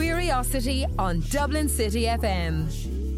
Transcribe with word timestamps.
Queeriosity 0.00 0.86
on 0.98 1.20
Dublin 1.28 1.68
City 1.68 2.04
FM. 2.04 3.09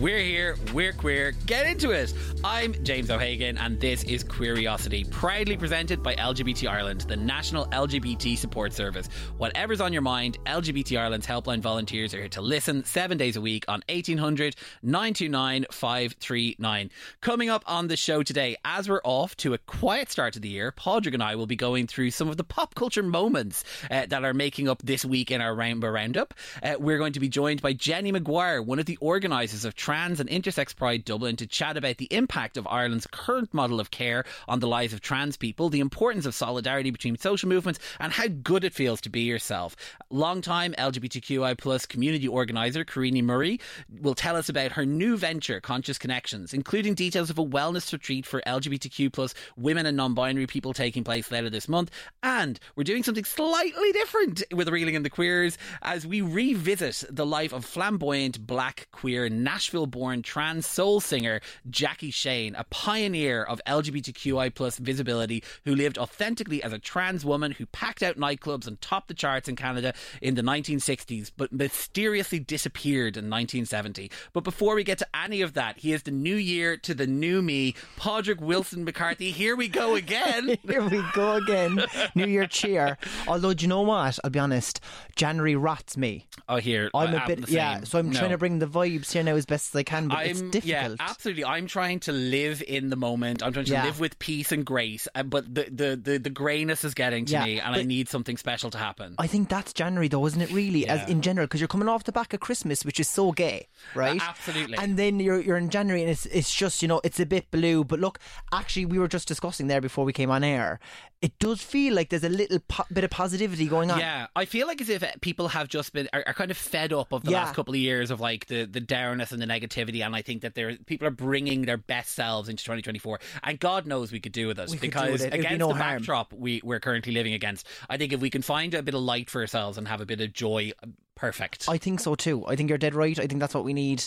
We're 0.00 0.18
here, 0.18 0.56
we're 0.72 0.94
queer, 0.94 1.32
get 1.44 1.66
into 1.66 1.90
it. 1.90 2.14
I'm 2.42 2.72
James 2.84 3.10
O'Hagan, 3.10 3.58
and 3.58 3.78
this 3.78 4.02
is 4.04 4.24
Queeriosity, 4.24 5.10
proudly 5.10 5.58
presented 5.58 6.02
by 6.02 6.14
LGBT 6.14 6.70
Ireland, 6.70 7.02
the 7.02 7.18
national 7.18 7.66
LGBT 7.66 8.38
support 8.38 8.72
service. 8.72 9.08
Whatever's 9.36 9.82
on 9.82 9.92
your 9.92 10.00
mind, 10.00 10.38
LGBT 10.46 10.98
Ireland's 10.98 11.26
helpline 11.26 11.60
volunteers 11.60 12.14
are 12.14 12.16
here 12.16 12.30
to 12.30 12.40
listen 12.40 12.82
seven 12.84 13.18
days 13.18 13.36
a 13.36 13.42
week 13.42 13.66
on 13.68 13.82
1800 13.90 14.56
929 14.82 15.66
539. 15.70 16.90
Coming 17.20 17.50
up 17.50 17.62
on 17.66 17.88
the 17.88 17.96
show 17.98 18.22
today, 18.22 18.56
as 18.64 18.88
we're 18.88 19.02
off 19.04 19.36
to 19.36 19.52
a 19.52 19.58
quiet 19.58 20.10
start 20.10 20.32
to 20.32 20.40
the 20.40 20.48
year, 20.48 20.72
Padraig 20.72 21.12
and 21.12 21.22
I 21.22 21.34
will 21.34 21.46
be 21.46 21.56
going 21.56 21.86
through 21.86 22.12
some 22.12 22.30
of 22.30 22.38
the 22.38 22.44
pop 22.44 22.74
culture 22.74 23.02
moments 23.02 23.64
uh, 23.90 24.06
that 24.06 24.24
are 24.24 24.32
making 24.32 24.66
up 24.66 24.80
this 24.80 25.04
week 25.04 25.30
in 25.30 25.42
our 25.42 25.54
Rainbow 25.54 25.90
Roundup. 25.90 26.32
Uh, 26.62 26.76
we're 26.78 26.96
going 26.96 27.12
to 27.12 27.20
be 27.20 27.28
joined 27.28 27.60
by 27.60 27.74
Jenny 27.74 28.12
Maguire, 28.12 28.62
one 28.62 28.78
of 28.78 28.86
the 28.86 28.96
organisers 29.02 29.66
of 29.66 29.76
Trans 29.90 30.20
and 30.20 30.30
Intersex 30.30 30.76
Pride 30.76 31.04
Dublin 31.04 31.34
to 31.34 31.48
chat 31.48 31.76
about 31.76 31.96
the 31.96 32.06
impact 32.12 32.56
of 32.56 32.64
Ireland's 32.68 33.08
current 33.08 33.52
model 33.52 33.80
of 33.80 33.90
care 33.90 34.22
on 34.46 34.60
the 34.60 34.68
lives 34.68 34.92
of 34.92 35.00
trans 35.00 35.36
people, 35.36 35.68
the 35.68 35.80
importance 35.80 36.26
of 36.26 36.34
solidarity 36.36 36.92
between 36.92 37.18
social 37.18 37.48
movements, 37.48 37.80
and 37.98 38.12
how 38.12 38.28
good 38.28 38.62
it 38.62 38.72
feels 38.72 39.00
to 39.00 39.10
be 39.10 39.22
yourself. 39.22 39.74
Long-time 40.08 40.74
LGBTQI 40.78 41.58
plus 41.58 41.86
community 41.86 42.28
organiser 42.28 42.84
Karina 42.84 43.20
Murray 43.22 43.58
will 44.00 44.14
tell 44.14 44.36
us 44.36 44.48
about 44.48 44.70
her 44.70 44.86
new 44.86 45.16
venture, 45.16 45.60
Conscious 45.60 45.98
Connections, 45.98 46.54
including 46.54 46.94
details 46.94 47.28
of 47.28 47.40
a 47.40 47.44
wellness 47.44 47.92
retreat 47.92 48.24
for 48.24 48.40
LGBTQ 48.46 49.12
plus 49.12 49.34
women 49.56 49.86
and 49.86 49.96
non-binary 49.96 50.46
people 50.46 50.72
taking 50.72 51.02
place 51.02 51.32
later 51.32 51.50
this 51.50 51.68
month. 51.68 51.90
And 52.22 52.60
we're 52.76 52.84
doing 52.84 53.02
something 53.02 53.24
slightly 53.24 53.90
different 53.90 54.44
with 54.52 54.68
Reeling 54.68 54.94
in 54.94 55.02
the 55.02 55.10
Queers 55.10 55.58
as 55.82 56.06
we 56.06 56.20
revisit 56.20 57.06
the 57.10 57.26
life 57.26 57.52
of 57.52 57.64
flamboyant 57.64 58.46
black 58.46 58.86
queer 58.92 59.28
Nashville 59.28 59.79
born 59.86 60.22
trans 60.22 60.66
soul 60.66 61.00
singer 61.00 61.40
Jackie 61.68 62.10
Shane, 62.10 62.54
a 62.54 62.64
pioneer 62.64 63.42
of 63.42 63.60
LGBTQI 63.66 64.54
plus 64.54 64.78
visibility 64.78 65.42
who 65.64 65.74
lived 65.74 65.98
authentically 65.98 66.62
as 66.62 66.72
a 66.72 66.78
trans 66.78 67.24
woman 67.24 67.52
who 67.52 67.66
packed 67.66 68.02
out 68.02 68.16
nightclubs 68.16 68.66
and 68.66 68.80
topped 68.80 69.08
the 69.08 69.14
charts 69.14 69.48
in 69.48 69.56
Canada 69.56 69.92
in 70.20 70.34
the 70.34 70.42
1960s, 70.42 71.30
but 71.36 71.52
mysteriously 71.52 72.38
disappeared 72.38 73.16
in 73.16 73.24
1970. 73.30 74.10
But 74.32 74.44
before 74.44 74.74
we 74.74 74.84
get 74.84 74.98
to 74.98 75.06
any 75.14 75.40
of 75.42 75.54
that, 75.54 75.78
he 75.78 75.92
is 75.92 76.02
the 76.02 76.10
new 76.10 76.36
year 76.36 76.76
to 76.78 76.94
the 76.94 77.06
new 77.06 77.42
me, 77.42 77.74
Padraig 77.96 78.40
Wilson 78.40 78.84
McCarthy. 78.84 79.30
Here 79.30 79.56
we 79.56 79.68
go 79.68 79.94
again. 79.94 80.56
Here 80.66 80.82
we 80.86 81.02
go 81.12 81.34
again. 81.34 81.82
New 82.14 82.26
Year 82.26 82.46
cheer. 82.46 82.98
Although, 83.26 83.54
do 83.54 83.62
you 83.64 83.68
know 83.68 83.82
what? 83.82 84.18
I'll 84.24 84.30
be 84.30 84.38
honest. 84.38 84.80
January 85.16 85.56
rots 85.56 85.96
me. 85.96 86.26
Oh, 86.48 86.56
here 86.56 86.90
I'm 86.94 87.14
a 87.14 87.26
bit, 87.26 87.48
yeah. 87.48 87.82
So 87.84 87.98
I'm 87.98 88.10
No. 88.10 88.18
trying 88.18 88.30
to 88.30 88.38
bring 88.38 88.58
the 88.58 88.66
vibes 88.66 89.12
here 89.12 89.22
now 89.22 89.34
as 89.36 89.46
best 89.46 89.69
I 89.76 89.82
can, 89.82 90.08
but 90.08 90.26
it's 90.26 90.40
I'm 90.40 90.50
difficult. 90.50 90.70
yeah, 90.70 90.94
absolutely. 90.98 91.44
I'm 91.44 91.66
trying 91.66 92.00
to 92.00 92.12
live 92.12 92.62
in 92.66 92.90
the 92.90 92.96
moment. 92.96 93.42
I'm 93.42 93.52
trying 93.52 93.66
to 93.66 93.72
Yeah. 93.72 93.84
live 93.84 94.00
with 94.00 94.18
peace 94.18 94.52
and 94.52 94.64
grace. 94.64 95.06
uh, 95.14 95.22
But 95.22 95.54
the 95.54 95.64
the 95.70 96.00
the, 96.02 96.18
the 96.18 96.30
grayness 96.30 96.84
is 96.84 96.94
getting 96.94 97.24
to 97.26 97.32
Yeah, 97.32 97.44
me, 97.44 97.60
and 97.60 97.74
I 97.74 97.82
need 97.82 98.08
something 98.08 98.36
special 98.36 98.70
to 98.70 98.78
happen. 98.78 99.14
I 99.18 99.26
think 99.26 99.48
that's 99.48 99.72
January 99.72 100.08
though, 100.08 100.26
isn't 100.26 100.40
it? 100.40 100.50
Really, 100.52 100.86
as 100.88 101.08
in 101.08 101.22
general, 101.22 101.46
because 101.46 101.60
you're 101.60 101.68
coming 101.68 101.88
off 101.88 102.04
the 102.04 102.12
back 102.12 102.32
of 102.34 102.40
Christmas, 102.40 102.84
which 102.84 103.00
is 103.00 103.08
so 103.08 103.32
gay, 103.32 103.68
right? 103.94 104.20
Uh, 104.20 104.24
absolutely. 104.28 104.76
And 104.78 104.96
then 104.98 105.20
you're 105.20 105.40
you're 105.40 105.56
in 105.56 105.70
January, 105.70 106.02
and 106.02 106.10
it's 106.10 106.26
it's 106.26 106.54
just 106.54 106.82
you 106.82 106.88
know 106.88 107.00
it's 107.04 107.20
a 107.20 107.26
bit 107.26 107.50
blue. 107.50 107.84
But 107.84 108.00
look, 108.00 108.18
actually, 108.52 108.86
we 108.86 108.98
were 108.98 109.08
just 109.08 109.28
discussing 109.28 109.66
there 109.68 109.80
before 109.80 110.04
we 110.04 110.12
came 110.12 110.30
on 110.30 110.42
air. 110.44 110.80
It 111.22 111.38
does 111.38 111.60
feel 111.62 111.92
like 111.94 112.08
there's 112.08 112.24
a 112.24 112.30
little 112.30 112.60
po- 112.60 112.84
bit 112.90 113.04
of 113.04 113.10
positivity 113.10 113.66
going 113.68 113.90
on. 113.90 113.98
Yeah, 113.98 114.28
I 114.34 114.46
feel 114.46 114.66
like 114.66 114.80
as 114.80 114.88
if 114.88 115.04
people 115.20 115.48
have 115.48 115.68
just 115.68 115.92
been 115.92 116.08
are, 116.14 116.24
are 116.26 116.32
kind 116.32 116.50
of 116.50 116.56
fed 116.56 116.94
up 116.94 117.12
of 117.12 117.24
the 117.24 117.32
Yeah. 117.32 117.42
last 117.44 117.54
couple 117.54 117.74
of 117.74 117.80
years 117.80 118.10
of 118.10 118.20
like 118.20 118.46
the 118.46 118.64
the 118.64 118.80
downness 118.80 119.30
and 119.30 119.40
the 119.42 119.46
negativity, 119.46 120.04
and 120.04 120.16
I 120.16 120.22
think 120.22 120.40
that 120.42 120.54
there 120.54 120.76
people 120.86 121.06
are 121.06 121.10
bringing 121.10 121.62
their 121.66 121.76
best 121.76 122.12
selves 122.14 122.48
into 122.48 122.64
2024, 122.64 123.20
and 123.42 123.60
God 123.60 123.86
knows 123.86 124.12
we 124.12 124.20
could 124.20 124.32
do 124.32 124.46
with 124.46 124.58
it 124.58 124.70
We 124.70 124.78
could 124.78 124.80
do 124.80 124.86
because 124.88 125.10
with 125.12 125.20
it. 125.22 125.26
It'd 125.26 125.40
be 125.40 125.46
against 125.46 125.58
no 125.58 125.68
the 125.68 125.74
harm. 125.74 125.96
backdrop 125.98 126.32
we 126.32 126.62
we're 126.64 126.80
currently 126.80 127.12
living 127.12 127.34
against, 127.34 127.66
I 127.90 127.98
think 127.98 128.14
if 128.14 128.20
we 128.20 128.30
can 128.30 128.40
find 128.40 128.72
a 128.72 128.82
bit 128.82 128.94
of 128.94 129.02
light 129.02 129.28
for 129.28 129.42
ourselves 129.42 129.76
and 129.76 129.86
have 129.88 130.00
a 130.00 130.06
bit 130.06 130.22
of 130.22 130.32
joy, 130.32 130.72
perfect. 131.16 131.66
I 131.68 131.76
think 131.76 132.00
so 132.00 132.14
too. 132.14 132.46
I 132.46 132.56
think 132.56 132.70
you're 132.70 132.78
dead 132.78 132.94
right. 132.94 133.18
I 133.18 133.26
think 133.26 133.40
that's 133.40 133.54
what 133.54 133.64
we 133.64 133.74
need. 133.74 134.04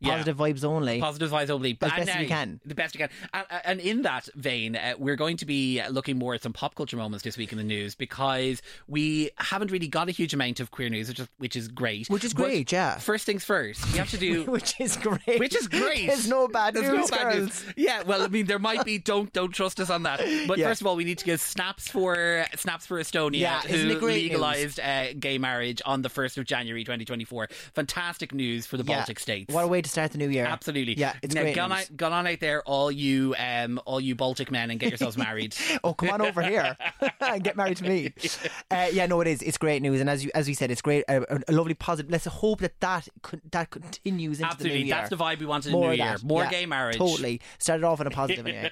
Yeah. 0.00 0.10
Positive 0.12 0.36
vibes 0.36 0.64
only. 0.64 1.00
Positive 1.00 1.30
vibes 1.30 1.50
only. 1.50 1.76
As 1.80 1.90
and 1.92 2.06
best 2.06 2.08
as 2.10 2.18
we 2.20 2.26
can. 2.26 2.60
The 2.64 2.74
best 2.74 2.94
you 2.94 2.98
can. 3.00 3.08
And, 3.32 3.46
and 3.64 3.80
in 3.80 4.02
that 4.02 4.28
vein, 4.34 4.76
uh, 4.76 4.94
we're 4.98 5.16
going 5.16 5.36
to 5.38 5.46
be 5.46 5.82
looking 5.90 6.18
more 6.18 6.34
at 6.34 6.42
some 6.42 6.52
pop 6.52 6.74
culture 6.74 6.96
moments 6.96 7.24
this 7.24 7.36
week 7.36 7.52
in 7.52 7.58
the 7.58 7.64
news 7.64 7.94
because 7.94 8.62
we 8.88 9.30
haven't 9.36 9.70
really 9.70 9.88
got 9.88 10.08
a 10.08 10.12
huge 10.12 10.34
amount 10.34 10.60
of 10.60 10.70
queer 10.70 10.88
news, 10.88 11.08
which 11.08 11.20
is, 11.20 11.28
which 11.38 11.56
is 11.56 11.68
great. 11.68 12.08
Which 12.08 12.24
is 12.24 12.34
But 12.34 12.44
great, 12.44 12.72
yeah. 12.72 12.98
First 12.98 13.26
things 13.26 13.44
first, 13.44 13.80
you 13.92 13.98
have 13.98 14.10
to 14.10 14.18
do. 14.18 14.44
which 14.50 14.80
is 14.80 14.96
great. 14.96 15.38
Which 15.38 15.54
is 15.54 15.68
great. 15.68 16.06
There's 16.06 16.28
no 16.28 16.48
bad 16.48 16.74
There's 16.74 16.88
news, 16.88 17.10
no 17.10 17.16
bad 17.16 17.32
girls. 17.32 17.64
news. 17.64 17.64
Yeah, 17.76 18.02
well, 18.02 18.22
I 18.22 18.28
mean, 18.28 18.46
there 18.46 18.58
might 18.58 18.84
be. 18.84 18.98
Don't 19.12 19.32
don't 19.32 19.50
trust 19.52 19.80
us 19.80 19.90
on 19.90 20.04
that. 20.04 20.20
But 20.46 20.58
Yeah. 20.58 20.68
first 20.68 20.80
of 20.80 20.86
all, 20.86 20.96
we 20.96 21.04
need 21.04 21.18
to 21.18 21.24
give 21.24 21.40
snaps 21.40 21.88
for 21.88 22.44
snaps 22.56 22.86
for 22.86 23.00
Estonia, 23.00 23.38
Yeah, 23.40 23.60
who 23.62 23.98
legalized 23.98 24.78
uh, 24.80 25.12
gay 25.14 25.38
marriage 25.38 25.82
on 25.84 26.02
the 26.02 26.08
first 26.08 26.38
of 26.38 26.44
January, 26.44 26.84
2024. 26.84 27.48
Fantastic 27.74 28.32
news 28.32 28.66
for 28.66 28.76
the 28.76 28.84
Yeah. 28.84 28.98
Baltic 28.98 29.18
states. 29.18 29.52
What 29.52 29.61
a 29.62 29.68
way 29.68 29.82
to 29.82 29.88
start 29.88 30.12
the 30.12 30.18
new 30.18 30.28
year. 30.28 30.44
Absolutely. 30.44 30.94
Yeah, 30.94 31.14
it's 31.22 31.34
now, 31.34 31.42
great. 31.42 31.54
Gone 31.56 31.70
news. 31.70 31.90
out, 31.90 31.96
gone 31.96 32.12
on 32.12 32.26
out 32.26 32.40
there, 32.40 32.62
all 32.62 32.90
you, 32.90 33.34
um, 33.38 33.80
all 33.84 34.00
you 34.00 34.14
Baltic 34.14 34.50
men, 34.50 34.70
and 34.70 34.78
get 34.78 34.90
yourselves 34.90 35.16
married. 35.16 35.54
Oh, 35.84 35.94
come 35.94 36.10
on 36.10 36.20
over 36.20 36.42
here 36.42 36.76
and 37.20 37.42
get 37.44 37.56
married 37.56 37.78
to 37.78 37.84
me. 37.84 38.12
Uh, 38.70 38.88
yeah, 38.92 39.06
no, 39.06 39.20
it 39.20 39.26
is. 39.26 39.42
It's 39.42 39.58
great 39.58 39.82
news, 39.82 40.00
and 40.00 40.08
as 40.08 40.24
you 40.24 40.30
as 40.34 40.46
we 40.46 40.54
said, 40.54 40.70
it's 40.70 40.80
great. 40.80 41.04
A, 41.08 41.42
a 41.48 41.52
lovely 41.52 41.74
positive. 41.74 42.10
Let's 42.10 42.24
hope 42.24 42.60
that 42.60 42.78
that 42.80 43.06
that 43.50 43.70
continues 43.70 44.38
into 44.40 44.48
the 44.48 44.52
Absolutely, 44.52 44.78
new 44.80 44.86
year. 44.86 44.94
that's 44.94 45.10
the 45.10 45.16
vibe 45.16 45.40
we 45.40 45.46
want 45.46 45.66
in 45.66 45.72
the 45.72 45.78
More 45.78 45.90
new 45.90 45.96
year. 45.96 46.16
More 46.22 46.42
Yeah, 46.44 46.50
gay 46.50 46.66
marriage. 46.66 46.96
Totally. 46.96 47.40
Started 47.58 47.84
off 47.84 48.00
on 48.00 48.06
a 48.06 48.10
positive 48.10 48.46
anyway. 48.46 48.70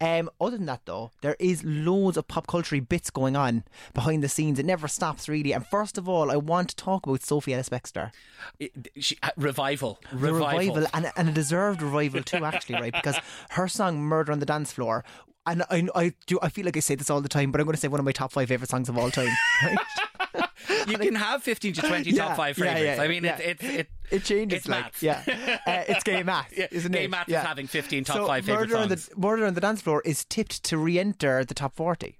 Um, 0.00 0.28
other 0.40 0.56
than 0.58 0.66
that, 0.66 0.82
though, 0.84 1.10
there 1.22 1.36
is 1.38 1.64
loads 1.64 2.16
of 2.16 2.28
pop 2.28 2.46
culture 2.46 2.80
bits 2.80 3.10
going 3.10 3.36
on 3.36 3.64
behind 3.94 4.22
the 4.22 4.28
scenes. 4.28 4.58
It 4.58 4.66
never 4.66 4.86
stops, 4.88 5.28
really. 5.28 5.52
And 5.52 5.66
first 5.66 5.96
of 5.98 6.08
all, 6.08 6.30
I 6.30 6.36
want 6.36 6.70
to 6.70 6.76
talk 6.76 7.06
about 7.06 7.22
Sophie 7.22 7.54
Ellis 7.54 7.68
Bextor. 7.70 8.12
Uh, 8.60 9.30
revival, 9.36 9.98
The 10.28 10.34
revival. 10.34 10.74
revival, 10.76 10.86
and, 10.94 11.12
and 11.16 11.28
a 11.28 11.32
deserved 11.32 11.82
revival 11.82 12.22
too, 12.22 12.44
actually, 12.44 12.76
right? 12.80 12.92
Because 12.92 13.16
her 13.50 13.68
song 13.68 14.00
"Murder 14.00 14.32
on 14.32 14.38
the 14.38 14.46
Dance 14.46 14.72
Floor," 14.72 15.04
and 15.46 15.62
I, 15.70 15.88
I 15.94 16.12
do, 16.26 16.38
I 16.42 16.48
feel 16.48 16.64
like 16.66 16.76
I 16.76 16.80
say 16.80 16.94
this 16.94 17.10
all 17.10 17.20
the 17.20 17.28
time, 17.28 17.50
but 17.52 17.60
I'm 17.60 17.66
going 17.66 17.74
to 17.74 17.80
say 17.80 17.88
one 17.88 18.00
of 18.00 18.06
my 18.06 18.12
top 18.12 18.32
five 18.32 18.48
favorite 18.48 18.70
songs 18.70 18.88
of 18.88 18.96
all 18.98 19.10
time. 19.10 19.30
Right? 19.62 20.88
You 20.88 20.98
can 20.98 21.14
have 21.14 21.42
fifteen 21.42 21.72
to 21.74 21.82
twenty 21.82 22.10
Yeah, 22.10 22.28
top 22.28 22.36
five 22.36 22.58
yeah, 22.58 22.64
favorites. 22.74 22.96
yeah, 22.98 23.02
I 23.02 23.08
mean, 23.08 23.24
yeah. 23.24 23.36
it's 23.38 23.62
it's 23.62 23.74
it, 23.74 23.88
It 24.10 24.24
changes, 24.24 24.58
It's 24.60 24.68
like 24.68 24.84
maths. 24.84 25.02
yeah, 25.02 25.22
uh, 25.66 25.84
it's 25.88 26.02
gay 26.04 26.22
math, 26.22 26.52
Yeah, 26.56 26.66
isn't 26.70 26.92
gay 26.92 27.04
it? 27.04 27.10
math 27.10 27.28
is 27.28 27.32
Yeah. 27.32 27.44
having 27.46 27.66
15 27.66 28.04
top 28.04 28.16
so 28.16 28.26
five 28.26 28.44
favourite 28.44 28.68
Murder 28.68 28.76
on 28.82 28.88
the 28.88 29.08
Murder 29.16 29.46
on 29.46 29.54
the 29.54 29.60
Dance 29.60 29.80
Floor 29.82 30.02
is 30.04 30.24
tipped 30.24 30.62
to 30.64 30.76
re-enter 30.78 31.44
the 31.44 31.54
top 31.54 31.74
forty. 31.74 32.18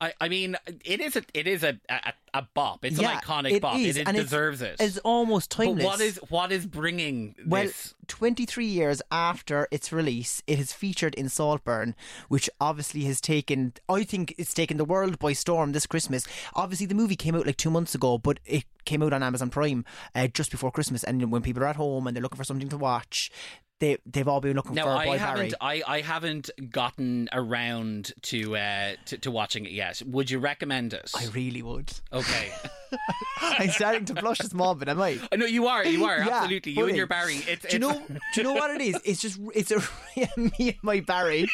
I, 0.00 0.12
I 0.20 0.28
mean, 0.28 0.56
it 0.84 1.00
is 1.00 1.16
a 1.16 1.22
it 1.34 1.46
is 1.48 1.64
a 1.64 1.78
a, 1.88 2.12
a 2.34 2.42
bop. 2.54 2.84
It's 2.84 3.00
yeah, 3.00 3.12
an 3.14 3.18
iconic 3.18 3.52
it 3.52 3.62
bop. 3.62 3.76
is, 3.78 3.96
it, 3.96 4.02
it's- 4.02 4.14
deserves 4.14 4.62
it. 4.62 4.76
It's 4.78 4.98
almost 4.98 5.50
timeless. 5.50 5.84
but 5.84 5.84
what 5.84 6.00
is 6.00 6.20
what 6.28 6.52
is 6.52 6.66
bringing 6.66 7.34
Well, 7.46 7.64
this? 7.64 7.94
23 8.06 8.64
years 8.64 9.02
after 9.10 9.66
its 9.70 9.92
release, 9.92 10.42
it 10.46 10.58
has 10.58 10.72
featured 10.72 11.14
in 11.16 11.28
Saltburn, 11.28 11.94
which 12.28 12.48
obviously 12.60 13.02
has 13.04 13.20
taken, 13.20 13.74
I 13.88 14.02
think 14.04 14.34
it's 14.38 14.54
taken 14.54 14.76
the 14.76 14.84
world 14.84 15.18
by 15.18 15.32
storm 15.34 15.72
this 15.72 15.86
Christmas. 15.86 16.26
Obviously, 16.54 16.86
the 16.86 16.94
movie 16.94 17.16
came 17.16 17.34
out 17.34 17.46
like 17.46 17.56
two 17.58 17.70
months 17.70 17.94
ago, 17.94 18.16
but 18.18 18.40
it 18.46 18.64
came 18.84 19.02
out 19.02 19.12
on 19.12 19.22
Amazon 19.22 19.50
Prime 19.50 19.84
uh, 20.14 20.26
just 20.28 20.50
before 20.50 20.70
Christmas. 20.70 21.04
And 21.04 21.30
when 21.30 21.42
people 21.42 21.62
are 21.62 21.66
at 21.68 21.76
home 21.76 22.06
and 22.06 22.16
they're 22.16 22.22
looking 22.22 22.38
for 22.38 22.44
something 22.44 22.68
to 22.70 22.78
watch, 22.78 23.30
they, 23.80 23.98
they've 24.06 24.26
all 24.26 24.40
been 24.40 24.56
looking 24.56 24.74
No, 24.74 24.84
for 24.84 24.90
I 24.90 25.04
Boy 25.04 25.18
haven't. 25.18 25.54
Barry. 25.60 25.82
I, 25.86 25.96
I 25.96 26.00
haven't 26.00 26.50
gotten 26.70 27.28
around 27.32 28.12
to, 28.22 28.56
uh, 28.56 28.92
to 29.06 29.18
to 29.18 29.30
watching 29.30 29.66
it 29.66 29.72
yet. 29.72 30.02
Would 30.06 30.30
you 30.30 30.38
recommend 30.38 30.92
it? 30.94 31.10
I 31.16 31.26
really 31.28 31.62
would. 31.62 31.92
okay. 32.12 32.50
I'm 33.40 33.70
starting 33.70 34.04
to 34.06 34.14
blush 34.14 34.40
a 34.40 34.46
small 34.46 34.74
bit, 34.74 34.88
am 34.88 35.00
I? 35.00 35.18
Know 35.36 35.46
you 35.46 35.66
are. 35.66 35.84
You 35.84 36.04
are 36.06 36.18
Yeah, 36.26 36.28
absolutely. 36.38 36.72
You 36.72 36.86
and 36.86 36.96
your 36.96 37.06
Barry. 37.06 37.36
It's, 37.46 37.66
do 37.66 37.76
you 37.76 37.78
know? 37.78 38.02
Do 38.08 38.18
you 38.34 38.42
know 38.42 38.54
what 38.54 38.70
it 38.70 38.80
is? 38.80 38.98
It's 39.04 39.20
just 39.20 39.38
it's 39.54 39.70
a 39.70 39.80
me 40.36 40.70
and 40.70 40.76
my 40.82 41.00
Barry. 41.00 41.48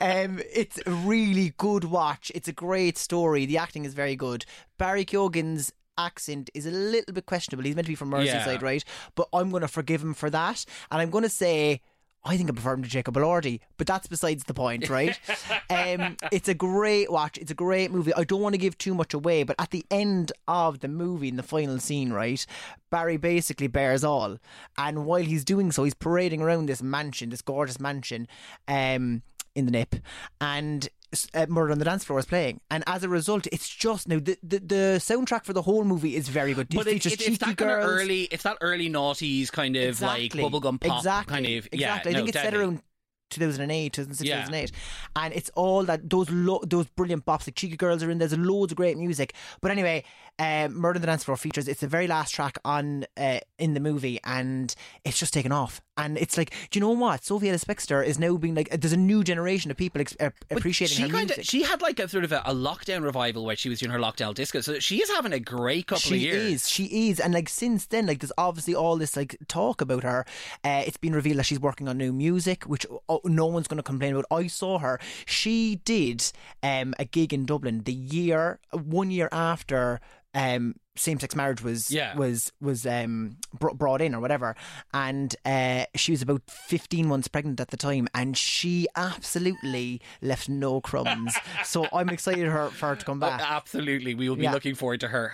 Um, 0.00 0.40
it's 0.52 0.78
a 0.84 0.90
really 0.90 1.54
good 1.56 1.84
watch. 1.84 2.30
It's 2.34 2.48
a 2.48 2.52
great 2.52 2.98
story. 2.98 3.46
The 3.46 3.58
acting 3.58 3.84
is 3.84 3.94
very 3.94 4.16
good. 4.16 4.44
Barry 4.78 5.04
Keoghan's 5.04 5.72
accent 5.98 6.48
is 6.54 6.64
a 6.66 6.70
little 6.70 7.12
bit 7.12 7.26
questionable. 7.26 7.64
He's 7.64 7.74
meant 7.76 7.86
to 7.86 7.90
be 7.92 7.96
from 7.96 8.10
Merseyside, 8.10 8.60
Yeah. 8.60 8.64
right? 8.64 8.84
But 9.14 9.28
I'm 9.32 9.50
going 9.50 9.60
to 9.62 9.68
forgive 9.68 10.02
him 10.02 10.14
for 10.14 10.30
that, 10.30 10.64
and 10.90 11.00
I'm 11.02 11.10
going 11.10 11.24
to 11.24 11.30
say. 11.30 11.80
I 12.24 12.36
think 12.36 12.50
I 12.50 12.52
prefer 12.52 12.72
him 12.74 12.82
to 12.82 12.88
Jacob 12.88 13.14
Elordi, 13.14 13.60
but 13.76 13.86
that's 13.86 14.08
besides 14.08 14.42
the 14.44 14.52
point, 14.52 14.90
right? 14.90 15.18
um, 15.70 16.16
it's 16.32 16.48
a 16.48 16.52
great 16.52 17.10
watch. 17.12 17.38
It's 17.38 17.52
a 17.52 17.54
great 17.54 17.92
movie. 17.92 18.12
I 18.12 18.24
don't 18.24 18.40
want 18.42 18.54
to 18.54 18.58
give 18.58 18.76
too 18.76 18.92
much 18.92 19.14
away, 19.14 19.44
but 19.44 19.54
at 19.60 19.70
the 19.70 19.86
end 19.88 20.32
of 20.48 20.80
the 20.80 20.88
movie, 20.88 21.28
in 21.28 21.36
the 21.36 21.44
final 21.44 21.78
scene, 21.78 22.12
right, 22.12 22.44
Barry 22.90 23.18
basically 23.18 23.68
bears 23.68 24.02
all, 24.02 24.38
and 24.76 25.06
while 25.06 25.22
he's 25.22 25.44
doing 25.44 25.70
so, 25.70 25.84
he's 25.84 25.94
parading 25.94 26.42
around 26.42 26.66
this 26.66 26.82
mansion, 26.82 27.30
this 27.30 27.40
gorgeous 27.40 27.78
mansion, 27.78 28.26
um, 28.66 29.22
in 29.54 29.64
the 29.66 29.70
nip, 29.70 29.94
and 30.40 30.88
uh, 31.34 31.46
Murder 31.48 31.72
on 31.72 31.78
the 31.78 31.84
Dance 31.84 32.04
Floor 32.04 32.18
is 32.18 32.26
playing, 32.26 32.60
and 32.70 32.84
as 32.86 33.02
a 33.02 33.08
result, 33.08 33.46
it's 33.52 33.68
just 33.68 34.08
now 34.08 34.18
the, 34.18 34.36
the, 34.42 34.58
the 34.58 34.96
soundtrack 34.98 35.44
for 35.44 35.52
the 35.52 35.62
whole 35.62 35.84
movie 35.84 36.16
is 36.16 36.28
very 36.28 36.54
good. 36.54 36.68
But 36.68 36.86
it 36.86 37.04
it, 37.04 37.06
it, 37.06 37.12
it's 37.12 37.24
cheeky 37.24 37.36
that 37.36 37.56
kind 37.56 37.70
of 37.70 37.78
early, 37.78 38.22
it's 38.24 38.42
that 38.42 38.58
early 38.60 38.90
noughties 38.90 39.50
kind 39.50 39.76
of 39.76 39.88
exactly. 39.88 40.42
like 40.42 40.52
bubblegum 40.52 40.80
pop 40.80 40.98
exactly. 40.98 41.34
kind 41.34 41.46
of. 41.46 41.68
Exactly. 41.72 41.78
Yeah, 41.80 41.94
I 41.94 41.98
think 42.00 42.16
no, 42.16 42.24
it's 42.24 42.32
set 42.32 42.44
deadly. 42.44 42.60
around 42.60 42.82
2008, 43.30 43.92
2006, 43.92 44.28
Yeah. 44.28 44.36
2008, 44.36 44.72
and 45.16 45.34
it's 45.34 45.50
all 45.54 45.84
that 45.84 46.08
those 46.08 46.30
lo- 46.30 46.62
those 46.66 46.86
brilliant 46.88 47.24
bops. 47.24 47.46
Like 47.46 47.54
Cheeky 47.54 47.76
Girls 47.76 48.02
are 48.02 48.10
in. 48.10 48.18
There's 48.18 48.36
loads 48.36 48.72
of 48.72 48.76
great 48.76 48.96
music. 48.96 49.34
But 49.60 49.70
anyway, 49.70 50.04
um, 50.38 50.74
Murder 50.74 50.98
on 50.98 51.00
the 51.02 51.06
Dance 51.06 51.24
Floor 51.24 51.36
features. 51.36 51.68
It's 51.68 51.80
the 51.80 51.88
very 51.88 52.06
last 52.06 52.34
track 52.34 52.58
on 52.64 53.06
uh, 53.16 53.40
in 53.58 53.74
the 53.74 53.80
movie, 53.80 54.20
and 54.24 54.74
it's 55.04 55.18
just 55.18 55.34
taken 55.34 55.52
off. 55.52 55.80
And 55.96 56.16
it's 56.16 56.38
like, 56.38 56.50
do 56.70 56.78
you 56.78 56.80
know 56.80 56.90
what? 56.90 57.24
Sophie 57.24 57.48
Ellis 57.48 57.64
Bextor 57.64 58.06
is 58.06 58.20
now 58.20 58.36
being 58.36 58.54
like, 58.54 58.70
there's 58.70 58.92
a 58.92 58.96
new 58.96 59.24
generation 59.24 59.70
of 59.72 59.76
people 59.76 60.00
ex- 60.00 60.16
uh, 60.20 60.30
appreciating 60.48 60.96
she 60.96 61.02
her 61.02 61.08
kinda, 61.08 61.34
music. 61.34 61.44
She 61.44 61.64
had 61.64 61.82
like 61.82 61.98
a 61.98 62.08
sort 62.08 62.22
of 62.22 62.30
a, 62.30 62.40
a 62.46 62.54
lockdown 62.54 63.02
revival 63.02 63.44
where 63.44 63.56
she 63.56 63.68
was 63.68 63.80
doing 63.80 63.90
her 63.90 63.98
lockdown 63.98 64.32
disco. 64.32 64.60
So 64.60 64.78
she 64.78 65.02
is 65.02 65.10
having 65.10 65.32
a 65.32 65.40
great 65.40 65.88
couple 65.88 66.02
she 66.02 66.14
of 66.14 66.20
years. 66.20 66.68
She 66.68 66.84
is 66.84 66.88
she 66.88 67.10
is 67.10 67.18
and 67.18 67.34
like 67.34 67.48
since 67.48 67.86
then 67.86 68.06
like 68.06 68.20
there's 68.20 68.32
obviously 68.38 68.74
all 68.74 68.96
this 68.96 69.16
like 69.16 69.36
talk 69.48 69.80
about 69.80 70.04
her 70.04 70.24
uh, 70.64 70.82
it's 70.86 70.96
been 70.96 71.12
revealed 71.12 71.38
that 71.38 71.44
she's 71.44 71.58
working 71.58 71.88
on 71.88 71.98
new 71.98 72.12
music 72.12 72.64
which 72.64 72.86
oh, 73.08 73.20
no 73.24 73.46
one's 73.46 73.66
going 73.66 73.78
to 73.78 73.82
complain 73.82 74.12
about 74.12 74.24
i 74.30 74.46
saw 74.46 74.78
her 74.78 75.00
she 75.26 75.76
did 75.84 76.30
um, 76.62 76.94
a 76.98 77.04
gig 77.04 77.32
in 77.32 77.44
dublin 77.44 77.82
the 77.82 77.92
year 77.92 78.60
one 78.72 79.10
year 79.10 79.28
after 79.32 80.00
um, 80.34 80.74
same-sex 80.98 81.34
marriage 81.36 81.62
was 81.62 81.90
Yeah. 81.90 82.14
was 82.16 82.52
was 82.60 82.86
um, 82.86 83.36
br- 83.58 83.70
brought 83.72 84.00
in 84.00 84.14
or 84.14 84.20
whatever 84.20 84.56
and 84.92 85.34
uh, 85.44 85.84
she 85.94 86.12
was 86.12 86.22
about 86.22 86.42
15 86.48 87.06
months 87.06 87.28
pregnant 87.28 87.60
at 87.60 87.68
the 87.68 87.76
time 87.76 88.08
and 88.14 88.36
she 88.36 88.86
absolutely 88.96 90.00
left 90.22 90.48
no 90.48 90.80
crumbs 90.80 91.34
so 91.64 91.86
i'm 91.92 92.08
excited 92.08 92.46
her, 92.46 92.68
for 92.70 92.88
her 92.88 92.96
to 92.96 93.04
come 93.04 93.18
Oh, 93.18 93.26
back 93.28 93.40
absolutely, 93.42 94.14
we 94.14 94.28
will 94.28 94.36
be 94.36 94.42
Yeah. 94.44 94.52
looking 94.52 94.74
forward 94.76 95.00
to 95.00 95.08
her. 95.08 95.32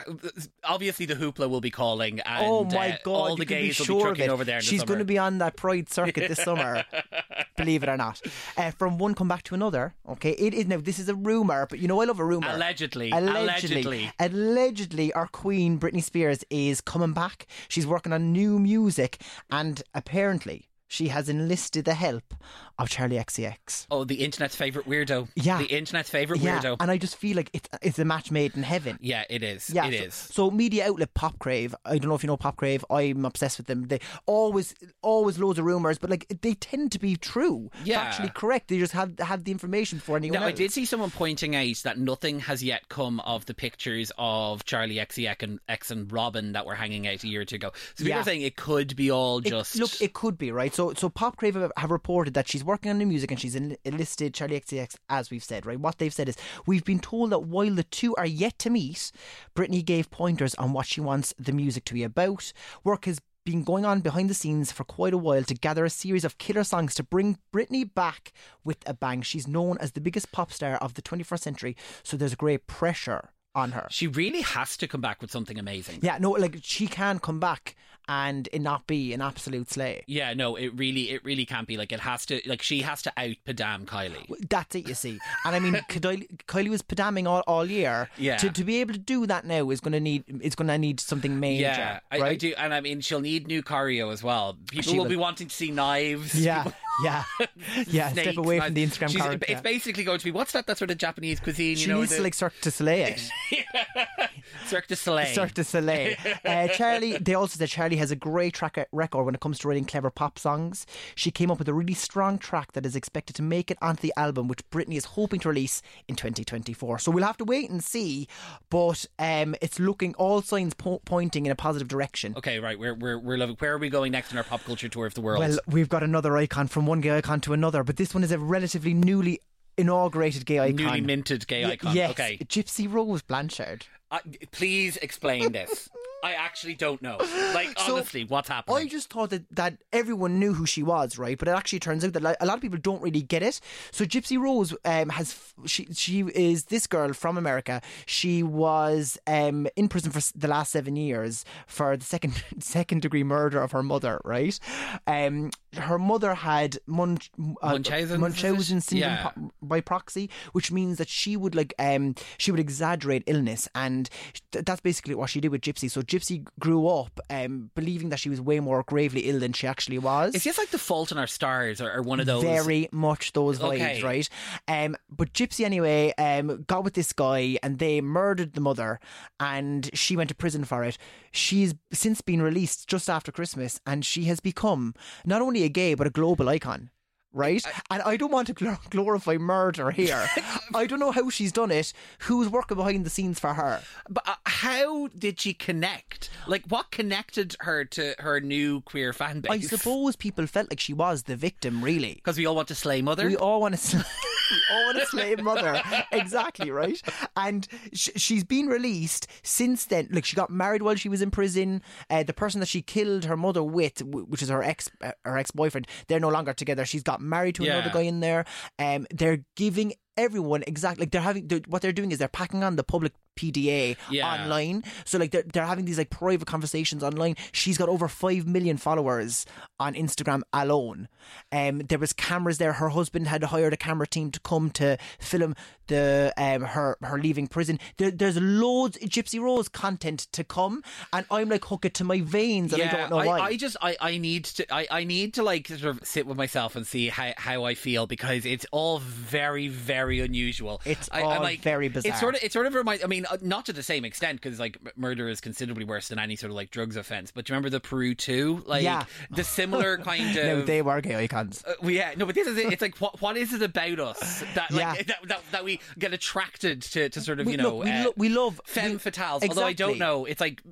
Obviously, 0.64 1.04
the 1.06 1.14
hoopla 1.14 1.48
will 1.50 1.60
be 1.60 1.70
calling, 1.70 2.20
and 2.20 2.46
oh 2.46 2.64
my 2.64 2.92
uh, 2.92 2.96
god! 3.04 3.12
all 3.12 3.36
the 3.36 3.44
gays 3.44 3.78
will 3.78 3.86
sure 3.86 3.96
be 4.12 4.20
trucking 4.20 4.30
over 4.30 4.42
there. 4.44 4.60
She's 4.62 4.80
the 4.80 4.86
going 4.86 4.98
to 5.00 5.04
be 5.04 5.18
on 5.18 5.38
that 5.38 5.56
Pride 5.56 5.88
circuit 5.90 6.28
this 6.28 6.38
summer. 6.42 6.84
believe 7.56 7.82
it 7.82 7.88
or 7.88 7.96
not. 7.96 8.20
Uh, 8.56 8.70
from 8.72 8.96
one 8.98 9.14
come 9.14 9.28
back 9.28 9.42
to 9.44 9.54
another. 9.54 9.94
Okay, 10.08 10.30
it 10.32 10.54
is 10.54 10.66
now. 10.66 10.78
This 10.78 10.98
is 10.98 11.08
a 11.08 11.14
rumor, 11.14 11.66
but 11.68 11.78
you 11.78 11.88
know 11.88 12.00
I 12.00 12.04
love 12.06 12.18
a 12.20 12.24
rumor. 12.24 12.48
Allegedly, 12.50 13.10
Allegedly, 13.10 13.82
allegedly. 13.84 14.12
allegedly, 14.18 15.12
our 15.12 15.26
queen 15.26 15.53
Britney 15.54 16.02
Spears 16.02 16.44
is 16.50 16.80
coming 16.80 17.12
back. 17.12 17.46
She's 17.68 17.86
working 17.86 18.12
on 18.12 18.32
new 18.32 18.58
music, 18.58 19.20
and 19.50 19.82
apparently, 19.94 20.68
she 20.88 21.08
has 21.08 21.28
enlisted 21.28 21.84
the 21.86 21.94
help 21.94 22.34
of 22.78 22.88
Charli 22.88 23.18
XCX. 23.24 23.86
Oh, 23.90 24.04
the 24.04 24.16
internet's 24.24 24.54
favorite 24.56 24.86
weirdo. 24.88 25.28
Yeah. 25.36 25.58
the 25.58 25.66
internet's 25.66 26.10
favorite 26.10 26.40
Yeah, 26.40 26.60
weirdo. 26.60 26.76
and 26.80 26.90
I 26.90 26.98
just 26.98 27.16
feel 27.16 27.36
like 27.36 27.50
it's 27.52 27.68
it's 27.82 27.98
a 27.98 28.04
match 28.04 28.30
made 28.30 28.56
in 28.56 28.62
heaven. 28.64 28.98
yeah, 29.00 29.24
it 29.30 29.42
is. 29.42 29.70
Yeah, 29.70 29.86
it 29.86 29.98
so, 29.98 30.04
is. 30.06 30.14
So 30.14 30.50
media 30.50 30.86
outlet 30.88 31.14
Pop 31.14 31.38
Crave, 31.38 31.74
I 31.84 31.98
don't 31.98 32.08
know 32.08 32.14
if 32.16 32.22
you 32.22 32.26
know 32.26 32.36
Pop 32.36 32.56
Crave. 32.56 32.84
I'm 32.90 33.24
obsessed 33.24 33.58
with 33.58 33.66
them. 33.68 33.86
They 33.88 34.00
always, 34.26 34.74
always 35.02 35.38
loads 35.38 35.58
of 35.58 35.64
rumors, 35.64 35.98
but 35.98 36.10
like 36.10 36.26
they 36.42 36.54
tend 36.54 36.92
to 36.92 36.98
be 36.98 37.16
true, 37.16 37.70
Yeah. 37.84 38.00
actually 38.00 38.30
correct. 38.30 38.68
They 38.68 38.78
just 38.78 38.92
have 38.92 39.18
have 39.20 39.44
the 39.44 39.52
information 39.52 39.98
before 39.98 40.16
anyone 40.16 40.40
Now, 40.40 40.46
I 40.46 40.52
did 40.52 40.72
see 40.72 40.84
someone 40.84 41.10
pointing 41.10 41.54
out 41.56 41.76
that 41.84 41.98
nothing 41.98 42.40
has 42.40 42.62
yet 42.62 42.88
come 42.88 43.20
of 43.20 43.46
the 43.46 43.54
pictures 43.54 44.10
of 44.18 44.64
Charli 44.64 44.96
XCX 44.96 45.42
and, 45.42 45.60
X 45.68 45.90
and 45.92 46.10
Robyn 46.12 46.52
that 46.52 46.66
were 46.66 46.74
hanging 46.74 47.06
out 47.06 47.22
a 47.22 47.28
year 47.28 47.42
or 47.42 47.44
two 47.44 47.56
ago. 47.56 47.70
So 47.94 48.04
people 48.04 48.08
Yeah. 48.10 48.20
are 48.20 48.24
saying 48.24 48.42
it 48.42 48.56
could 48.56 48.96
be 48.96 49.10
all 49.12 49.38
It- 49.38 49.46
just. 49.46 49.76
look, 49.76 50.00
it 50.02 50.12
could 50.12 50.36
be 50.38 50.50
right. 50.50 50.73
So, 50.74 50.92
so 50.94 51.08
Pop 51.08 51.36
Crave 51.36 51.54
have, 51.54 51.70
have 51.76 51.92
reported 51.92 52.34
that 52.34 52.48
she's 52.48 52.64
working 52.64 52.90
on 52.90 52.98
new 52.98 53.06
music 53.06 53.30
and 53.30 53.38
she's 53.38 53.54
en- 53.54 53.76
enlisted 53.84 54.34
Charli 54.34 54.60
XCX, 54.60 54.96
as 55.08 55.30
we've 55.30 55.44
said. 55.44 55.66
Right, 55.66 55.78
what 55.78 55.98
they've 55.98 56.12
said 56.12 56.28
is 56.28 56.36
we've 56.66 56.84
been 56.84 56.98
told 56.98 57.30
that 57.30 57.44
while 57.44 57.70
the 57.70 57.84
two 57.84 58.14
are 58.16 58.26
yet 58.26 58.58
to 58.58 58.70
meet, 58.70 59.12
Britney 59.54 59.84
gave 59.84 60.10
pointers 60.10 60.54
on 60.56 60.72
what 60.72 60.86
she 60.86 61.00
wants 61.00 61.32
the 61.38 61.52
music 61.52 61.84
to 61.84 61.94
be 61.94 62.02
about. 62.02 62.52
Work 62.82 63.04
has 63.04 63.20
been 63.44 63.62
going 63.62 63.84
on 63.84 64.00
behind 64.00 64.28
the 64.28 64.34
scenes 64.34 64.72
for 64.72 64.82
quite 64.82 65.14
a 65.14 65.18
while 65.18 65.44
to 65.44 65.54
gather 65.54 65.84
a 65.84 65.90
series 65.90 66.24
of 66.24 66.38
killer 66.38 66.64
songs 66.64 66.94
to 66.94 67.04
bring 67.04 67.38
Britney 67.54 67.88
back 67.94 68.32
with 68.64 68.78
a 68.84 68.94
bang. 68.94 69.22
She's 69.22 69.46
known 69.46 69.78
as 69.78 69.92
the 69.92 70.00
biggest 70.00 70.32
pop 70.32 70.50
star 70.50 70.74
of 70.76 70.94
the 70.94 71.02
21st 71.02 71.40
century, 71.40 71.76
so 72.02 72.16
there's 72.16 72.34
great 72.34 72.66
pressure 72.66 73.30
on 73.54 73.70
her. 73.72 73.86
she 73.90 74.08
really 74.08 74.40
has 74.40 74.76
to 74.76 74.88
come 74.88 75.00
back 75.00 75.20
with 75.22 75.30
something 75.30 75.58
amazing. 75.58 76.00
Yeah, 76.02 76.18
no, 76.18 76.32
like 76.32 76.58
she 76.62 76.88
can 76.88 77.20
come 77.20 77.38
back 77.38 77.76
and 78.08 78.48
it 78.52 78.60
not 78.60 78.86
be 78.86 79.12
an 79.12 79.20
absolute 79.22 79.70
slay. 79.70 80.04
Yeah, 80.06 80.34
no, 80.34 80.56
it 80.56 80.68
really, 80.76 81.10
it 81.10 81.24
really 81.24 81.46
can't 81.46 81.66
be 81.66 81.76
like 81.76 81.92
it 81.92 82.00
has 82.00 82.26
to. 82.26 82.40
Like 82.46 82.62
she 82.62 82.82
has 82.82 83.02
to 83.02 83.12
out 83.16 83.36
Padam 83.46 83.84
Kylie. 83.86 84.26
That's 84.48 84.74
it, 84.74 84.88
you 84.88 84.94
see. 84.94 85.18
And 85.44 85.54
I 85.54 85.58
mean, 85.60 85.74
Kylie, 85.88 86.26
Kylie 86.46 86.68
was 86.68 86.82
pedamming 86.82 87.26
all, 87.26 87.42
all 87.46 87.64
year. 87.64 88.08
Yeah. 88.16 88.36
To, 88.38 88.50
to 88.50 88.64
be 88.64 88.80
able 88.80 88.92
to 88.94 88.98
do 88.98 89.26
that 89.26 89.44
now 89.44 89.70
is 89.70 89.80
going 89.80 89.92
to 89.92 90.00
need 90.00 90.24
it's 90.42 90.54
going 90.56 90.68
to 90.68 90.78
need 90.78 91.00
something 91.00 91.40
major. 91.40 91.62
Yeah, 91.62 92.00
I, 92.10 92.20
right? 92.20 92.32
I 92.32 92.34
do, 92.36 92.54
and 92.58 92.74
I 92.74 92.80
mean 92.80 93.00
she'll 93.00 93.20
need 93.20 93.46
new 93.46 93.62
choreo 93.62 94.12
as 94.12 94.22
well. 94.22 94.56
People 94.70 94.82
She 94.92 94.98
will 94.98 95.04
will. 95.04 95.10
be 95.10 95.16
wanting 95.16 95.48
to 95.48 95.54
see 95.54 95.70
knives. 95.70 96.34
Yeah, 96.34 96.70
yeah, 97.02 97.24
yeah. 97.86 98.12
snakes, 98.12 98.30
Step 98.32 98.36
away 98.36 98.60
from 98.60 98.74
the. 98.74 98.84
Instagram 98.86 99.08
She's- 99.10 99.22
card. 99.22 99.42
It's 99.42 99.50
yeah. 99.50 99.60
basically 99.60 100.04
going 100.04 100.18
to 100.18 100.24
be 100.24 100.30
what's 100.30 100.52
that? 100.52 100.66
That 100.66 100.78
sort 100.78 100.90
of 100.90 100.98
Japanese 100.98 101.40
cuisine. 101.40 101.76
She 101.76 101.82
you 101.82 101.88
know, 101.94 102.00
needs 102.00 102.10
the 102.10 102.18
to 102.18 102.22
like 102.22 102.34
Cirque 102.34 102.60
du 102.60 102.70
Soleil 102.70 103.14
it. 103.50 104.28
Cirque 104.66 104.86
du 104.88 104.96
Soleil. 104.96 105.34
Cirque 105.34 105.54
du 105.54 105.64
Soleil. 105.64 106.16
Uh, 106.44 106.68
Charli, 106.68 107.22
they 107.24 107.34
also 107.34 107.56
said 107.58 107.68
Charli 107.68 107.96
has 107.96 108.10
a 108.10 108.16
great 108.16 108.52
track 108.54 108.76
record 108.92 109.24
when 109.24 109.34
it 109.34 109.40
comes 109.40 109.58
to 109.58 109.68
writing 109.68 109.84
clever 109.84 110.10
pop 110.10 110.38
songs. 110.38 110.86
She 111.14 111.30
came 111.30 111.50
up 111.50 111.58
with 111.58 111.68
a 111.68 111.74
really 111.74 111.94
strong 111.94 112.38
track 112.38 112.72
that 112.72 112.84
is 112.84 112.94
expected 112.94 113.34
to 113.36 113.42
make 113.42 113.70
it 113.70 113.78
onto 113.80 114.02
the 114.02 114.12
album, 114.16 114.46
which 114.46 114.60
Britney 114.70 114.96
is 114.96 115.04
hoping 115.06 115.40
to 115.40 115.48
release 115.48 115.80
in 116.06 116.16
2024. 116.16 116.98
So 116.98 117.10
we'll 117.10 117.24
have 117.24 117.36
to 117.38 117.44
wait 117.44 117.70
and 117.70 117.82
see, 117.82 118.28
but 118.70 119.06
um, 119.18 119.54
it's 119.62 119.78
looking 119.80 120.14
all 120.16 120.42
signs 120.42 120.74
po- 120.74 121.00
pointing 121.04 121.46
in 121.46 121.52
a 121.52 121.56
positive 121.56 121.88
direction. 121.88 122.34
Okay, 122.36 122.58
right. 122.60 122.78
We're 122.78 122.94
we're 122.94 123.18
we're 123.18 123.38
loving. 123.38 123.56
Where 123.58 123.72
are 123.74 123.78
we 123.78 123.88
going 123.88 124.12
next 124.12 124.32
in 124.32 124.38
our 124.38 124.44
pop 124.44 124.62
culture 124.64 124.88
tour 124.88 125.06
of 125.06 125.14
the 125.14 125.20
world? 125.22 125.40
Well, 125.40 125.56
we've 125.66 125.88
got 125.88 126.02
another 126.02 126.36
icon 126.36 126.66
from 126.68 126.83
one 126.86 127.00
gay 127.00 127.16
icon 127.18 127.40
to 127.42 127.52
another, 127.52 127.82
but 127.84 127.96
this 127.96 128.14
one 128.14 128.24
is 128.24 128.32
a 128.32 128.38
relatively 128.38 128.94
newly 128.94 129.40
inaugurated 129.76 130.46
gay 130.46 130.58
icon. 130.60 130.76
newly 130.76 131.00
minted 131.00 131.46
gay 131.46 131.64
icon. 131.64 131.94
Yes, 131.94 132.10
Okay, 132.12 132.38
Gypsy 132.44 132.90
Rose 132.92 133.22
Blanchard. 133.22 133.86
uh, 134.10 134.20
please 134.52 134.96
explain 134.98 135.52
this. 135.52 135.88
I 136.24 136.32
actually 136.32 136.74
don't 136.74 137.00
know. 137.02 137.18
Like 137.54 137.78
So, 137.78 137.96
honestly, 137.96 138.24
what's 138.24 138.48
happening? 138.48 138.76
I 138.78 138.86
just 138.88 139.10
thought 139.12 139.30
that, 139.30 139.44
that 139.50 139.74
everyone 139.92 140.40
knew 140.40 140.54
who 140.54 140.66
she 140.66 140.82
was, 140.82 141.18
right? 141.18 141.38
But 141.38 141.46
it 141.48 141.52
actually 141.52 141.78
turns 141.78 142.04
out 142.04 142.12
that 142.14 142.22
like, 142.22 142.36
a 142.40 142.46
lot 142.46 142.56
of 142.56 142.62
people 142.62 142.78
don't 142.78 143.02
really 143.02 143.22
get 143.22 143.42
it. 143.42 143.60
So 143.92 144.04
Gypsy 144.04 144.36
Rose 144.40 144.74
um, 144.84 145.10
has 145.10 145.28
she 145.66 145.86
she 145.92 146.20
is 146.34 146.64
this 146.64 146.86
girl 146.88 147.12
from 147.12 147.36
America. 147.38 147.80
She 148.06 148.42
was 148.42 149.18
um, 149.26 149.68
in 149.76 149.86
prison 149.88 150.10
for 150.10 150.20
the 150.36 150.48
last 150.48 150.72
seven 150.72 150.96
years 150.96 151.44
for 151.66 151.96
the 151.96 152.04
second 152.04 152.42
second 152.58 153.02
degree 153.02 153.22
murder 153.24 153.60
of 153.62 153.70
her 153.72 153.82
mother, 153.82 154.20
right? 154.24 154.58
Um, 155.06 155.50
her 155.76 155.98
mother 155.98 156.34
had 156.34 156.78
Munch, 156.86 157.30
uh, 157.62 157.72
Munchausen's. 157.72 158.20
Munchausen 158.20 158.80
syndrome 158.80 159.10
Yeah. 159.12 159.28
po- 159.28 159.50
by 159.62 159.80
proxy, 159.80 160.30
which 160.52 160.72
means 160.72 160.98
that 160.98 161.08
she 161.08 161.36
would 161.36 161.54
like 161.54 161.74
um 161.78 162.14
she 162.38 162.50
would 162.50 162.60
exaggerate 162.60 163.22
illness, 163.26 163.68
and 163.74 164.08
th- 164.52 164.64
that's 164.64 164.80
basically 164.80 165.14
what 165.14 165.30
she 165.30 165.40
did 165.40 165.50
with 165.50 165.60
Gypsy. 165.60 165.90
So 165.90 166.00
Gypsy 166.14 166.46
grew 166.60 166.86
up 166.86 167.18
um 167.30 167.70
believing 167.74 168.10
that 168.10 168.20
she 168.20 168.28
was 168.28 168.40
way 168.40 168.60
more 168.60 168.84
gravely 168.84 169.22
ill 169.22 169.40
than 169.40 169.52
she 169.52 169.66
actually 169.66 169.98
was. 169.98 170.34
Is 170.34 170.44
this 170.44 170.58
like 170.58 170.70
the 170.70 170.78
Fault 170.78 171.10
in 171.10 171.18
Our 171.18 171.26
Stars 171.26 171.80
or, 171.80 171.92
or 171.92 172.02
one 172.02 172.20
of 172.20 172.26
those? 172.26 172.42
Very 172.44 172.88
much 172.92 173.32
those 173.32 173.58
vibes, 173.58 173.74
Okay. 173.74 174.02
right? 174.02 174.28
Um, 174.68 174.96
but 175.10 175.32
Gypsy 175.32 175.64
anyway 175.64 176.12
um, 176.18 176.64
got 176.68 176.84
with 176.84 176.94
this 176.94 177.12
guy 177.12 177.58
and 177.62 177.78
they 177.78 178.00
murdered 178.00 178.52
the 178.52 178.60
mother, 178.60 179.00
and 179.40 179.90
she 179.94 180.16
went 180.16 180.28
to 180.28 180.34
prison 180.34 180.64
for 180.64 180.84
it. 180.84 180.98
She's 181.32 181.74
since 181.92 182.20
been 182.20 182.42
released 182.42 182.88
just 182.88 183.10
after 183.10 183.32
Christmas, 183.32 183.80
and 183.86 184.04
she 184.04 184.24
has 184.24 184.38
become 184.40 184.94
not 185.24 185.42
only 185.42 185.64
a 185.64 185.68
gay 185.68 185.94
but 185.94 186.06
a 186.06 186.10
global 186.10 186.48
icon. 186.48 186.90
Right, 187.36 187.64
and 187.90 188.00
I 188.02 188.16
don't 188.16 188.30
want 188.30 188.46
to 188.56 188.78
glorify 188.90 189.38
murder 189.38 189.90
here. 189.90 190.24
I 190.74 190.86
don't 190.86 190.98
know 191.00 191.10
how 191.10 191.28
she's 191.30 191.52
done 191.52 191.70
it. 191.70 191.92
Who's 192.20 192.48
working 192.48 192.76
behind 192.76 193.04
the 193.04 193.10
scenes 193.10 193.38
for 193.40 193.54
her? 193.54 193.82
But 194.08 194.26
uh, 194.28 194.34
how 194.46 195.08
did 195.08 195.40
she 195.40 195.54
connect? 195.54 196.30
Like, 196.46 196.64
what 196.68 196.90
connected 196.90 197.56
her 197.60 197.84
to 197.86 198.14
her 198.18 198.40
new 198.40 198.80
queer 198.82 199.12
fan 199.12 199.40
base? 199.40 199.50
I 199.50 199.60
suppose 199.60 200.16
people 200.16 200.46
felt 200.46 200.70
like 200.70 200.80
she 200.80 200.92
was 200.94 201.24
the 201.24 201.36
victim, 201.36 201.82
really. 201.82 202.14
because 202.14 202.38
we 202.38 202.46
all 202.46 202.54
want 202.56 202.68
to 202.68 202.74
slay 202.74 203.02
mother. 203.02 203.26
We 203.26 203.36
all 203.36 203.60
want 203.60 203.74
to 203.74 203.80
slay, 203.80 204.00
we 204.50 204.74
all 204.76 204.84
want 204.86 204.98
to 204.98 205.06
slay 205.06 205.34
mother. 205.36 205.82
Exactly, 206.12 206.70
right? 206.70 207.00
And 207.36 207.66
sh- 207.92 208.10
she's 208.16 208.44
been 208.44 208.66
released 208.66 209.26
since 209.42 209.86
then. 209.86 210.08
Like, 210.12 210.24
she 210.24 210.36
got 210.36 210.50
married 210.50 210.82
while 210.82 210.94
she 210.96 211.08
was 211.08 211.22
in 211.22 211.30
prison. 211.30 211.82
Uh, 212.10 212.22
the 212.22 212.32
person 212.34 212.60
that 212.60 212.68
she 212.68 212.82
killed 212.82 213.24
her 213.24 213.36
mother 213.36 213.62
with, 213.62 213.96
w- 213.96 214.26
which 214.26 214.42
is 214.42 214.48
her 214.48 214.62
ex 214.62 214.90
uh, 215.02 215.12
her 215.24 215.36
ex 215.38 215.50
boyfriend, 215.50 215.86
they're 216.08 216.20
no 216.20 216.28
longer 216.28 216.52
together. 216.52 216.84
She's 216.84 217.02
got 217.02 217.20
married 217.20 217.54
to 217.56 217.64
Yeah. 217.64 217.76
another 217.78 217.90
guy 217.92 218.02
in 218.02 218.20
there. 218.20 218.44
Um, 218.78 219.06
they're 219.10 219.44
giving 219.56 219.94
everyone 220.16 220.62
exactly 220.66 221.02
like 221.02 221.10
they're 221.10 221.20
having 221.20 221.46
they're, 221.48 221.60
what 221.66 221.82
they're 221.82 221.92
doing 221.92 222.12
is 222.12 222.18
they're 222.18 222.28
packing 222.28 222.62
on 222.62 222.76
the 222.76 222.84
public 222.84 223.12
PDA 223.36 223.96
Yeah. 224.10 224.32
online. 224.32 224.84
So 225.04 225.18
like 225.18 225.30
they're 225.30 225.42
they're 225.42 225.66
having 225.66 225.84
these 225.84 225.98
like 225.98 226.10
private 226.10 226.46
conversations 226.46 227.02
online. 227.02 227.36
She's 227.52 227.78
got 227.78 227.88
over 227.88 228.08
five 228.08 228.46
million 228.46 228.76
followers 228.76 229.46
on 229.78 229.94
Instagram 229.94 230.42
alone. 230.52 231.08
Um, 231.52 231.78
there 231.80 231.98
was 231.98 232.12
cameras 232.12 232.58
there. 232.58 232.74
Her 232.74 232.90
husband 232.90 233.28
had 233.28 233.42
hired 233.44 233.72
a 233.72 233.76
camera 233.76 234.06
team 234.06 234.30
to 234.32 234.40
come 234.40 234.70
to 234.72 234.98
film 235.18 235.54
the 235.86 236.32
um 236.36 236.62
her 236.62 236.96
her 237.02 237.18
leaving 237.18 237.46
prison. 237.46 237.78
There, 237.98 238.10
there's 238.10 238.40
loads 238.40 238.96
of 238.96 239.08
Gypsy 239.08 239.40
Rose 239.40 239.68
content 239.68 240.20
to 240.32 240.44
come, 240.44 240.82
and 241.12 241.26
I'm 241.30 241.48
like 241.48 241.64
hook 241.64 241.84
it 241.84 241.94
to 241.94 242.04
my 242.04 242.20
veins, 242.20 242.72
and 242.72 242.82
I 242.82 242.90
don't 242.90 243.10
know 243.10 243.18
I, 243.18 243.26
why. 243.26 243.40
I 243.40 243.56
just 243.56 243.76
I, 243.82 243.96
I 244.00 244.18
need 244.18 244.44
to 244.44 244.74
I, 244.74 244.86
I 244.90 245.04
need 245.04 245.34
to 245.34 245.42
like 245.42 245.68
sort 245.68 245.84
of 245.84 246.00
sit 246.04 246.26
with 246.26 246.36
myself 246.36 246.76
and 246.76 246.86
see 246.86 247.08
how, 247.08 247.32
how 247.36 247.64
I 247.64 247.74
feel 247.74 248.06
because 248.06 248.46
it's 248.46 248.66
all 248.72 248.98
very 248.98 249.68
very 249.68 250.20
unusual. 250.20 250.80
It's 250.84 251.08
I, 251.12 251.22
all 251.22 251.32
I'm 251.32 251.42
like, 251.42 251.60
very 251.60 251.88
bizarre. 251.88 252.14
It 252.14 252.18
sort 252.18 252.34
of 252.36 252.42
it 252.42 252.52
sort 252.52 252.66
of 252.66 252.74
reminds. 252.74 253.04
I 253.04 253.06
mean, 253.06 253.23
uh, 253.30 253.38
not 253.42 253.66
to 253.66 253.72
the 253.72 253.82
same 253.82 254.04
extent 254.04 254.40
because 254.40 254.58
like 254.60 254.78
murder 254.96 255.28
is 255.28 255.40
considerably 255.40 255.84
worse 255.84 256.08
than 256.08 256.18
any 256.18 256.36
sort 256.36 256.50
of 256.50 256.56
like 256.56 256.70
drugs 256.70 256.96
offense. 256.96 257.30
But 257.30 257.44
do 257.44 257.52
you 257.52 257.54
remember 257.54 257.70
the 257.70 257.80
Peru 257.80 258.14
two? 258.14 258.62
Like 258.66 258.82
Yeah. 258.82 259.04
the 259.30 259.44
similar 259.44 259.96
kind 260.04 260.36
of. 260.36 260.44
no, 260.44 260.62
they 260.62 260.82
were 260.82 261.00
gay 261.00 261.16
icons. 261.24 261.64
Uh, 261.66 261.72
well, 261.82 261.90
yeah, 261.90 262.14
no, 262.16 262.26
but 262.26 262.34
this 262.34 262.46
is 262.46 262.56
it. 262.58 262.72
It's 262.72 262.82
like 262.82 262.96
what 262.98 263.20
what 263.20 263.36
is 263.36 263.52
it 263.52 263.62
about 263.62 263.98
us 264.00 264.42
that 264.54 264.70
like 264.70 264.80
Yeah. 264.80 265.02
that, 265.06 265.28
that, 265.28 265.40
that 265.52 265.64
we 265.64 265.80
get 265.98 266.12
attracted 266.12 266.82
to, 266.82 267.08
to 267.08 267.20
sort 267.20 267.40
of 267.40 267.46
We- 267.46 267.52
you 267.52 267.58
know 267.58 267.76
look, 267.78 267.84
we, 267.84 267.90
uh, 267.90 268.04
lo- 268.04 268.12
we 268.16 268.28
love 268.28 268.60
femme 268.64 268.92
we- 268.92 268.98
fatales. 268.98 269.48
Although 269.48 269.64
I 269.64 269.72
don't 269.72 269.98
know, 269.98 270.24
it's 270.24 270.40
like 270.40 270.62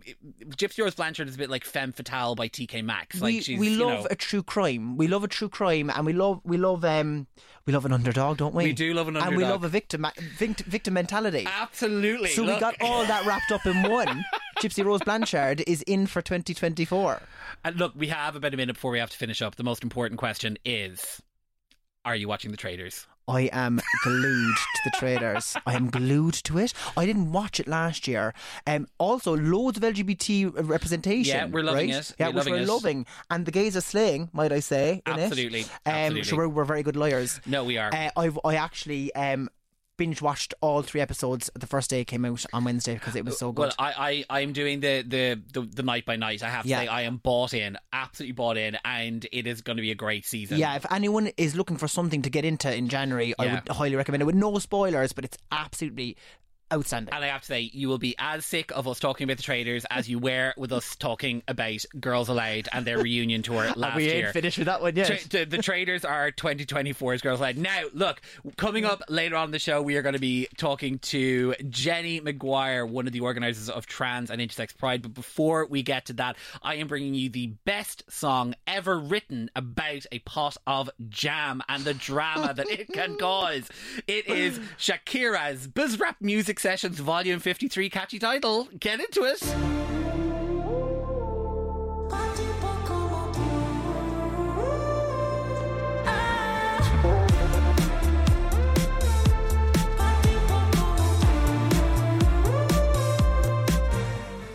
Gypsy 0.51 0.83
Rose 0.83 0.95
Blanchard 0.95 1.29
is 1.29 1.35
a 1.35 1.39
bit 1.39 1.51
like 1.51 1.65
femme 1.65 1.93
fatale 1.93 2.35
by 2.35 2.49
TK 2.49 2.85
Maxx. 2.85 3.21
Like 3.21 3.33
we, 3.35 3.41
she's 3.41 3.59
we 3.59 3.69
you 3.71 3.85
love 3.85 4.01
know, 4.05 4.09
a 4.11 4.15
true 4.17 4.43
crime. 4.43 4.97
We 4.97 5.09
love 5.09 5.25
a 5.25 5.29
true 5.29 5.49
crime, 5.49 5.91
and 5.95 6.07
we 6.07 6.13
love 6.13 6.41
we 6.45 6.57
love 6.57 6.85
um 6.85 7.27
we 7.67 7.73
love 7.73 7.85
an 7.85 7.93
underdog, 7.93 8.39
don't 8.39 8.55
we? 8.55 8.65
We 8.65 8.73
do 8.73 8.93
love 8.93 9.07
an 9.09 9.17
underdog, 9.17 9.29
and 9.33 9.37
we 9.37 9.45
love 9.45 9.63
a 9.65 9.69
victim 9.69 10.05
victim, 10.37 10.67
victim 10.69 10.95
mentality. 10.95 11.47
absolutely. 11.47 12.31
so 12.31 12.42
we 12.43 12.53
Look, 12.53 12.61
got 12.61 12.75
all 12.81 13.05
that 13.07 13.25
wrapped 13.27 13.53
up 13.53 13.67
in 13.67 13.83
one. 13.83 14.25
Gypsy 14.61 14.85
Rose 14.85 15.03
Blanchard 15.03 15.63
is 15.67 15.83
in 15.83 16.07
for 16.07 16.23
2024. 16.23 17.21
And 17.65 17.77
look, 17.77 17.93
we 17.97 18.09
have 18.09 18.37
about 18.37 18.55
a 18.55 18.57
minute 18.57 18.75
before 18.75 18.91
we 18.93 18.99
have 18.99 19.11
to 19.11 19.17
finish 19.17 19.43
up. 19.43 19.57
The 19.57 19.65
most 19.65 19.83
important 19.83 20.19
question 20.19 20.57
is: 20.65 21.21
Are 22.05 22.15
you 22.15 22.29
watching 22.29 22.51
the 22.51 22.57
Traitors? 22.57 23.07
I 23.29 23.43
am 23.53 23.81
glued 24.03 24.57
to 24.57 24.81
the 24.85 24.91
traitors. 24.97 25.57
I 25.65 25.75
am 25.75 25.91
glued 25.91 26.35
to 26.35 26.59
it. 26.59 26.75
I 26.97 27.07
didn't 27.07 27.31
watch 27.31 27.61
it 27.61 27.69
last 27.69 28.09
year. 28.09 28.35
Um, 28.67 28.89
also, 28.99 29.37
loads 29.37 29.79
of 29.79 29.85
LGBT 29.85 30.69
representation. 30.69 31.37
Yeah, 31.37 31.47
we're 31.47 31.63
loving 31.63 31.91
right? 31.91 32.01
it. 32.01 32.15
Yeah, 32.19 32.27
We're 32.27 32.33
which 32.33 32.37
loving 32.39 32.53
we're 32.55 32.61
it. 32.61 32.69
loving. 32.69 33.07
And 33.31 33.47
the 33.47 33.53
gays 33.53 33.77
are 33.77 33.81
slaying, 33.81 34.29
might 34.33 34.53
I 34.53 34.59
say? 34.59 35.03
In 35.07 35.13
Absolutely, 35.13 35.61
It. 35.61 35.67
Um, 35.87 35.93
absolutely. 35.95 36.23
So 36.25 36.37
we're, 36.37 36.49
we're 36.49 36.65
very 36.65 36.83
good 36.83 36.97
lawyers. 36.97 37.41
No, 37.47 37.63
we 37.65 37.79
are. 37.79 37.95
Uh, 37.95 38.11
I've 38.17 38.39
I 38.45 38.57
actually 38.57 39.15
um 39.15 39.49
binge 40.03 40.21
watched 40.21 40.53
all 40.61 40.83
three 40.83 41.01
episodes 41.01 41.49
the 41.55 41.67
first 41.67 41.89
day 41.89 42.01
it 42.01 42.07
came 42.07 42.25
out 42.25 42.45
on 42.53 42.65
Wednesday 42.65 42.95
because 42.95 43.15
it 43.15 43.25
was 43.25 43.39
so 43.39 43.53
good. 43.53 43.63
Well, 43.63 43.73
I, 43.79 44.25
I, 44.29 44.41
I'm 44.41 44.53
doing 44.53 44.81
the, 44.81 45.03
the, 45.07 45.41
the, 45.53 45.61
the 45.63 45.83
night 45.85 46.05
by 46.05 46.17
night. 46.17 46.43
I 46.43 46.49
have 46.51 46.65
to 46.65 46.69
Yeah. 46.69 46.81
say, 46.81 46.89
I 46.89 47.03
am 47.03 47.19
bought 47.19 47.55
in, 47.55 47.79
absolutely 47.93 48.33
bought 48.33 48.57
in, 48.57 48.77
and 48.85 49.25
it 49.31 49.47
is 49.47 49.61
going 49.61 49.77
to 49.77 49.81
be 49.81 49.93
a 49.93 49.95
great 49.95 50.27
season. 50.27 50.59
yeah, 50.59 50.75
if 50.75 50.85
anyone 50.91 51.31
is 51.37 51.55
looking 51.55 51.77
for 51.77 51.87
something 51.87 52.23
to 52.23 52.31
get 52.31 52.45
into 52.45 52.75
in 52.75 52.89
January, 52.89 53.33
I 53.39 53.55
would 53.55 53.69
highly 53.69 53.95
recommend 53.95 54.23
it 54.23 54.27
with 54.27 54.35
no 54.35 54.59
spoilers, 54.59 55.13
but 55.13 55.25
it's 55.25 55.39
absolutely 55.53 56.17
outstanding. 56.73 57.15
And 57.15 57.25
I 57.25 57.29
have 57.29 57.43
to 57.43 57.47
say, 57.47 57.71
you 57.73 57.89
will 57.89 57.99
be 57.99 58.15
as 58.19 58.45
sick 58.47 58.73
of 58.75 58.89
us 58.89 58.99
talking 58.99 59.25
about 59.25 59.37
the 59.37 59.43
traitors 59.43 59.85
as 59.91 60.09
you 60.09 60.19
were 60.19 60.55
with 60.57 60.73
us 60.73 60.97
talking 60.97 61.43
about 61.49 61.85
Girls 62.01 62.29
Aloud 62.29 62.69
and 62.73 62.85
their 62.87 62.99
reunion 62.99 63.43
tour 63.43 63.71
last 63.77 63.97
we 63.97 64.05
year. 64.05 64.27
ain't 64.27 64.33
finished 64.33 64.59
with 64.59 64.67
that 64.67 64.81
one 64.81 64.97
yet. 64.97 65.07
Tra- 65.07 65.29
the, 65.29 65.45
the 65.45 65.63
traitors 65.63 66.05
are 66.05 66.31
2024's 66.33 67.23
Girls 67.23 67.41
Aloud. 67.41 67.57
Now, 67.57 67.83
look, 67.93 68.21
coming 68.57 68.85
up 68.85 69.03
later 69.09 69.37
on 69.37 69.47
in 69.47 69.51
the 69.51 69.59
show, 69.59 69.83
we 69.83 69.97
are 69.97 70.03
going 70.03 70.15
to 70.15 70.19
be 70.19 70.49
talking 70.57 70.99
to 71.01 71.55
Jenny 71.69 72.21
Maguire, 72.21 72.87
one 72.87 73.07
of 73.07 73.13
the 73.13 73.21
organisers 73.21 73.69
of 73.69 73.87
Trans 73.87 74.31
and 74.31 74.41
Intersex 74.41 74.77
Pride. 74.77 75.03
But 75.03 75.15
before 75.15 75.67
we 75.67 75.83
get 75.83 76.07
to 76.07 76.13
that, 76.15 76.37
I 76.63 76.77
am 76.77 76.87
bringing 76.89 77.15
you 77.15 77.29
the 77.29 77.49
best 77.65 78.05
song 78.11 78.55
ever 78.67 78.99
written 78.99 79.51
about 79.55 80.07
a 80.13 80.19
pot 80.21 80.57
of 80.67 80.91
jam 81.09 81.63
and 81.69 81.85
the 81.85 81.95
drama 81.95 82.55
that 82.55 82.69
it 82.69 82.89
can 82.93 83.17
cause. 83.19 83.69
It 84.07 84.27
is 84.29 84.59
Shakira's 84.79 85.67
Bizarrap 85.69 86.17
Music 86.21 86.61
Sessions 86.63 87.01
Volume 87.01 87.41
53, 87.41 87.91
catchy 87.91 88.21
title. 88.21 88.69
Get 88.79 89.01
into 89.01 89.25
it. 89.25 89.92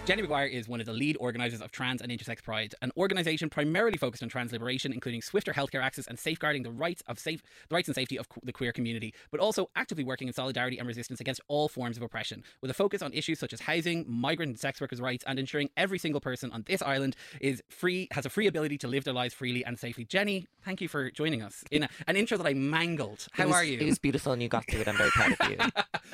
Jenny 0.07 0.21
Maguire 0.21 0.45
is 0.45 0.69
one 0.69 0.79
of 0.79 0.85
the 0.85 0.93
lead 0.93 1.17
organisers 1.19 1.59
of 1.59 1.69
Trans 1.73 2.01
and 2.01 2.09
Intersex 2.09 2.41
Pride, 2.41 2.73
an 2.81 2.93
organisation 2.95 3.49
primarily 3.49 3.97
focused 3.97 4.23
on 4.23 4.29
trans 4.29 4.53
liberation, 4.53 4.93
including 4.93 5.21
swifter 5.21 5.51
healthcare 5.51 5.83
access 5.83 6.07
and 6.07 6.17
safeguarding 6.17 6.63
the 6.63 6.71
rights 6.71 7.03
of 7.09 7.19
safe, 7.19 7.43
the 7.67 7.75
rights 7.75 7.89
and 7.89 7.95
safety 7.95 8.17
of 8.17 8.25
the 8.41 8.53
queer 8.53 8.71
community, 8.71 9.13
but 9.31 9.41
also 9.41 9.69
actively 9.75 10.05
working 10.05 10.29
in 10.29 10.33
solidarity 10.33 10.77
and 10.77 10.87
resistance 10.87 11.19
against 11.19 11.41
all 11.49 11.67
forms 11.67 11.97
of 11.97 12.03
oppression, 12.03 12.41
with 12.61 12.71
a 12.71 12.73
focus 12.73 13.01
on 13.01 13.11
issues 13.11 13.37
such 13.37 13.51
as 13.51 13.59
housing, 13.59 14.05
migrant 14.07 14.51
and 14.51 14.57
sex 14.57 14.79
workers' 14.79 15.01
rights, 15.01 15.25
and 15.27 15.39
ensuring 15.39 15.69
every 15.75 15.99
single 15.99 16.21
person 16.21 16.53
on 16.53 16.63
this 16.67 16.81
island 16.81 17.13
is 17.41 17.61
free, 17.67 18.07
has 18.11 18.25
a 18.25 18.29
free 18.29 18.47
ability 18.47 18.77
to 18.77 18.87
live 18.87 19.03
their 19.03 19.13
lives 19.13 19.33
freely 19.33 19.65
and 19.65 19.77
safely. 19.77 20.05
Jenny, 20.05 20.47
thank 20.63 20.79
you 20.79 20.87
for 20.87 21.11
joining 21.11 21.41
us 21.41 21.65
in 21.69 21.83
a, 21.83 21.89
an 22.07 22.15
intro 22.15 22.37
that 22.37 22.47
I 22.47 22.53
mangled. 22.53 23.27
How 23.33 23.47
was, 23.47 23.55
are 23.57 23.63
you? 23.65 23.77
It 23.77 23.85
was 23.85 23.99
beautiful, 23.99 24.31
and 24.31 24.41
you 24.41 24.47
got 24.47 24.65
through 24.71 24.79
it. 24.79 24.87
I'm 24.87 24.95
very 24.95 25.09
proud 25.09 25.35
of 25.37 25.49
you. 25.49 25.57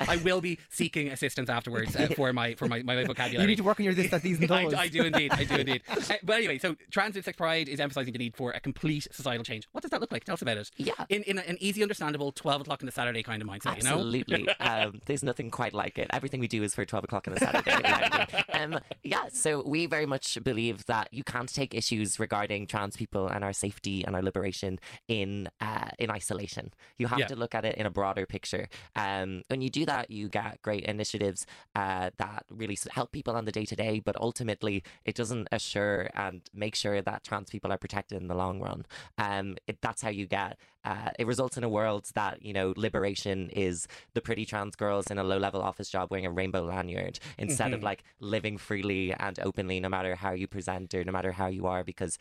I 0.00 0.16
will 0.16 0.40
be 0.40 0.58
seeking 0.68 1.10
assistance 1.10 1.48
afterwards 1.48 1.94
uh, 1.94 2.08
for 2.16 2.32
my 2.32 2.56
for 2.56 2.66
my, 2.66 2.82
my 2.82 3.04
vocabulary. 3.04 3.42
you 3.42 3.46
need 3.46 3.58
to 3.58 3.62
work 3.62 3.78
on 3.84 3.94
your 3.94 4.02
this, 4.02 4.10
that, 4.10 4.22
these, 4.22 4.40
and 4.40 4.50
I, 4.50 4.64
those. 4.64 4.74
I 4.74 4.88
do 4.88 5.04
indeed. 5.04 5.32
I 5.32 5.44
do 5.44 5.54
indeed. 5.64 5.82
Uh, 5.88 6.00
but 6.22 6.36
anyway, 6.36 6.58
so 6.58 6.74
Trans 6.90 7.14
Sex 7.22 7.36
Pride 7.36 7.68
is 7.68 7.80
emphasising 7.80 8.12
the 8.12 8.18
need 8.18 8.36
for 8.36 8.50
a 8.52 8.60
complete 8.60 9.06
societal 9.12 9.44
change. 9.44 9.68
What 9.72 9.82
does 9.82 9.90
that 9.90 10.00
look 10.00 10.12
like? 10.12 10.24
Tell 10.24 10.34
us 10.34 10.42
about 10.42 10.56
it. 10.58 10.70
Yeah. 10.76 10.92
In, 11.08 11.22
in 11.24 11.38
an 11.38 11.56
easy, 11.60 11.82
understandable, 11.82 12.32
12 12.32 12.62
o'clock 12.62 12.82
on 12.82 12.88
a 12.88 12.92
Saturday 12.92 13.22
kind 13.22 13.42
of 13.42 13.48
mindset, 13.48 13.76
you 13.76 13.82
know? 13.84 13.96
Absolutely. 13.96 14.48
um, 14.60 15.00
there's 15.06 15.22
nothing 15.22 15.50
quite 15.50 15.74
like 15.74 15.98
it. 15.98 16.08
Everything 16.12 16.40
we 16.40 16.48
do 16.48 16.62
is 16.62 16.74
for 16.74 16.84
12 16.84 17.04
o'clock 17.04 17.28
on 17.28 17.34
a 17.34 17.38
Saturday. 17.38 18.26
um, 18.52 18.78
yeah, 19.02 19.28
so 19.32 19.62
we 19.66 19.86
very 19.86 20.06
much 20.06 20.38
believe 20.42 20.86
that 20.86 21.08
you 21.12 21.22
can't 21.24 21.52
take 21.52 21.74
issues 21.74 22.18
regarding 22.18 22.66
trans 22.66 22.96
people 22.96 23.28
and 23.28 23.44
our 23.44 23.52
safety 23.52 24.04
and 24.04 24.14
our 24.16 24.22
liberation 24.22 24.78
in 25.08 25.48
uh, 25.60 25.88
in 25.98 26.10
isolation. 26.10 26.72
You 26.98 27.06
have 27.08 27.18
Yeah. 27.18 27.26
to 27.26 27.36
look 27.36 27.54
at 27.54 27.64
it 27.64 27.76
in 27.76 27.86
a 27.86 27.90
broader 27.90 28.26
picture. 28.26 28.68
Um, 28.96 29.42
when 29.48 29.60
you 29.60 29.70
do 29.70 29.86
that, 29.86 30.10
you 30.10 30.28
get 30.28 30.60
great 30.62 30.84
initiatives 30.84 31.46
uh, 31.74 32.10
that 32.18 32.44
really 32.50 32.78
help 32.90 33.12
people 33.12 33.34
on 33.36 33.44
the 33.44 33.52
day 33.52 33.64
to 33.64 33.73
day, 33.74 34.00
but 34.04 34.16
ultimately 34.20 34.82
it 35.04 35.14
doesn't 35.14 35.48
assure 35.52 36.08
and 36.14 36.42
make 36.54 36.74
sure 36.74 37.02
that 37.02 37.24
trans 37.24 37.50
people 37.50 37.72
are 37.72 37.78
protected 37.78 38.20
in 38.20 38.28
the 38.28 38.34
long 38.34 38.60
run. 38.60 38.86
Um, 39.18 39.56
it, 39.66 39.80
that's 39.80 40.02
how 40.02 40.10
you 40.10 40.26
get. 40.26 40.58
Uh, 40.84 41.10
it 41.18 41.26
results 41.26 41.56
in 41.56 41.64
a 41.64 41.68
world 41.68 42.10
that 42.14 42.42
you 42.42 42.52
know 42.52 42.74
liberation 42.76 43.48
is 43.50 43.88
the 44.12 44.20
pretty 44.20 44.44
trans 44.44 44.76
girls 44.76 45.06
in 45.06 45.18
a 45.18 45.24
low 45.24 45.38
level 45.38 45.62
office 45.62 45.88
job 45.88 46.10
wearing 46.10 46.26
a 46.26 46.30
rainbow 46.30 46.62
lanyard 46.62 47.18
instead 47.38 47.72
of 47.72 47.82
like 47.82 48.04
living 48.20 48.58
freely 48.58 49.14
and 49.14 49.38
openly, 49.40 49.80
no 49.80 49.88
matter 49.88 50.14
how 50.14 50.32
you 50.32 50.46
present 50.46 50.94
or 50.94 51.02
no 51.04 51.12
matter 51.12 51.32
how 51.32 51.46
you 51.46 51.66
are, 51.66 51.82
because 51.82 52.18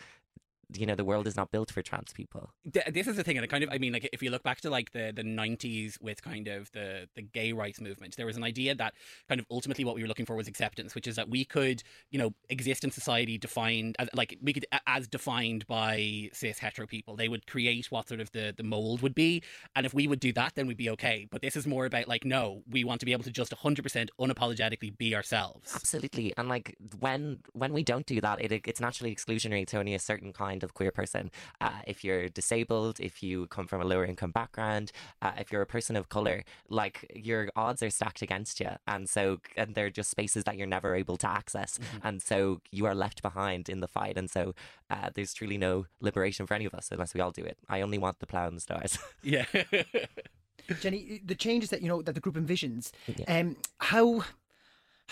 you 0.76 0.86
know 0.86 0.96
the 0.96 1.06
world 1.06 1.28
is 1.28 1.36
not 1.36 1.52
built 1.52 1.72
for 1.72 1.82
trans 1.82 2.14
people. 2.14 2.52
This 2.66 3.08
is 3.08 3.16
the 3.16 3.24
thing, 3.24 3.38
and 3.38 3.44
it 3.44 3.50
kind 3.50 3.64
of, 3.64 3.70
I 3.72 3.78
mean, 3.78 3.94
like 3.94 4.10
if 4.12 4.22
you 4.22 4.30
look 4.30 4.44
back 4.44 4.62
to 4.62 4.70
like 4.70 4.92
the 4.92 5.12
the 5.16 5.24
nineties 5.24 5.98
with 6.02 6.22
kind 6.22 6.48
of 6.48 6.72
the 6.72 7.08
the 7.16 7.22
gay 7.22 7.54
rights 7.54 7.82
movement, 7.82 8.16
there 8.16 8.26
was 8.26 8.38
an 8.38 8.44
idea 8.44 8.76
that 8.76 8.94
kind 9.28 9.40
of 9.40 9.46
ultimately 9.52 9.86
what 9.86 9.96
we 9.96 10.02
were 10.02 10.08
looking 10.08 10.26
for 10.26 10.36
was 10.36 10.48
acceptance, 10.48 10.96
which 10.96 11.08
is 11.08 11.16
that 11.16 11.30
we 11.30 11.46
could, 11.46 11.84
you 12.12 12.20
know, 12.20 12.34
exist 12.50 12.84
in 12.84 12.92
society 12.92 13.38
defined 13.38 13.96
as 14.00 14.10
like 14.14 14.38
we 14.42 14.54
could 14.54 14.66
as 14.88 15.08
defined 15.08 15.66
by 15.68 16.30
cis 16.34 16.60
hetero 16.60 16.88
people. 16.88 17.16
They 17.16 17.30
would 17.30 17.48
create 17.48 17.92
what 17.92 18.08
sort 18.08 18.22
of 18.22 18.32
the 18.32 18.54
the 18.56 18.64
mold 18.64 19.02
would 19.02 19.16
be, 19.16 19.44
and 19.76 19.86
if 19.86 19.94
we 19.94 20.08
would 20.08 20.20
do 20.20 20.34
that, 20.34 20.56
then 20.56 20.68
we'd 20.68 20.78
be 20.78 20.90
okay. 20.92 21.28
But 21.30 21.42
this 21.42 21.56
is 21.56 21.68
more 21.68 21.86
about 21.86 22.08
like, 22.08 22.26
no, 22.26 22.64
we 22.70 22.84
want 22.84 23.00
to 23.02 23.06
be 23.06 23.12
able 23.14 23.24
to 23.24 23.32
just 23.32 23.54
hundred 23.54 23.84
percent 23.84 24.10
unapologetically 24.20 24.98
be 24.98 25.16
ourselves. 25.16 25.74
Absolutely, 25.76 26.34
and 26.38 26.50
like 26.50 26.76
when 27.00 27.40
when 27.54 27.74
we 27.74 27.84
don't 27.84 28.06
do 28.06 28.22
that, 28.22 28.42
it 28.42 28.52
it's 28.66 28.82
naturally 28.82 29.14
exclusionary 29.14 29.66
to 29.68 29.78
only 29.78 29.94
a 29.94 30.00
certain 30.00 30.34
kind 30.34 30.63
of 30.64 30.74
queer 30.74 30.92
person. 30.92 31.32
Uh, 31.62 31.80
if 31.88 32.04
you're 32.04 32.30
disabled, 32.30 33.00
if 33.00 33.22
you 33.22 33.48
come 33.48 33.68
from 33.68 33.82
a 33.82 33.86
lower 33.86 34.06
income 34.06 34.32
background, 34.32 34.92
uh, 35.22 35.32
if 35.38 35.52
you're 35.52 35.62
a 35.62 35.68
person 35.68 35.96
of 35.96 36.10
color, 36.10 36.44
like 36.70 37.12
your 37.16 37.50
odds 37.56 37.84
are 37.84 37.90
stacked 37.90 38.22
against 38.22 38.60
you, 38.60 38.70
and 38.88 39.10
so 39.10 39.40
and 39.56 39.76
they're 39.76 39.90
just 39.90 40.10
spaces 40.10 40.44
that 40.46 40.58
you're 40.58 40.68
never 40.68 40.96
able 40.96 41.18
to 41.18 41.30
access, 41.30 41.80
and 42.04 42.22
so 42.22 42.62
you 42.72 42.86
are 42.86 42.96
left 42.96 43.22
behind 43.22 43.70
in 43.70 43.80
the 43.80 43.88
fight, 43.88 44.18
and 44.18 44.30
so 44.30 44.54
uh, 44.90 45.10
there's 45.14 45.34
truly 45.34 45.58
no 45.58 45.86
liberation 46.02 46.46
for 46.46 46.54
any 46.54 46.66
of 46.66 46.74
us 46.74 46.90
unless 46.92 47.14
we 47.14 47.22
all 47.22 47.32
do 47.32 47.44
it. 47.44 47.58
I 47.70 47.82
only 47.82 47.98
want 47.98 48.20
the 48.20 48.28
plow 48.28 48.48
and 48.48 48.58
the 48.58 48.62
stars. 48.62 48.98
Yeah. 49.24 49.46
Jenny, 50.82 51.22
the 51.26 51.36
changes 51.36 51.70
that 51.70 51.82
you 51.82 51.88
know 51.88 52.02
that 52.02 52.14
the 52.14 52.22
group 52.22 52.36
envisions, 52.36 52.92
um, 53.28 53.58
how 53.80 54.24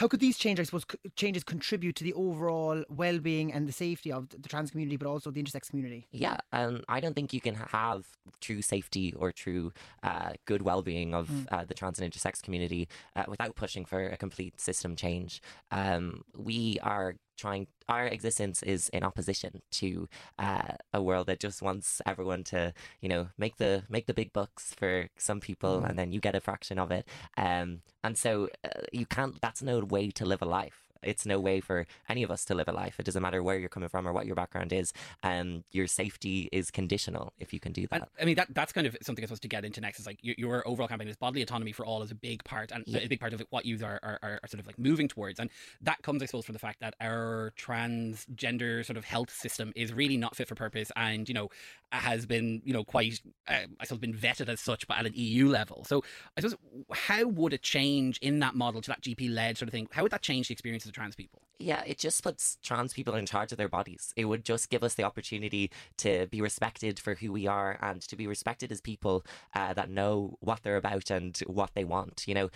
how 0.01 0.07
could 0.07 0.19
these 0.19 0.39
changes, 0.39 0.63
I 0.63 0.65
suppose, 0.65 0.83
c- 0.91 0.97
changes 1.15 1.43
contribute 1.43 1.95
to 1.97 2.03
the 2.03 2.13
overall 2.13 2.83
well-being 2.89 3.53
and 3.53 3.67
the 3.67 3.71
safety 3.71 4.11
of 4.11 4.29
the 4.29 4.49
trans 4.49 4.71
community, 4.71 4.97
but 4.97 5.07
also 5.07 5.29
the 5.29 5.43
intersex 5.43 5.69
community? 5.69 6.07
Yeah, 6.11 6.37
and 6.51 6.83
I 6.89 6.99
don't 6.99 7.13
think 7.13 7.33
you 7.33 7.39
can 7.39 7.53
have 7.53 8.07
true 8.39 8.63
safety 8.63 9.13
or 9.13 9.31
true 9.31 9.71
uh, 10.01 10.31
good 10.45 10.63
well-being 10.63 11.13
of 11.13 11.29
uh, 11.51 11.65
the 11.65 11.75
trans 11.75 11.99
and 11.99 12.11
intersex 12.11 12.41
community 12.41 12.87
uh, 13.15 13.25
without 13.27 13.55
pushing 13.55 13.85
for 13.85 14.07
a 14.07 14.17
complete 14.17 14.59
system 14.59 14.95
change. 14.95 15.39
Um, 15.69 16.23
we 16.35 16.79
are 16.81 17.13
trying. 17.41 17.67
Our 17.89 18.05
existence 18.05 18.63
is 18.63 18.89
in 18.89 19.03
opposition 19.03 19.61
to 19.81 20.07
uh, 20.39 20.73
a 20.93 21.01
world 21.01 21.27
that 21.27 21.39
just 21.39 21.61
wants 21.61 22.01
everyone 22.05 22.43
to, 22.45 22.73
you 23.01 23.09
know, 23.09 23.29
make 23.37 23.57
the 23.57 23.83
make 23.89 24.05
the 24.07 24.13
big 24.13 24.31
bucks 24.33 24.73
for 24.79 25.09
some 25.17 25.39
people, 25.39 25.83
and 25.83 25.97
then 25.97 26.11
you 26.13 26.19
get 26.19 26.35
a 26.35 26.41
fraction 26.41 26.77
of 26.79 26.91
it. 26.91 27.07
Um, 27.37 27.81
and 28.03 28.17
so 28.17 28.49
uh, 28.63 28.81
you 28.91 29.05
can't. 29.05 29.41
That's 29.41 29.61
no 29.61 29.79
way 29.79 30.11
to 30.11 30.25
live 30.25 30.41
a 30.41 30.45
life 30.61 30.90
it's 31.03 31.25
no 31.25 31.39
way 31.39 31.59
for 31.59 31.85
any 32.09 32.23
of 32.23 32.31
us 32.31 32.45
to 32.45 32.55
live 32.55 32.67
a 32.67 32.71
life. 32.71 32.95
It 32.99 33.05
doesn't 33.05 33.21
matter 33.21 33.41
where 33.43 33.57
you're 33.57 33.69
coming 33.69 33.89
from 33.89 34.07
or 34.07 34.13
what 34.13 34.25
your 34.25 34.35
background 34.35 34.73
is. 34.73 34.93
Um, 35.23 35.63
your 35.71 35.87
safety 35.87 36.49
is 36.51 36.71
conditional 36.71 37.33
if 37.39 37.53
you 37.53 37.59
can 37.59 37.71
do 37.71 37.87
that. 37.87 38.01
And, 38.01 38.09
I 38.19 38.25
mean, 38.25 38.35
that 38.35 38.53
that's 38.53 38.71
kind 38.73 38.87
of 38.87 38.97
something 39.01 39.23
I'm 39.23 39.27
supposed 39.27 39.41
to 39.43 39.47
get 39.47 39.65
into 39.65 39.81
next. 39.81 39.99
Is 39.99 40.05
like 40.05 40.19
your, 40.21 40.35
your 40.37 40.67
overall 40.67 40.87
campaign 40.87 41.07
is 41.07 41.17
bodily 41.17 41.41
autonomy 41.41 41.71
for 41.71 41.85
all 41.85 42.01
is 42.01 42.11
a 42.11 42.15
big 42.15 42.43
part, 42.43 42.71
and 42.71 42.83
Yeah. 42.87 42.99
a 42.99 43.07
big 43.07 43.19
part 43.19 43.33
of 43.33 43.43
what 43.49 43.65
you 43.65 43.77
are, 43.83 43.99
are, 44.03 44.19
are, 44.21 44.39
sort 44.47 44.59
of 44.59 44.67
like 44.67 44.77
moving 44.79 45.07
towards. 45.07 45.39
And 45.39 45.49
that 45.81 46.01
comes, 46.01 46.21
I 46.21 46.25
suppose, 46.25 46.45
from 46.45 46.53
the 46.53 46.59
fact 46.59 46.79
that 46.81 46.95
our 47.01 47.53
transgender 47.57 48.85
sort 48.85 48.97
of 48.97 49.05
health 49.05 49.31
system 49.31 49.71
is 49.75 49.93
really 49.93 50.17
not 50.17 50.35
fit 50.35 50.47
for 50.47 50.55
purpose, 50.55 50.91
and 50.95 51.27
you 51.27 51.33
know 51.35 51.49
has 51.91 52.25
been 52.25 52.61
you 52.63 52.73
know 52.73 52.83
quite 52.83 53.21
uh, 53.47 53.65
I 53.79 53.85
suppose 53.85 53.99
been 53.99 54.13
vetted 54.13 54.49
as 54.49 54.59
such, 54.61 54.87
but 54.87 54.97
at 54.97 55.05
an 55.05 55.13
EU 55.15 55.49
level. 55.49 55.83
So 55.85 56.03
I 56.37 56.41
suppose 56.41 56.57
how 56.91 57.25
would 57.27 57.53
a 57.53 57.57
change 57.57 58.17
in 58.19 58.39
that 58.39 58.55
model 58.55 58.81
to 58.81 58.87
that 58.89 59.01
GP 59.01 59.33
led 59.33 59.57
sort 59.57 59.67
of 59.67 59.73
thing? 59.73 59.87
How 59.91 60.03
would 60.03 60.11
that 60.11 60.21
change 60.21 60.47
the 60.47 60.53
experience 60.53 60.85
trans 60.91 61.15
people? 61.15 61.41
Yeah, 61.59 61.83
it 61.85 61.99
just 61.99 62.23
puts 62.23 62.57
trans 62.63 62.93
people 62.93 63.15
in 63.15 63.25
charge 63.25 63.51
of 63.51 63.57
their 63.57 63.69
bodies. 63.69 64.13
It 64.15 64.25
would 64.25 64.43
just 64.43 64.69
give 64.69 64.83
us 64.83 64.95
the 64.95 65.03
opportunity 65.03 65.71
to 65.97 66.27
be 66.27 66.41
respected 66.41 66.99
for 66.99 67.15
who 67.15 67.31
we 67.31 67.47
are 67.47 67.77
and 67.81 68.01
to 68.01 68.15
be 68.15 68.27
respected 68.27 68.71
as 68.71 68.81
people 68.81 69.25
uh, 69.55 69.73
that 69.73 69.89
know 69.89 70.37
what 70.39 70.63
they're 70.63 70.77
about 70.77 71.11
and 71.11 71.37
what 71.45 71.71
they 71.75 71.83
want. 71.83 72.23
You 72.27 72.33
know, 72.33 72.49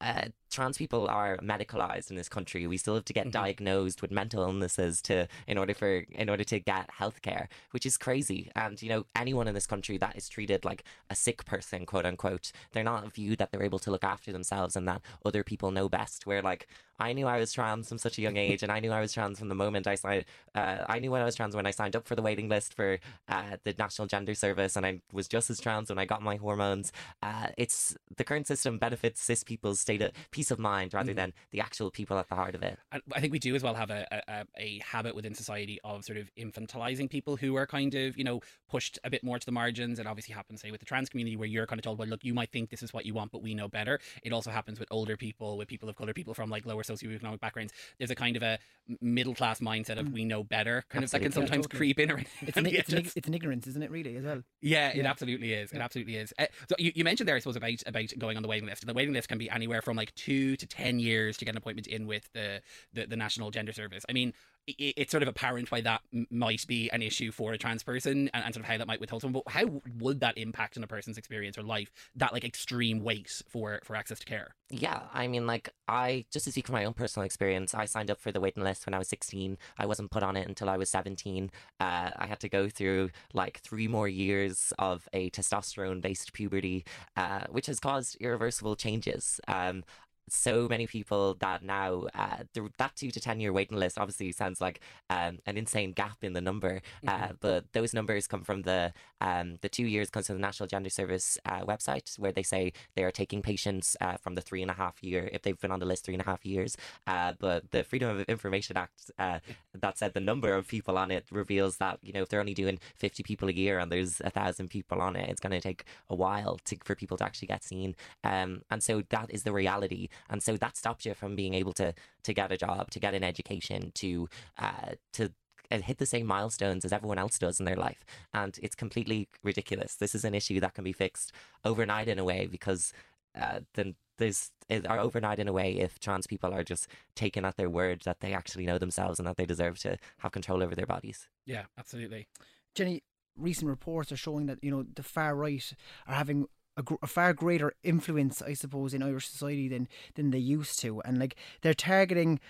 uh, 0.00 0.26
trans 0.50 0.78
people 0.78 1.08
are 1.08 1.38
medicalized 1.38 2.10
in 2.10 2.16
this 2.16 2.28
country. 2.28 2.66
We 2.66 2.76
still 2.76 2.94
have 2.94 3.04
to 3.06 3.12
get 3.12 3.30
diagnosed 3.32 4.00
with 4.00 4.10
mental 4.10 4.42
illnesses 4.42 5.02
to 5.02 5.26
in 5.46 5.58
order 5.58 5.74
for 5.74 6.04
in 6.10 6.28
order 6.28 6.44
to 6.44 6.60
get 6.60 6.88
healthcare, 6.98 7.48
which 7.72 7.84
is 7.84 7.96
crazy. 7.96 8.50
And 8.54 8.80
you 8.80 8.88
know, 8.88 9.06
anyone 9.16 9.48
in 9.48 9.54
this 9.54 9.66
country 9.66 9.98
that 9.98 10.16
is 10.16 10.28
treated 10.28 10.64
like 10.64 10.84
a 11.10 11.14
sick 11.14 11.44
person, 11.44 11.84
quote 11.84 12.06
unquote, 12.06 12.52
they're 12.72 12.84
not 12.84 13.12
viewed 13.12 13.38
that 13.38 13.50
they're 13.50 13.62
able 13.62 13.80
to 13.80 13.90
look 13.90 14.04
after 14.04 14.30
themselves 14.32 14.76
and 14.76 14.86
that 14.86 15.02
other 15.24 15.42
people 15.42 15.70
know 15.72 15.88
best. 15.88 16.26
Where 16.26 16.42
like 16.42 16.68
I 16.98 17.12
knew 17.12 17.26
I 17.26 17.38
was 17.38 17.52
trans 17.52 17.88
from 17.88 17.98
such 17.98 18.18
a 18.18 18.22
young 18.22 18.36
age, 18.36 18.62
and 18.62 18.72
I 18.72 18.80
knew 18.80 18.92
I 18.92 19.00
was 19.00 19.12
trans 19.12 19.38
from 19.38 19.48
the 19.48 19.54
moment 19.54 19.86
I 19.86 19.94
signed. 19.94 20.24
Uh, 20.54 20.78
I 20.88 20.98
knew 20.98 21.10
when 21.10 21.22
I 21.22 21.24
was 21.24 21.34
trans 21.34 21.54
when 21.54 21.66
I 21.66 21.70
signed 21.70 21.94
up 21.94 22.06
for 22.06 22.14
the 22.14 22.22
waiting 22.22 22.48
list 22.48 22.74
for 22.74 22.98
uh, 23.28 23.56
the 23.64 23.74
National 23.78 24.06
Gender 24.08 24.34
Service, 24.34 24.76
and 24.76 24.84
I 24.84 25.00
was 25.12 25.28
just 25.28 25.50
as 25.50 25.60
trans 25.60 25.88
when 25.90 25.98
I 25.98 26.04
got 26.04 26.22
my 26.22 26.36
hormones. 26.36 26.92
Uh, 27.22 27.48
it's 27.56 27.96
the 28.16 28.24
current 28.24 28.46
system 28.46 28.78
benefits 28.78 29.20
cis 29.20 29.44
people's 29.44 29.80
state 29.80 30.02
of 30.02 30.12
peace 30.30 30.50
of 30.50 30.58
mind 30.58 30.94
rather 30.94 31.14
than 31.14 31.32
the 31.50 31.60
actual 31.60 31.90
people 31.90 32.18
at 32.18 32.28
the 32.28 32.34
heart 32.34 32.54
of 32.54 32.62
it. 32.62 32.78
And 32.90 33.02
I 33.12 33.20
think 33.20 33.32
we 33.32 33.38
do 33.38 33.54
as 33.54 33.62
well 33.62 33.74
have 33.74 33.90
a, 33.90 34.06
a, 34.28 34.44
a 34.56 34.80
habit 34.84 35.14
within 35.14 35.34
society 35.34 35.78
of 35.84 36.04
sort 36.04 36.18
of 36.18 36.30
infantilizing 36.36 37.08
people 37.08 37.36
who 37.36 37.56
are 37.56 37.66
kind 37.66 37.94
of, 37.94 38.16
you 38.18 38.24
know, 38.24 38.40
pushed 38.68 38.98
a 39.04 39.10
bit 39.10 39.22
more 39.22 39.38
to 39.38 39.46
the 39.46 39.52
margins. 39.52 39.98
It 39.98 40.06
obviously 40.06 40.34
happens, 40.34 40.62
say, 40.62 40.70
with 40.70 40.80
the 40.80 40.86
trans 40.86 41.08
community 41.08 41.36
where 41.36 41.48
you're 41.48 41.66
kind 41.66 41.78
of 41.78 41.84
told, 41.84 41.98
well, 41.98 42.08
look, 42.08 42.24
you 42.24 42.34
might 42.34 42.50
think 42.50 42.70
this 42.70 42.82
is 42.82 42.92
what 42.92 43.06
you 43.06 43.14
want, 43.14 43.30
but 43.30 43.42
we 43.42 43.54
know 43.54 43.68
better. 43.68 44.00
It 44.22 44.32
also 44.32 44.50
happens 44.50 44.80
with 44.80 44.88
older 44.90 45.16
people, 45.16 45.56
with 45.56 45.68
people 45.68 45.88
of 45.88 45.96
color, 45.96 46.12
people 46.12 46.34
from 46.34 46.50
like 46.50 46.66
lower 46.66 46.82
socioeconomic 46.88 47.40
backgrounds. 47.40 47.72
There's 47.98 48.10
a 48.10 48.14
kind 48.14 48.36
of 48.36 48.42
a 48.42 48.58
middle 49.00 49.34
class 49.34 49.60
mindset 49.60 49.98
of 49.98 50.12
we 50.12 50.24
know 50.24 50.42
better, 50.42 50.84
kind 50.88 51.04
of 51.04 51.10
that 51.10 51.18
can 51.18 51.26
Absolutely. 51.26 51.48
sometimes 51.48 51.66
Totally. 51.66 51.78
creep 51.78 52.00
in 52.00 52.10
around. 52.10 52.26
It's 52.40 52.56
an, 52.56 52.66
it's, 52.72 52.92
an, 52.92 52.98
it's 53.16 53.28
an 53.28 53.34
ignorance, 53.34 53.66
isn't 53.66 53.82
it? 53.82 53.90
Really, 53.90 54.16
as 54.16 54.24
well. 54.24 54.42
Yeah, 54.60 54.90
it 54.94 55.04
absolutely 55.04 55.52
is. 55.52 55.72
It 55.72 55.78
absolutely 55.78 56.16
is. 56.16 56.32
Uh, 56.38 56.46
so 56.68 56.74
you, 56.78 56.92
you 56.94 57.04
mentioned 57.04 57.28
there, 57.28 57.36
I 57.36 57.38
suppose, 57.40 57.56
about 57.56 57.82
about 57.86 58.12
going 58.18 58.36
on 58.36 58.42
the 58.42 58.48
waiting 58.48 58.68
list. 58.68 58.86
The 58.86 58.94
waiting 58.94 59.14
list 59.14 59.28
can 59.28 59.38
be 59.38 59.50
anywhere 59.50 59.82
from 59.82 59.96
like 59.96 60.14
two 60.14 60.56
to 60.56 60.66
ten 60.66 60.98
years 60.98 61.36
to 61.38 61.44
get 61.44 61.52
an 61.52 61.58
appointment 61.58 61.86
in 61.86 62.06
with 62.06 62.30
the 62.32 62.62
the, 62.94 63.06
the 63.06 63.16
National 63.16 63.50
Gender 63.50 63.72
Service. 63.72 64.04
I 64.08 64.12
mean, 64.12 64.32
i 64.68 64.74
it's 64.78 65.10
sort 65.10 65.22
of 65.22 65.28
apparent 65.28 65.70
why 65.70 65.80
that 65.80 66.02
might 66.30 66.66
be 66.66 66.90
an 66.90 67.02
issue 67.02 67.32
for 67.32 67.52
a 67.52 67.58
trans 67.58 67.82
person 67.82 68.30
and, 68.34 68.44
and 68.44 68.54
sort 68.54 68.64
of 68.64 68.70
how 68.70 68.78
that 68.78 68.86
might 68.86 69.00
withhold 69.00 69.22
someone. 69.22 69.42
But 69.44 69.52
how 69.52 69.80
would 69.98 70.20
that 70.20 70.36
impact 70.38 70.76
on 70.76 70.84
a 70.84 70.86
person's 70.86 71.18
experience 71.18 71.58
or 71.58 71.62
life? 71.62 71.90
That 72.16 72.32
like 72.32 72.44
extreme 72.44 73.02
wait 73.02 73.42
for 73.48 73.80
for 73.84 73.96
access 73.96 74.18
to 74.20 74.26
care. 74.26 74.54
Yeah, 74.70 75.00
I 75.14 75.28
mean, 75.28 75.46
like, 75.46 75.70
I 75.86 76.26
just 76.30 76.44
to 76.44 76.52
speak 76.52 76.66
from 76.66 76.74
my 76.74 76.84
own 76.84 76.92
personal 76.92 77.24
experience, 77.24 77.74
I 77.74 77.86
signed 77.86 78.10
up 78.10 78.20
for 78.20 78.30
the 78.30 78.40
waiting 78.40 78.62
list 78.62 78.84
when 78.84 78.92
I 78.92 78.98
was 78.98 79.08
16. 79.08 79.56
I 79.78 79.86
wasn't 79.86 80.10
put 80.10 80.22
on 80.22 80.36
it 80.36 80.46
until 80.46 80.68
I 80.68 80.76
was 80.76 80.90
17. 80.90 81.50
Uh, 81.80 82.10
I 82.14 82.26
had 82.26 82.38
to 82.40 82.50
go 82.50 82.68
through 82.68 83.08
like 83.32 83.60
three 83.60 83.88
more 83.88 84.08
years 84.08 84.74
of 84.78 85.08
a 85.14 85.30
testosterone 85.30 86.02
based 86.02 86.34
puberty, 86.34 86.84
uh, 87.16 87.44
which 87.50 87.66
has 87.66 87.80
caused 87.80 88.16
irreversible 88.20 88.76
changes. 88.76 89.40
Um, 89.48 89.84
so 90.30 90.68
many 90.68 90.86
people 90.86 91.34
that 91.40 91.62
now 91.62 92.06
uh, 92.14 92.38
the, 92.54 92.68
that 92.78 92.96
two 92.96 93.10
to 93.10 93.20
ten 93.20 93.40
year 93.40 93.52
waiting 93.52 93.76
list 93.76 93.98
obviously 93.98 94.32
sounds 94.32 94.60
like 94.60 94.80
um, 95.10 95.38
an 95.46 95.56
insane 95.56 95.92
gap 95.92 96.18
in 96.22 96.32
the 96.32 96.40
number, 96.40 96.80
uh, 97.06 97.28
but 97.40 97.72
those 97.72 97.94
numbers 97.94 98.26
come 98.26 98.42
from 98.42 98.62
the 98.62 98.92
um, 99.20 99.56
the 99.62 99.68
two 99.68 99.86
years 99.86 100.10
comes 100.10 100.26
from 100.26 100.36
the 100.36 100.42
National 100.42 100.66
Gender 100.66 100.90
Service 100.90 101.38
uh, 101.44 101.60
website 101.64 102.18
where 102.18 102.32
they 102.32 102.42
say 102.42 102.72
they 102.94 103.04
are 103.04 103.10
taking 103.10 103.42
patients 103.42 103.96
uh, 104.00 104.16
from 104.16 104.34
the 104.34 104.40
three 104.40 104.62
and 104.62 104.70
a 104.70 104.74
half 104.74 105.02
year 105.02 105.28
if 105.32 105.42
they've 105.42 105.58
been 105.58 105.70
on 105.72 105.80
the 105.80 105.86
list 105.86 106.04
three 106.04 106.14
and 106.14 106.22
a 106.22 106.26
half 106.26 106.44
years. 106.44 106.76
Uh, 107.06 107.32
but 107.38 107.70
the 107.70 107.82
Freedom 107.84 108.08
of 108.16 108.24
Information 108.28 108.76
Act 108.76 109.10
uh, 109.18 109.38
that 109.74 109.98
said 109.98 110.14
the 110.14 110.20
number 110.20 110.54
of 110.54 110.68
people 110.68 110.96
on 110.98 111.10
it 111.10 111.26
reveals 111.30 111.76
that 111.78 111.98
you 112.02 112.12
know 112.12 112.22
if 112.22 112.28
they're 112.28 112.40
only 112.40 112.54
doing 112.54 112.78
fifty 112.96 113.22
people 113.22 113.48
a 113.48 113.52
year 113.52 113.78
and 113.78 113.90
there's 113.90 114.20
a 114.24 114.30
thousand 114.30 114.68
people 114.68 115.00
on 115.00 115.16
it, 115.16 115.28
it's 115.28 115.40
going 115.40 115.52
to 115.52 115.60
take 115.60 115.84
a 116.08 116.14
while 116.14 116.58
to, 116.64 116.76
for 116.84 116.94
people 116.94 117.16
to 117.16 117.24
actually 117.24 117.48
get 117.48 117.64
seen. 117.64 117.94
Um, 118.24 118.62
and 118.70 118.82
so 118.82 119.02
that 119.10 119.30
is 119.30 119.42
the 119.42 119.52
reality 119.52 120.08
and 120.28 120.42
so 120.42 120.56
that 120.56 120.76
stops 120.76 121.06
you 121.06 121.14
from 121.14 121.36
being 121.36 121.54
able 121.54 121.72
to 121.74 121.94
to 122.24 122.34
get 122.34 122.52
a 122.52 122.56
job, 122.56 122.90
to 122.90 123.00
get 123.00 123.14
an 123.14 123.24
education, 123.24 123.92
to 123.94 124.28
uh, 124.58 124.92
to 125.12 125.32
uh, 125.70 125.78
hit 125.78 125.98
the 125.98 126.06
same 126.06 126.26
milestones 126.26 126.84
as 126.84 126.92
everyone 126.92 127.18
else 127.18 127.38
does 127.38 127.60
in 127.60 127.66
their 127.66 127.76
life, 127.76 128.04
and 128.32 128.58
it's 128.62 128.74
completely 128.74 129.28
ridiculous. 129.42 129.96
This 129.96 130.14
is 130.14 130.24
an 130.24 130.34
issue 130.34 130.60
that 130.60 130.74
can 130.74 130.84
be 130.84 130.92
fixed 130.92 131.32
overnight 131.64 132.08
in 132.08 132.18
a 132.18 132.24
way 132.24 132.46
because 132.50 132.92
uh, 133.38 133.60
then 133.74 133.94
there's 134.18 134.50
are 134.88 134.98
overnight 134.98 135.38
in 135.38 135.48
a 135.48 135.52
way 135.52 135.78
if 135.78 135.98
trans 135.98 136.26
people 136.26 136.52
are 136.52 136.64
just 136.64 136.88
taken 137.14 137.44
at 137.44 137.56
their 137.56 137.70
word 137.70 138.02
that 138.04 138.20
they 138.20 138.34
actually 138.34 138.66
know 138.66 138.78
themselves 138.78 139.18
and 139.18 139.26
that 139.26 139.36
they 139.36 139.46
deserve 139.46 139.78
to 139.78 139.96
have 140.18 140.32
control 140.32 140.62
over 140.62 140.74
their 140.74 140.86
bodies. 140.86 141.28
Yeah, 141.46 141.64
absolutely. 141.78 142.28
Jenny, 142.74 143.02
recent 143.36 143.68
reports 143.68 144.12
are 144.12 144.16
showing 144.16 144.46
that 144.46 144.58
you 144.62 144.70
know 144.70 144.84
the 144.94 145.02
far 145.02 145.34
right 145.34 145.72
are 146.06 146.14
having 146.14 146.46
a, 146.78 146.82
gr- 146.82 146.94
a 147.02 147.06
far 147.06 147.34
greater 147.34 147.74
influence, 147.82 148.40
I 148.40 148.54
suppose, 148.54 148.94
in 148.94 149.02
Irish 149.02 149.28
society 149.28 149.68
than 149.68 149.88
than 150.14 150.30
they 150.30 150.38
used 150.38 150.78
to, 150.80 151.02
and 151.02 151.18
like 151.18 151.36
they're 151.60 151.74
targeting 151.74 152.40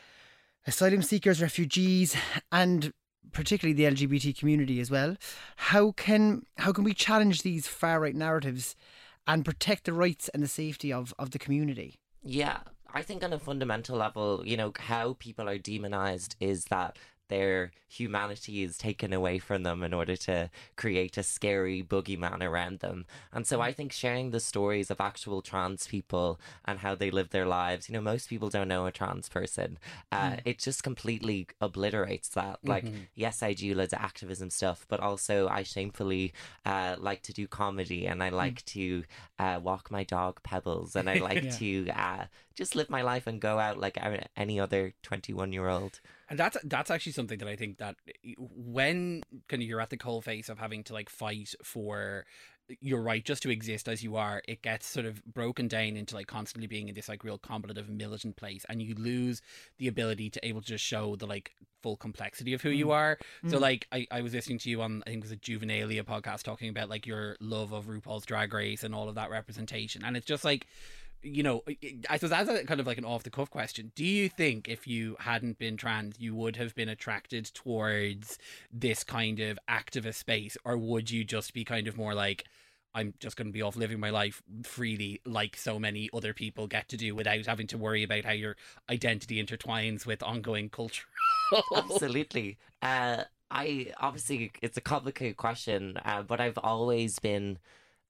asylum 0.66 1.02
seekers, 1.02 1.42
refugees, 1.42 2.14
and 2.52 2.92
particularly 3.32 3.72
the 3.74 3.90
LGBT 3.90 4.38
community 4.38 4.80
as 4.80 4.90
well. 4.90 5.16
How 5.56 5.92
can 5.92 6.42
how 6.58 6.72
can 6.72 6.84
we 6.84 6.94
challenge 6.94 7.42
these 7.42 7.66
far 7.66 8.00
right 8.00 8.14
narratives 8.14 8.76
and 9.26 9.44
protect 9.44 9.84
the 9.84 9.92
rights 9.92 10.28
and 10.28 10.42
the 10.42 10.48
safety 10.48 10.92
of, 10.92 11.14
of 11.18 11.32
the 11.32 11.38
community? 11.38 11.96
Yeah, 12.22 12.58
I 12.92 13.02
think 13.02 13.22
on 13.22 13.32
a 13.32 13.38
fundamental 13.38 13.96
level, 13.96 14.42
you 14.44 14.56
know, 14.56 14.72
how 14.78 15.16
people 15.18 15.48
are 15.48 15.58
demonized 15.58 16.36
is 16.40 16.64
that 16.66 16.96
their 17.28 17.70
humanity 17.88 18.62
is 18.62 18.76
taken 18.76 19.12
away 19.12 19.38
from 19.38 19.62
them 19.62 19.82
in 19.82 19.94
order 19.94 20.14
to 20.16 20.50
create 20.76 21.16
a 21.16 21.22
scary 21.22 21.82
boogeyman 21.82 22.42
around 22.42 22.80
them. 22.80 23.06
And 23.32 23.46
so 23.46 23.60
I 23.60 23.72
think 23.72 23.92
sharing 23.92 24.30
the 24.30 24.40
stories 24.40 24.90
of 24.90 25.00
actual 25.00 25.40
trans 25.42 25.86
people 25.86 26.38
and 26.64 26.80
how 26.80 26.94
they 26.94 27.10
live 27.10 27.30
their 27.30 27.46
lives, 27.46 27.88
you 27.88 27.94
know, 27.94 28.00
most 28.02 28.28
people 28.28 28.50
don't 28.50 28.68
know 28.68 28.86
a 28.86 28.92
trans 28.92 29.28
person. 29.28 29.78
Uh, 30.12 30.36
It 30.44 30.58
just 30.58 30.82
completely 30.82 31.48
obliterates 31.60 32.28
that. 32.30 32.58
Like, 32.62 32.84
yes, 33.14 33.42
I 33.42 33.52
do 33.54 33.74
loads 33.74 33.92
of 33.92 34.00
activism 34.00 34.50
stuff, 34.50 34.84
but 34.88 35.00
also 35.00 35.48
I 35.48 35.62
shamefully 35.62 36.32
uh, 36.66 36.96
like 36.98 37.22
to 37.22 37.32
do 37.32 37.46
comedy 37.46 38.06
and 38.06 38.22
I 38.22 38.28
like 38.28 38.64
to 38.66 39.04
uh, 39.38 39.60
walk 39.62 39.90
my 39.90 40.04
dog 40.04 40.42
Pebbles 40.42 40.94
and 40.96 41.08
I 41.08 41.14
like 41.30 41.44
Yeah. 41.44 41.50
to 41.58 41.88
uh, 41.90 42.24
just 42.54 42.74
live 42.76 42.90
my 42.90 43.02
life 43.02 43.26
and 43.26 43.40
go 43.40 43.58
out 43.58 43.78
like 43.78 43.96
any 44.36 44.60
other 44.60 44.94
21 45.02 45.52
year 45.52 45.68
old. 45.68 46.00
And 46.28 46.38
that's 46.38 46.56
that's 46.64 46.90
actually 46.90 47.12
something 47.12 47.38
that 47.38 47.48
I 47.48 47.56
think 47.56 47.78
that 47.78 47.96
eh, 48.24 48.34
when 48.38 49.22
kind 49.48 49.62
of 49.62 49.68
you're 49.68 49.80
at 49.80 49.90
the 49.90 49.96
coal 49.96 50.20
face 50.20 50.48
of 50.48 50.58
having 50.58 50.84
to 50.84 50.92
like 50.92 51.08
fight 51.08 51.54
for 51.62 52.26
your 52.80 53.00
right 53.00 53.24
just 53.24 53.42
to 53.42 53.50
exist 53.50 53.88
as 53.88 54.02
you 54.02 54.16
are, 54.16 54.42
it 54.46 54.62
gets 54.62 54.86
sort 54.86 55.06
of 55.06 55.24
broken 55.24 55.68
down 55.68 55.96
into 55.96 56.14
like 56.14 56.26
constantly 56.26 56.66
being 56.66 56.88
in 56.88 56.94
this 56.94 57.08
like 57.08 57.24
real 57.24 57.38
competitive 57.38 57.88
militant 57.88 58.36
place, 58.36 58.66
and 58.68 58.82
you 58.82 58.94
lose 58.94 59.40
the 59.78 59.88
ability 59.88 60.30
to 60.30 60.46
able 60.46 60.60
to 60.60 60.66
just 60.66 60.84
show 60.84 61.16
the 61.16 61.26
like 61.26 61.52
full 61.82 61.96
complexity 61.96 62.52
of 62.52 62.60
who 62.60 62.70
you 62.70 62.86
mm. 62.86 62.94
are. 62.94 63.18
So 63.48 63.56
mm. 63.56 63.60
like 63.60 63.86
I, 63.92 64.06
I 64.10 64.20
was 64.20 64.34
listening 64.34 64.58
to 64.58 64.70
you 64.70 64.82
on 64.82 65.02
I 65.06 65.10
think 65.10 65.24
it 65.24 65.30
was 65.30 65.32
a 65.32 65.36
Juvenalia 65.36 66.02
podcast 66.02 66.42
talking 66.42 66.68
about 66.68 66.90
like 66.90 67.06
your 67.06 67.36
love 67.40 67.72
of 67.72 67.86
RuPaul's 67.86 68.26
Drag 68.26 68.52
Race 68.52 68.84
and 68.84 68.94
all 68.94 69.08
of 69.08 69.14
that 69.14 69.30
representation, 69.30 70.04
and 70.04 70.16
it's 70.16 70.26
just 70.26 70.44
like 70.44 70.66
you 71.22 71.42
know, 71.42 71.62
I 72.08 72.16
suppose 72.16 72.32
as 72.32 72.48
a 72.48 72.64
kind 72.64 72.80
of 72.80 72.86
like 72.86 72.98
an 72.98 73.04
off 73.04 73.22
the 73.22 73.30
cuff 73.30 73.50
question, 73.50 73.92
do 73.94 74.04
you 74.04 74.28
think 74.28 74.68
if 74.68 74.86
you 74.86 75.16
hadn't 75.20 75.58
been 75.58 75.76
trans, 75.76 76.16
you 76.18 76.34
would 76.34 76.56
have 76.56 76.74
been 76.74 76.88
attracted 76.88 77.46
towards 77.46 78.38
this 78.72 79.04
kind 79.04 79.40
of 79.40 79.58
activist 79.68 80.14
space, 80.14 80.56
or 80.64 80.76
would 80.76 81.10
you 81.10 81.24
just 81.24 81.54
be 81.54 81.64
kind 81.64 81.88
of 81.88 81.96
more 81.96 82.14
like, 82.14 82.44
I'm 82.94 83.14
just 83.20 83.36
going 83.36 83.48
to 83.48 83.52
be 83.52 83.62
off 83.62 83.76
living 83.76 84.00
my 84.00 84.10
life 84.10 84.42
freely, 84.62 85.20
like 85.24 85.56
so 85.56 85.78
many 85.78 86.08
other 86.14 86.32
people 86.32 86.66
get 86.66 86.88
to 86.88 86.96
do, 86.96 87.14
without 87.14 87.46
having 87.46 87.66
to 87.68 87.78
worry 87.78 88.02
about 88.02 88.24
how 88.24 88.32
your 88.32 88.56
identity 88.88 89.42
intertwines 89.44 90.06
with 90.06 90.22
ongoing 90.22 90.68
culture? 90.68 91.06
Absolutely. 91.76 92.58
Uh, 92.80 93.24
I 93.50 93.92
obviously 93.98 94.52
it's 94.62 94.76
a 94.76 94.82
complicated 94.82 95.36
question, 95.36 95.98
uh, 96.04 96.22
but 96.22 96.40
I've 96.40 96.58
always 96.58 97.18
been 97.18 97.58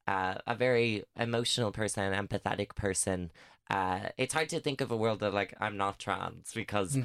uh, 0.09 0.35
a 0.47 0.55
very 0.55 1.05
emotional 1.18 1.71
person, 1.71 2.03
an 2.11 2.27
empathetic 2.27 2.75
person. 2.75 3.31
Uh, 3.71 4.09
it's 4.16 4.33
hard 4.33 4.49
to 4.49 4.59
think 4.59 4.81
of 4.81 4.90
a 4.90 4.97
world 4.97 5.21
that 5.21 5.35
like 5.35 5.53
I'm 5.61 5.77
not 5.77 5.99
trans 5.99 6.53
because 6.55 6.99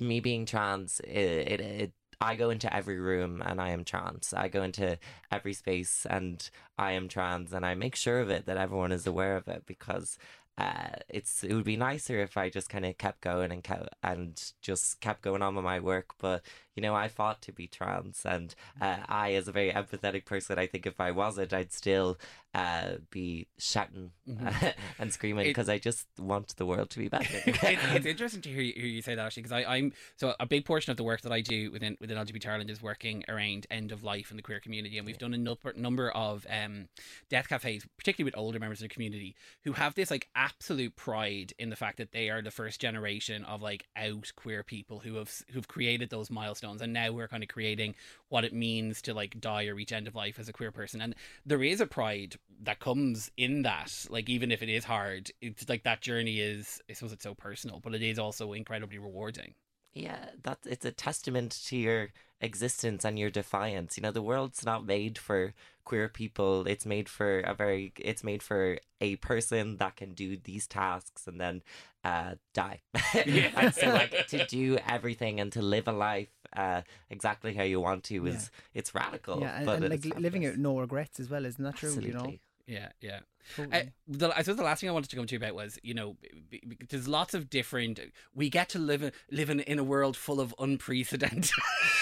me 0.00 0.20
being 0.20 0.46
trans, 0.46 1.00
it, 1.00 1.10
it, 1.10 1.60
it 1.60 1.92
I 2.20 2.36
go 2.36 2.50
into 2.50 2.74
every 2.74 3.00
room 3.00 3.42
and 3.44 3.60
I 3.60 3.70
am 3.70 3.82
trans. 3.82 4.32
I 4.32 4.46
go 4.46 4.62
into 4.62 4.98
every 5.32 5.52
space 5.52 6.06
and 6.08 6.48
I 6.78 6.92
am 6.92 7.08
trans, 7.08 7.52
and 7.52 7.66
I 7.66 7.74
make 7.74 7.96
sure 7.96 8.20
of 8.20 8.30
it 8.30 8.46
that 8.46 8.56
everyone 8.56 8.92
is 8.92 9.04
aware 9.04 9.36
of 9.36 9.48
it 9.48 9.64
because 9.66 10.16
uh, 10.56 10.90
it's 11.08 11.42
it 11.42 11.52
would 11.54 11.64
be 11.64 11.76
nicer 11.76 12.20
if 12.20 12.36
I 12.36 12.48
just 12.50 12.68
kind 12.68 12.86
of 12.86 12.96
kept 12.98 13.20
going 13.20 13.50
and 13.50 13.64
kept 13.64 13.88
and 14.04 14.52
just 14.62 15.00
kept 15.00 15.22
going 15.22 15.42
on 15.42 15.56
with 15.56 15.64
my 15.64 15.80
work. 15.80 16.14
But 16.18 16.44
you 16.74 16.82
know, 16.82 16.94
I 16.94 17.08
fought 17.08 17.42
to 17.42 17.52
be 17.52 17.66
trans, 17.66 18.22
and 18.24 18.54
uh, 18.80 18.98
I, 19.08 19.34
as 19.34 19.48
a 19.48 19.52
very 19.52 19.72
empathetic 19.72 20.24
person, 20.24 20.58
I 20.58 20.66
think 20.66 20.86
if 20.86 21.00
I 21.00 21.10
wasn't, 21.10 21.52
I'd 21.52 21.72
still 21.72 22.18
uh, 22.54 22.98
be 23.10 23.48
shouting 23.58 24.12
and 24.98 25.12
screaming 25.12 25.46
because 25.46 25.68
I 25.68 25.78
just 25.78 26.06
want 26.18 26.56
the 26.56 26.64
world 26.64 26.90
to 26.90 26.98
be 26.98 27.08
better. 27.08 27.42
it's, 27.46 27.62
it's 27.62 28.06
interesting 28.06 28.42
to 28.42 28.48
hear 28.48 28.62
you, 28.62 28.72
hear 28.74 28.86
you 28.86 29.02
say 29.02 29.16
that 29.16 29.26
actually 29.26 29.42
because 29.42 29.64
I'm 29.66 29.92
so 30.16 30.34
a 30.38 30.46
big 30.46 30.64
portion 30.64 30.92
of 30.92 30.96
the 30.96 31.02
work 31.02 31.22
that 31.22 31.32
I 31.32 31.40
do 31.40 31.72
within 31.72 31.96
within 32.00 32.16
LGBT 32.16 32.46
Ireland 32.46 32.70
is 32.70 32.80
working 32.80 33.24
around 33.28 33.66
end 33.70 33.90
of 33.90 34.04
life 34.04 34.30
in 34.30 34.36
the 34.36 34.42
queer 34.42 34.60
community, 34.60 34.98
and 34.98 35.06
we've 35.06 35.18
done 35.18 35.34
a 35.34 35.38
number 35.38 35.72
number 35.76 36.10
of 36.10 36.46
um, 36.48 36.88
death 37.28 37.48
cafes, 37.48 37.86
particularly 37.96 38.28
with 38.28 38.38
older 38.38 38.60
members 38.60 38.78
of 38.78 38.88
the 38.88 38.94
community 38.94 39.34
who 39.64 39.72
have 39.72 39.94
this 39.94 40.10
like 40.10 40.28
absolute 40.36 40.94
pride 40.94 41.52
in 41.58 41.70
the 41.70 41.76
fact 41.76 41.98
that 41.98 42.12
they 42.12 42.30
are 42.30 42.40
the 42.40 42.52
first 42.52 42.80
generation 42.80 43.44
of 43.44 43.62
like 43.62 43.86
out 43.96 44.32
queer 44.36 44.62
people 44.62 45.00
who 45.00 45.16
have 45.16 45.42
who've 45.52 45.68
created 45.68 46.10
those 46.10 46.30
milestones, 46.30 46.63
and 46.64 46.92
now 46.92 47.10
we're 47.12 47.28
kind 47.28 47.42
of 47.42 47.48
creating 47.48 47.94
what 48.28 48.44
it 48.44 48.52
means 48.52 49.00
to 49.02 49.14
like 49.14 49.40
die 49.40 49.66
or 49.66 49.74
reach 49.74 49.92
end 49.92 50.06
of 50.08 50.14
life 50.14 50.38
as 50.38 50.48
a 50.48 50.52
queer 50.52 50.72
person, 50.72 51.00
and 51.00 51.14
there 51.44 51.62
is 51.62 51.80
a 51.80 51.86
pride 51.86 52.36
that 52.62 52.80
comes 52.80 53.30
in 53.36 53.62
that 53.62 53.92
like 54.10 54.28
even 54.28 54.50
if 54.52 54.62
it 54.62 54.68
is 54.68 54.84
hard 54.84 55.30
it's 55.40 55.68
like 55.68 55.82
that 55.82 56.00
journey 56.00 56.40
is 56.40 56.80
i 56.88 56.92
suppose 56.92 57.12
it's 57.12 57.24
so 57.24 57.34
personal 57.34 57.80
but 57.80 57.94
it 57.94 58.02
is 58.02 58.18
also 58.18 58.52
incredibly 58.52 58.98
rewarding 58.98 59.54
Yeah, 59.92 60.30
that 60.42 60.58
it's 60.64 60.84
a 60.84 60.90
testament 60.90 61.52
to 61.66 61.76
your 61.76 62.08
existence 62.40 63.04
and 63.04 63.16
your 63.18 63.30
defiance. 63.30 63.96
You 63.96 64.02
know, 64.02 64.10
the 64.10 64.22
world's 64.22 64.64
not 64.64 64.84
made 64.84 65.18
for 65.18 65.54
queer 65.84 66.08
people. 66.08 66.66
It's 66.66 66.84
made 66.84 67.08
for 67.08 67.40
a 67.40 67.54
very 67.54 67.92
it's 68.00 68.24
made 68.24 68.42
for 68.42 68.78
a 69.00 69.16
person 69.16 69.76
that 69.76 69.94
can 69.96 70.12
do 70.14 70.36
these 70.36 70.66
tasks 70.66 71.28
and 71.28 71.40
then 71.40 71.62
uh 72.02 72.34
die. 72.54 72.82
and 73.56 73.72
so 73.72 73.90
like 73.92 74.26
to 74.28 74.40
do 74.40 74.78
everything 74.88 75.38
and 75.38 75.52
to 75.52 75.62
live 75.62 75.86
a 75.86 75.92
life 75.92 76.28
uh 76.56 76.82
exactly 77.10 77.54
how 77.54 77.62
you 77.62 77.80
want 77.80 78.04
to 78.04 78.26
is 78.26 78.50
it's 78.74 78.94
radical. 78.94 79.40
yeah, 79.40 79.56
and, 79.56 79.66
but 79.66 79.82
and 79.82 79.90
like 79.90 80.18
living 80.18 80.42
it 80.42 80.50
with 80.50 80.58
no 80.58 80.78
regrets 80.78 81.20
as 81.20 81.30
well, 81.30 81.44
isn't 81.44 81.62
that 81.62 81.76
true? 81.76 81.90
You 81.90 82.12
know, 82.12 82.18
Absolutely. 82.18 82.40
Yeah 82.66 82.88
yeah 83.00 83.20
Totally. 83.56 83.76
Uh, 83.76 83.84
the, 84.08 84.36
I 84.36 84.42
suppose 84.42 84.56
the 84.56 84.64
last 84.64 84.80
thing 84.80 84.88
I 84.88 84.92
wanted 84.92 85.10
to 85.10 85.16
come 85.16 85.26
to 85.26 85.34
you 85.34 85.36
about 85.36 85.54
was, 85.54 85.78
you 85.82 85.94
know, 85.94 86.16
b- 86.50 86.62
b- 86.66 86.78
there's 86.88 87.06
lots 87.06 87.34
of 87.34 87.50
different. 87.50 88.00
We 88.34 88.48
get 88.48 88.68
to 88.70 88.78
live 88.78 89.02
in, 89.02 89.12
live 89.30 89.50
in, 89.50 89.60
in 89.60 89.78
a 89.78 89.84
world 89.84 90.16
full 90.16 90.40
of 90.40 90.54
unprecedented 90.58 91.50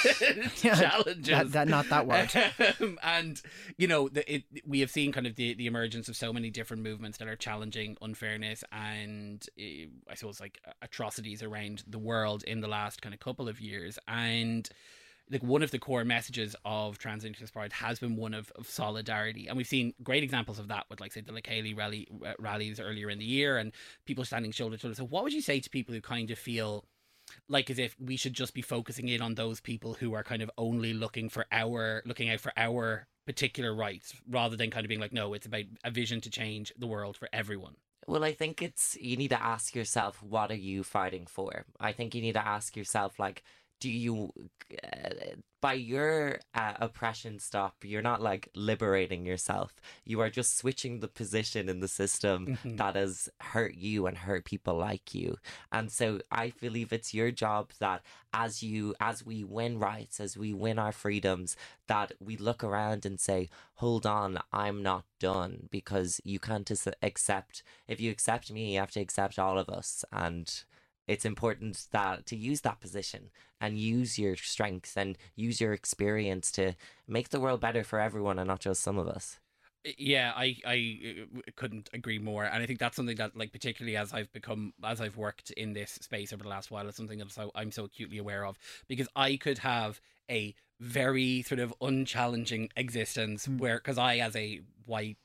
challenges. 0.57 1.27
that, 1.27 1.53
that 1.53 1.68
not 1.68 1.88
that 1.88 2.07
word. 2.07 2.31
Um, 2.81 2.98
and 3.03 3.42
you 3.77 3.87
know, 3.88 4.09
the, 4.09 4.33
it, 4.33 4.44
we 4.64 4.81
have 4.81 4.90
seen 4.90 5.12
kind 5.12 5.27
of 5.27 5.35
the, 5.35 5.55
the 5.55 5.66
emergence 5.66 6.09
of 6.09 6.16
so 6.16 6.33
many 6.33 6.48
different 6.48 6.83
movements 6.83 7.18
that 7.18 7.29
are 7.29 7.37
challenging 7.37 7.96
unfairness 8.01 8.62
and 8.72 9.44
uh, 9.59 9.88
I 10.09 10.14
suppose 10.14 10.40
like 10.40 10.61
atrocities 10.81 11.42
around 11.42 11.83
the 11.87 11.98
world 11.98 12.44
in 12.44 12.61
the 12.61 12.68
last 12.68 13.03
kind 13.03 13.14
of 13.14 13.20
couple 13.20 13.48
of 13.48 13.61
years. 13.61 13.98
And 14.07 14.68
like 15.30 15.42
one 15.42 15.62
of 15.62 15.70
the 15.70 15.78
core 15.78 16.04
messages 16.04 16.54
of 16.64 16.98
Trans 16.98 17.24
Intersex 17.24 17.52
Pride 17.52 17.72
has 17.72 17.98
been 17.98 18.16
one 18.16 18.35
of, 18.35 18.50
of 18.56 18.68
solidarity, 18.68 19.46
and 19.46 19.56
we've 19.56 19.66
seen 19.66 19.94
great 20.02 20.22
examples 20.22 20.58
of 20.58 20.68
that 20.68 20.87
with, 20.90 21.00
like, 21.00 21.12
say, 21.12 21.20
the 21.20 21.32
Lakely 21.32 21.76
rally 21.76 22.08
uh, 22.24 22.32
rallies 22.38 22.80
earlier 22.80 23.08
in 23.08 23.18
the 23.18 23.24
year, 23.24 23.56
and 23.56 23.72
people 24.04 24.24
standing 24.24 24.52
shoulder 24.52 24.76
to 24.76 24.80
shoulder. 24.80 24.94
So, 24.94 25.06
what 25.06 25.24
would 25.24 25.32
you 25.32 25.40
say 25.40 25.61
to 25.61 25.70
people 25.70 25.94
who 25.94 26.00
kind 26.00 26.30
of 26.30 26.38
feel 26.38 26.85
like 27.48 27.70
as 27.70 27.78
if 27.78 27.96
we 28.00 28.16
should 28.16 28.35
just 28.35 28.52
be 28.52 28.62
focusing 28.62 29.08
in 29.08 29.22
on 29.22 29.35
those 29.35 29.61
people 29.61 29.94
who 29.94 30.12
are 30.12 30.24
kind 30.24 30.42
of 30.42 30.50
only 30.58 30.92
looking 30.92 31.28
for 31.28 31.46
our 31.52 32.02
looking 32.04 32.28
out 32.28 32.40
for 32.40 32.52
our 32.56 33.06
particular 33.26 33.74
rights, 33.74 34.14
rather 34.28 34.56
than 34.56 34.70
kind 34.70 34.85
of 34.85 34.88
being 34.88 35.00
like, 35.00 35.12
no, 35.12 35.32
it's 35.32 35.46
about 35.46 35.64
a 35.85 35.90
vision 35.90 36.20
to 36.20 36.30
change 36.30 36.72
the 36.76 36.87
world 36.87 37.16
for 37.16 37.28
everyone. 37.32 37.76
Well, 38.06 38.24
I 38.24 38.32
think 38.32 38.61
it's 38.61 38.96
you 39.00 39.16
need 39.16 39.28
to 39.28 39.42
ask 39.42 39.76
yourself, 39.76 40.22
what 40.22 40.50
are 40.50 40.56
you 40.56 40.82
fighting 40.82 41.26
for? 41.26 41.64
I 41.78 41.92
think 41.92 42.14
you 42.14 42.20
need 42.20 42.32
to 42.32 42.46
ask 42.46 42.76
yourself, 42.76 43.18
like, 43.20 43.44
do 43.82 43.90
you, 43.90 44.32
uh, 44.84 45.34
by 45.60 45.72
your 45.72 46.38
uh, 46.54 46.74
oppression 46.80 47.40
stop, 47.40 47.74
you're 47.82 48.00
not 48.00 48.22
like 48.22 48.48
liberating 48.54 49.26
yourself. 49.26 49.74
You 50.04 50.20
are 50.20 50.30
just 50.30 50.56
switching 50.56 51.00
the 51.00 51.08
position 51.08 51.68
in 51.68 51.80
the 51.80 51.88
system 51.88 52.58
that 52.64 52.94
has 52.94 53.28
hurt 53.40 53.74
you 53.74 54.06
and 54.06 54.16
hurt 54.16 54.44
people 54.44 54.76
like 54.76 55.16
you. 55.16 55.36
And 55.72 55.90
so 55.90 56.20
I 56.30 56.52
believe 56.60 56.92
it's 56.92 57.12
your 57.12 57.32
job 57.32 57.72
that 57.80 58.02
as 58.32 58.62
you, 58.62 58.94
as 59.00 59.26
we 59.26 59.42
win 59.42 59.80
rights, 59.80 60.20
as 60.20 60.36
we 60.38 60.52
win 60.52 60.78
our 60.78 60.92
freedoms, 60.92 61.56
that 61.88 62.12
we 62.20 62.36
look 62.36 62.62
around 62.62 63.04
and 63.04 63.18
say, 63.18 63.48
hold 63.74 64.06
on, 64.06 64.38
I'm 64.52 64.80
not 64.80 65.06
done 65.18 65.68
because 65.72 66.20
you 66.24 66.38
can't 66.38 66.70
accept, 67.02 67.64
if 67.88 68.00
you 68.00 68.12
accept 68.12 68.52
me, 68.52 68.74
you 68.74 68.78
have 68.78 68.92
to 68.92 69.00
accept 69.00 69.40
all 69.40 69.58
of 69.58 69.68
us. 69.68 70.04
And 70.12 70.64
it's 71.06 71.24
important 71.24 71.86
that 71.92 72.26
to 72.26 72.36
use 72.36 72.60
that 72.62 72.80
position 72.80 73.30
and 73.60 73.78
use 73.78 74.18
your 74.18 74.36
strengths 74.36 74.96
and 74.96 75.18
use 75.34 75.60
your 75.60 75.72
experience 75.72 76.50
to 76.52 76.74
make 77.06 77.30
the 77.30 77.40
world 77.40 77.60
better 77.60 77.84
for 77.84 78.00
everyone 78.00 78.38
and 78.38 78.48
not 78.48 78.60
just 78.60 78.82
some 78.82 78.98
of 78.98 79.08
us. 79.08 79.38
yeah 79.98 80.32
i 80.36 80.56
i 80.64 80.98
uh, 81.20 81.40
couldn't 81.56 81.90
agree 81.92 82.18
more 82.18 82.44
and 82.44 82.62
i 82.62 82.66
think 82.66 82.78
that's 82.78 82.94
something 82.94 83.16
that 83.16 83.36
like 83.36 83.52
particularly 83.52 83.96
as 83.96 84.12
i've 84.12 84.32
become 84.32 84.72
as 84.84 85.00
i've 85.00 85.16
worked 85.16 85.50
in 85.52 85.72
this 85.72 85.98
space 86.00 86.32
over 86.32 86.44
the 86.44 86.48
last 86.48 86.70
while 86.70 86.86
it's 86.86 86.96
something 86.96 87.18
that 87.18 87.30
so 87.32 87.50
i'm 87.56 87.72
so 87.72 87.84
acutely 87.84 88.18
aware 88.18 88.46
of 88.46 88.56
because 88.86 89.08
i 89.16 89.36
could 89.36 89.58
have 89.58 90.00
a 90.30 90.54
very 90.82 91.42
sort 91.42 91.60
of 91.60 91.72
unchallenging 91.80 92.68
existence 92.76 93.46
hmm. 93.46 93.56
where 93.58 93.76
because 93.76 93.98
i 93.98 94.16
as 94.16 94.34
a 94.34 94.60
white 94.84 95.16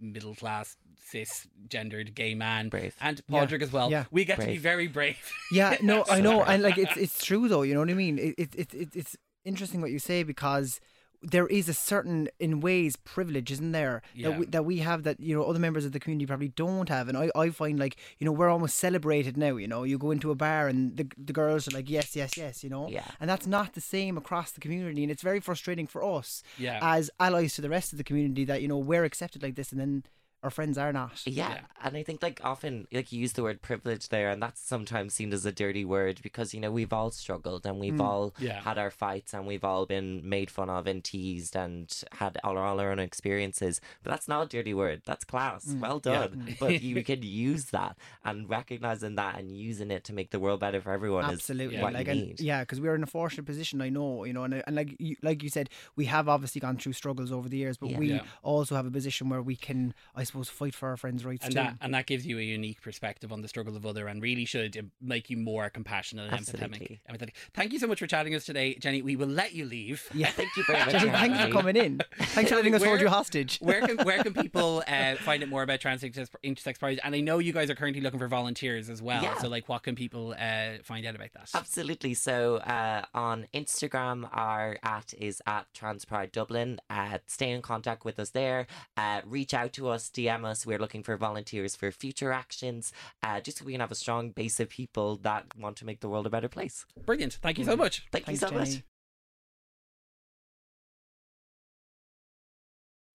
middle 0.00 0.34
class 0.34 0.76
cisgendered 1.12 2.14
gay 2.14 2.34
man 2.34 2.70
Brave. 2.70 2.96
and 3.00 3.20
Yeah, 3.28 3.46
as 3.60 3.72
well 3.72 3.90
yeah. 3.90 4.04
we 4.10 4.24
get 4.24 4.40
to 4.40 4.46
be 4.46 4.56
very 4.56 4.88
brave 4.88 5.18
Yeah, 5.52 5.76
no, 5.82 6.04
I 6.08 6.20
know, 6.20 6.42
and 6.42 6.62
like 6.62 6.78
it's 6.78 6.96
it's 6.96 7.22
true 7.22 7.46
though. 7.46 7.60
You 7.62 7.74
know 7.74 7.80
what 7.80 7.90
I 7.90 7.94
mean? 7.94 8.18
It, 8.18 8.34
it, 8.38 8.54
it, 8.54 8.74
it 8.74 8.88
it's 8.96 9.16
interesting 9.44 9.82
what 9.82 9.90
you 9.90 9.98
say 9.98 10.22
because 10.22 10.80
there 11.22 11.46
is 11.46 11.68
a 11.68 11.74
certain, 11.74 12.28
in 12.40 12.60
ways, 12.60 12.96
privilege, 12.96 13.50
isn't 13.52 13.72
there? 13.72 14.02
Yeah. 14.14 14.28
That 14.30 14.38
we, 14.38 14.46
that 14.46 14.64
we 14.64 14.78
have 14.78 15.02
that 15.04 15.20
you 15.20 15.34
know 15.36 15.44
other 15.44 15.58
members 15.58 15.84
of 15.84 15.92
the 15.92 16.00
community 16.00 16.26
probably 16.26 16.48
don't 16.48 16.88
have, 16.88 17.08
and 17.08 17.16
I, 17.16 17.30
I 17.36 17.50
find 17.50 17.78
like 17.78 17.96
you 18.18 18.24
know 18.24 18.32
we're 18.32 18.48
almost 18.48 18.76
celebrated 18.76 19.36
now. 19.36 19.56
You 19.56 19.68
know, 19.68 19.84
you 19.84 19.98
go 19.98 20.10
into 20.10 20.30
a 20.30 20.34
bar 20.34 20.68
and 20.68 20.96
the 20.96 21.06
the 21.16 21.32
girls 21.32 21.68
are 21.68 21.72
like 21.76 21.88
yes, 21.88 22.16
yes, 22.16 22.36
yes. 22.36 22.64
You 22.64 22.70
know, 22.70 22.88
Yeah. 22.88 23.04
and 23.20 23.30
that's 23.30 23.46
not 23.46 23.74
the 23.74 23.80
same 23.80 24.16
across 24.18 24.50
the 24.52 24.60
community, 24.60 25.02
and 25.02 25.10
it's 25.12 25.22
very 25.22 25.40
frustrating 25.40 25.86
for 25.86 26.02
us 26.02 26.42
Yeah. 26.58 26.78
as 26.82 27.10
allies 27.20 27.54
to 27.54 27.62
the 27.62 27.68
rest 27.70 27.92
of 27.92 27.98
the 27.98 28.04
community 28.04 28.44
that 28.46 28.60
you 28.62 28.68
know 28.68 28.78
we're 28.78 29.04
accepted 29.04 29.42
like 29.42 29.54
this, 29.54 29.70
and 29.72 29.80
then 29.80 30.02
our 30.42 30.50
friends 30.50 30.76
are 30.76 30.92
not. 30.92 31.22
Yeah, 31.24 31.50
Yeah. 31.50 31.60
and 31.84 31.96
I 31.96 32.02
think 32.02 32.22
like 32.22 32.40
often 32.42 32.88
like 32.92 33.12
you 33.12 33.20
use 33.20 33.34
the 33.34 33.42
word 33.42 33.62
privilege 33.62 34.08
there, 34.08 34.30
and 34.30 34.42
that's 34.42 34.60
sometimes 34.60 35.14
seen 35.14 35.32
as 35.32 35.46
a 35.46 35.52
dirty 35.52 35.84
word 35.84 36.20
because 36.22 36.52
you 36.52 36.60
know 36.60 36.70
we've 36.72 36.92
all 36.92 37.10
struggled 37.12 37.64
and 37.64 37.78
we've 37.78 37.94
mm. 37.94 38.00
all 38.04 38.34
Yeah. 38.38 38.60
had 38.60 38.76
our 38.78 38.90
fights 38.90 39.34
and 39.34 39.46
we've 39.46 39.64
all 39.64 39.86
been 39.86 40.28
made 40.28 40.50
fun 40.50 40.68
of 40.68 40.86
and 40.86 41.02
teased 41.04 41.54
and 41.56 41.92
had 42.12 42.38
all, 42.42 42.58
all 42.58 42.80
our 42.80 42.90
own 42.90 42.98
experiences. 42.98 43.80
But 44.02 44.10
that's 44.10 44.26
not 44.28 44.46
a 44.46 44.48
dirty 44.48 44.74
word. 44.74 45.02
That's 45.04 45.24
class. 45.24 45.64
Mm. 45.66 45.80
Well 45.80 46.00
Yeah. 46.04 46.12
done. 46.26 46.56
But 46.60 46.82
you 46.82 47.02
can 47.04 47.22
use 47.22 47.66
that 47.66 47.96
and 48.24 48.48
recognizing 48.48 49.14
that 49.16 49.38
and 49.38 49.50
using 49.56 49.90
it 49.90 50.04
to 50.04 50.12
make 50.12 50.30
the 50.30 50.40
world 50.40 50.60
better 50.60 50.80
for 50.80 50.92
everyone 50.92 51.24
Absolutely, 51.24 51.76
is 51.76 51.82
what 51.82 51.92
like 51.92 52.06
you 52.06 52.12
and, 52.12 52.20
need. 52.20 52.40
yeah, 52.40 52.60
because 52.60 52.80
we're 52.80 52.94
in 52.94 53.02
a 53.02 53.06
fortunate 53.06 53.44
position. 53.46 53.80
I 53.80 53.88
know, 53.90 54.24
you 54.24 54.32
know, 54.32 54.44
and, 54.44 54.62
and 54.66 54.74
like 54.76 54.96
you, 54.98 55.16
like 55.22 55.42
you 55.42 55.48
said, 55.50 55.70
we 55.96 56.06
have 56.06 56.28
obviously 56.28 56.60
gone 56.60 56.76
through 56.78 56.92
struggles 56.94 57.30
over 57.32 57.48
the 57.48 57.56
years, 57.58 57.76
but 57.76 57.90
Yeah. 57.90 57.98
we 57.98 58.12
Yeah. 58.14 58.22
also 58.42 58.74
have 58.74 58.86
a 58.86 58.90
position 58.90 59.28
where 59.28 59.42
we 59.42 59.56
can, 59.56 59.94
I 60.16 60.24
suppose, 60.32 60.48
suppose, 60.48 60.48
fight 60.48 60.74
for 60.74 60.88
our 60.88 60.96
friends' 60.96 61.24
rights 61.24 61.44
and 61.44 61.52
too. 61.54 61.60
that 61.60 61.76
and 61.80 61.94
that 61.94 62.06
gives 62.06 62.26
you 62.26 62.38
a 62.38 62.42
unique 62.42 62.80
perspective 62.82 63.32
on 63.32 63.42
the 63.42 63.48
struggle 63.48 63.76
of 63.76 63.84
other 63.86 64.06
and 64.08 64.22
really 64.22 64.44
should 64.44 64.76
um, 64.78 64.90
make 65.00 65.30
you 65.30 65.36
more 65.36 65.68
compassionate 65.70 66.32
and 66.32 66.40
empathetic. 66.40 66.62
Absolutely. 66.62 67.00
empathetic. 67.10 67.30
Thank 67.54 67.72
you 67.72 67.78
so 67.78 67.86
much 67.86 67.98
for 67.98 68.06
chatting 68.06 68.34
us 68.34 68.44
today, 68.44 68.74
Jenny. 68.74 69.02
We 69.02 69.16
will 69.16 69.28
let 69.28 69.52
you 69.52 69.64
leave. 69.64 70.08
yeah. 70.14 70.28
Thank 70.30 70.56
you 70.56 70.64
very 70.64 70.78
much. 70.84 70.90
Jenny, 70.92 71.06
for 71.10 71.16
thanks 71.16 71.38
for 71.44 71.50
coming 71.50 71.76
in. 71.76 72.00
Thanks 72.18 72.50
for 72.50 72.56
letting 72.56 72.74
us 72.74 72.80
Where- 72.80 72.90
hold 72.90 73.00
you 73.00 73.08
hostage. 73.08 73.58
Where 73.60 73.80
can 73.86 73.98
where 74.04 74.22
can 74.22 74.32
people 74.42 74.82
uh, 74.88 75.16
find 75.16 75.42
out 75.42 75.48
more 75.48 75.62
about 75.62 75.80
Transintersex 75.80 76.28
Intersex 76.44 76.78
Pride? 76.78 77.00
And 77.04 77.14
I 77.14 77.20
know 77.20 77.38
you 77.38 77.52
guys 77.52 77.70
are 77.70 77.74
currently 77.74 78.00
looking 78.02 78.18
for 78.18 78.28
volunteers 78.28 78.88
as 78.88 79.02
well. 79.02 79.22
Yeah. 79.22 79.38
So 79.38 79.48
like, 79.48 79.68
what 79.68 79.82
can 79.82 79.94
people 79.94 80.34
uh, 80.38 80.78
find 80.82 81.04
out 81.06 81.14
about 81.14 81.32
that? 81.34 81.50
Absolutely. 81.54 82.14
So 82.14 82.56
uh, 82.56 83.04
on 83.14 83.46
Instagram, 83.54 84.28
our 84.32 84.78
at 84.82 85.14
is 85.18 85.42
at 85.46 85.66
Trans 85.74 86.04
Pride 86.04 86.32
Dublin. 86.32 86.80
Uh, 86.90 87.18
stay 87.26 87.50
in 87.50 87.62
contact 87.62 88.04
with 88.04 88.18
us 88.18 88.30
there. 88.30 88.66
Uh, 88.96 89.20
reach 89.24 89.54
out 89.54 89.72
to 89.74 89.88
us, 89.88 90.08
DM 90.22 90.44
us. 90.44 90.66
We're 90.66 90.78
looking 90.78 91.02
for 91.02 91.16
volunteers 91.16 91.76
for 91.76 91.90
future 91.90 92.32
actions, 92.32 92.92
uh, 93.22 93.40
just 93.40 93.58
so 93.58 93.64
we 93.64 93.72
can 93.72 93.80
have 93.80 93.92
a 93.92 93.96
strong 93.96 94.30
base 94.30 94.60
of 94.60 94.68
people 94.68 95.16
that 95.18 95.44
want 95.58 95.76
to 95.78 95.86
make 95.86 96.00
the 96.00 96.08
world 96.08 96.26
a 96.26 96.30
better 96.30 96.48
place. 96.48 96.86
Brilliant. 97.04 97.34
Thank 97.42 97.58
you 97.58 97.64
so 97.64 97.76
much. 97.76 98.06
Thank 98.12 98.26
Thanks, 98.26 98.42
you 98.42 98.48
so 98.48 98.54
much. 98.54 98.82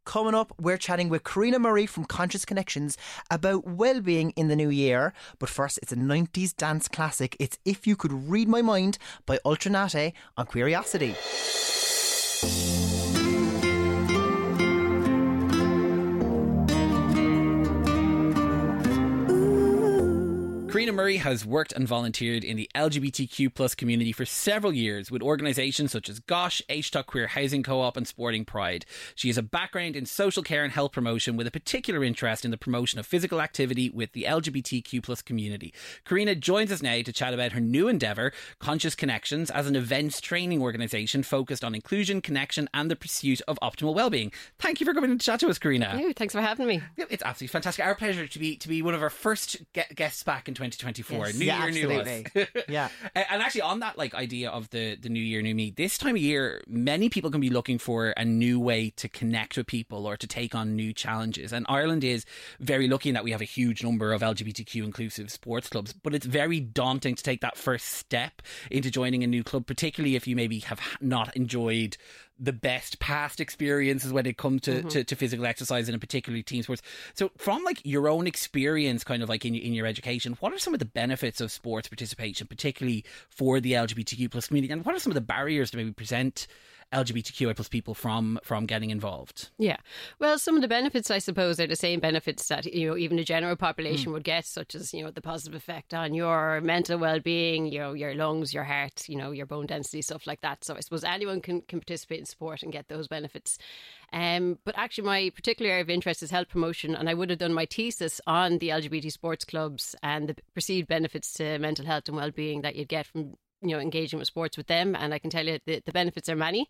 Coming 0.05 0.35
up, 0.35 0.53
we're 0.57 0.77
chatting 0.77 1.09
with 1.09 1.25
Karina 1.25 1.59
Murray 1.59 1.85
from 1.85 2.05
Conscious 2.05 2.45
Connections 2.45 2.97
about 3.29 3.67
well-being 3.67 4.31
in 4.37 4.47
the 4.47 4.55
new 4.55 4.69
year. 4.69 5.13
But 5.37 5.49
first, 5.49 5.79
it's 5.81 5.91
a 5.91 5.97
90s 5.97 6.55
dance 6.55 6.87
classic. 6.87 7.35
It's 7.41 7.59
If 7.65 7.85
You 7.85 7.97
Could 7.97 8.13
Read 8.13 8.47
My 8.47 8.61
Mind 8.61 8.97
by 9.25 9.37
Ultra 9.43 9.69
Naté 9.69 10.13
on 10.37 10.45
Queeriosity. 10.45 11.76
Karina 20.87 21.01
Murray 21.03 21.17
has 21.17 21.45
worked 21.45 21.73
and 21.73 21.85
volunteered 21.85 22.45
in 22.45 22.55
the 22.55 22.69
LGBTQ 22.73 23.53
plus 23.53 23.75
community 23.75 24.13
for 24.13 24.23
several 24.23 24.71
years 24.71 25.11
with 25.11 25.21
organisations 25.21 25.91
such 25.91 26.07
as 26.07 26.21
GOSH, 26.21 26.61
HTOC 26.69 27.05
Queer 27.05 27.27
Housing 27.27 27.61
Co-op 27.61 27.97
and 27.97 28.07
Sporting 28.07 28.45
Pride. 28.45 28.85
She 29.13 29.27
has 29.27 29.37
a 29.37 29.43
background 29.43 29.97
in 29.97 30.05
social 30.05 30.43
care 30.43 30.63
and 30.63 30.71
health 30.71 30.93
promotion 30.93 31.35
with 31.35 31.45
a 31.45 31.51
particular 31.51 32.05
interest 32.05 32.45
in 32.45 32.51
the 32.51 32.57
promotion 32.57 32.99
of 32.99 33.05
physical 33.05 33.41
activity 33.41 33.89
with 33.89 34.13
the 34.13 34.23
LGBTQ 34.23 35.03
plus 35.03 35.21
community. 35.21 35.73
Karina 36.05 36.35
joins 36.35 36.71
us 36.71 36.81
now 36.81 37.01
to 37.01 37.11
chat 37.11 37.33
about 37.33 37.51
her 37.51 37.59
new 37.59 37.89
endeavour, 37.89 38.31
Conscious 38.59 38.95
Connections, 38.95 39.51
as 39.51 39.67
an 39.67 39.75
events 39.75 40.21
training 40.21 40.61
organisation 40.61 41.21
focused 41.21 41.65
on 41.65 41.75
inclusion, 41.75 42.21
connection 42.21 42.69
and 42.73 42.89
the 42.89 42.95
pursuit 42.95 43.41
of 43.45 43.59
optimal 43.61 43.93
well-being. 43.93 44.31
Thank 44.57 44.79
you 44.79 44.85
for 44.85 44.93
coming 44.93 45.17
to 45.17 45.25
chat 45.25 45.41
to 45.41 45.49
us, 45.49 45.59
Karina. 45.59 45.99
Oh, 46.01 46.13
thanks 46.15 46.33
for 46.33 46.39
having 46.39 46.65
me. 46.65 46.81
It's 46.95 47.23
absolutely 47.23 47.51
fantastic. 47.51 47.83
Our 47.83 47.95
pleasure 47.95 48.25
to 48.25 48.39
be 48.39 48.55
to 48.55 48.69
be 48.69 48.81
one 48.81 48.93
of 48.93 49.03
our 49.03 49.09
first 49.09 49.57
guests 49.93 50.23
back 50.23 50.47
in 50.47 50.53
2024. 50.77 51.27
Yes. 51.27 51.35
New 51.35 51.45
Yeah, 51.45 51.65
year, 51.65 51.87
new 51.87 51.99
us. 51.99 52.47
Yeah. 52.69 52.89
And 53.15 53.41
actually, 53.41 53.61
on 53.61 53.79
that 53.79 53.97
like 53.97 54.13
idea 54.13 54.49
of 54.49 54.69
the 54.69 54.95
the 54.95 55.09
new 55.09 55.21
year, 55.21 55.41
new 55.41 55.55
me. 55.55 55.71
This 55.71 55.97
time 55.97 56.15
of 56.15 56.21
year, 56.21 56.61
many 56.67 57.09
people 57.09 57.31
can 57.31 57.41
be 57.41 57.49
looking 57.49 57.77
for 57.77 58.09
a 58.11 58.25
new 58.25 58.59
way 58.59 58.91
to 58.97 59.09
connect 59.09 59.57
with 59.57 59.67
people 59.67 60.05
or 60.05 60.17
to 60.17 60.27
take 60.27 60.55
on 60.55 60.75
new 60.75 60.93
challenges. 60.93 61.53
And 61.53 61.65
Ireland 61.69 62.03
is 62.03 62.25
very 62.59 62.87
lucky 62.87 63.09
in 63.09 63.15
that 63.15 63.23
we 63.23 63.31
have 63.31 63.41
a 63.41 63.45
huge 63.45 63.83
number 63.83 64.13
of 64.13 64.21
LGBTQ 64.21 64.83
inclusive 64.83 65.31
sports 65.31 65.69
clubs. 65.69 65.93
But 65.93 66.13
it's 66.13 66.25
very 66.25 66.59
daunting 66.59 67.15
to 67.15 67.23
take 67.23 67.41
that 67.41 67.57
first 67.57 67.87
step 67.87 68.41
into 68.71 68.91
joining 68.91 69.23
a 69.23 69.27
new 69.27 69.43
club, 69.43 69.65
particularly 69.65 70.15
if 70.15 70.27
you 70.27 70.35
maybe 70.35 70.59
have 70.59 70.79
not 71.01 71.35
enjoyed 71.35 71.97
the 72.39 72.53
best 72.53 72.99
past 72.99 73.39
experiences 73.39 74.13
when 74.13 74.25
it 74.25 74.37
comes 74.37 74.61
to, 74.61 74.71
mm-hmm. 74.71 74.87
to, 74.89 75.03
to 75.03 75.15
physical 75.15 75.45
exercise 75.45 75.87
and 75.87 75.93
in 75.93 75.99
particularly 75.99 76.43
team 76.43 76.63
sports. 76.63 76.81
So 77.13 77.31
from 77.37 77.63
like 77.63 77.79
your 77.83 78.07
own 78.07 78.27
experience 78.27 79.03
kind 79.03 79.23
of 79.23 79.29
like 79.29 79.45
in, 79.45 79.55
in 79.55 79.73
your 79.73 79.85
education, 79.85 80.37
what 80.39 80.53
are 80.53 80.59
some 80.59 80.73
of 80.73 80.79
the 80.79 80.85
benefits 80.85 81.41
of 81.41 81.51
sports 81.51 81.87
participation, 81.87 82.47
particularly 82.47 83.03
for 83.29 83.59
the 83.59 83.73
LGBTQ 83.73 84.31
plus 84.31 84.47
community? 84.47 84.71
And 84.71 84.85
what 84.85 84.95
are 84.95 84.99
some 84.99 85.11
of 85.11 85.15
the 85.15 85.21
barriers 85.21 85.71
to 85.71 85.77
maybe 85.77 85.91
present 85.91 86.47
LGBTQI 86.93 87.55
plus 87.55 87.67
people 87.67 87.93
from 87.93 88.39
from 88.43 88.65
getting 88.65 88.89
involved? 88.89 89.49
Yeah. 89.57 89.77
Well, 90.19 90.39
some 90.39 90.55
of 90.55 90.61
the 90.61 90.67
benefits, 90.67 91.11
I 91.11 91.19
suppose, 91.19 91.59
are 91.59 91.67
the 91.67 91.75
same 91.75 91.99
benefits 91.99 92.47
that 92.47 92.65
you 92.65 92.87
know 92.87 92.97
even 92.97 93.17
the 93.17 93.23
general 93.23 93.55
population 93.55 94.11
would 94.13 94.23
get, 94.23 94.45
such 94.45 94.75
as 94.75 94.93
you 94.93 95.03
know 95.03 95.11
the 95.11 95.21
positive 95.21 95.55
effect 95.55 95.93
on 95.93 96.13
your 96.13 96.61
mental 96.61 96.97
well-being, 96.97 97.65
you 97.71 97.79
know 97.79 97.93
your 97.93 98.15
lungs, 98.15 98.53
your 98.53 98.63
heart, 98.63 99.07
you 99.09 99.17
know 99.17 99.31
your 99.31 99.45
bone 99.45 99.65
density, 99.65 100.01
stuff 100.01 100.25
like 100.25 100.41
that. 100.41 100.63
So 100.63 100.75
I 100.75 100.79
suppose 100.79 101.03
anyone 101.03 101.41
can 101.41 101.61
can 101.61 101.79
participate 101.79 102.19
in 102.19 102.25
sport 102.25 102.63
and 102.63 102.71
get 102.71 102.87
those 102.87 103.07
benefits. 103.07 103.57
Um, 104.13 104.57
but 104.63 104.77
actually, 104.77 105.05
my 105.05 105.31
particular 105.35 105.71
area 105.71 105.83
of 105.83 105.89
interest 105.89 106.23
is 106.23 106.31
health 106.31 106.49
promotion, 106.49 106.95
and 106.95 107.09
I 107.09 107.13
would 107.13 107.29
have 107.29 107.39
done 107.39 107.53
my 107.53 107.65
thesis 107.65 108.21
on 108.25 108.59
the 108.59 108.69
LGBT 108.69 109.11
sports 109.11 109.43
clubs 109.43 109.95
and 110.01 110.29
the 110.29 110.35
perceived 110.53 110.87
benefits 110.87 111.33
to 111.33 111.59
mental 111.59 111.85
health 111.85 112.07
and 112.07 112.15
well-being 112.15 112.61
that 112.61 112.75
you'd 112.75 112.87
get 112.87 113.05
from 113.05 113.35
you 113.61 113.69
know 113.69 113.79
engaging 113.79 114.19
with 114.19 114.27
sports 114.27 114.55
with 114.57 114.67
them 114.67 114.95
and 114.95 115.13
i 115.13 115.19
can 115.19 115.29
tell 115.29 115.45
you 115.45 115.59
the, 115.65 115.81
the 115.85 115.91
benefits 115.91 116.29
are 116.29 116.35
many. 116.35 116.67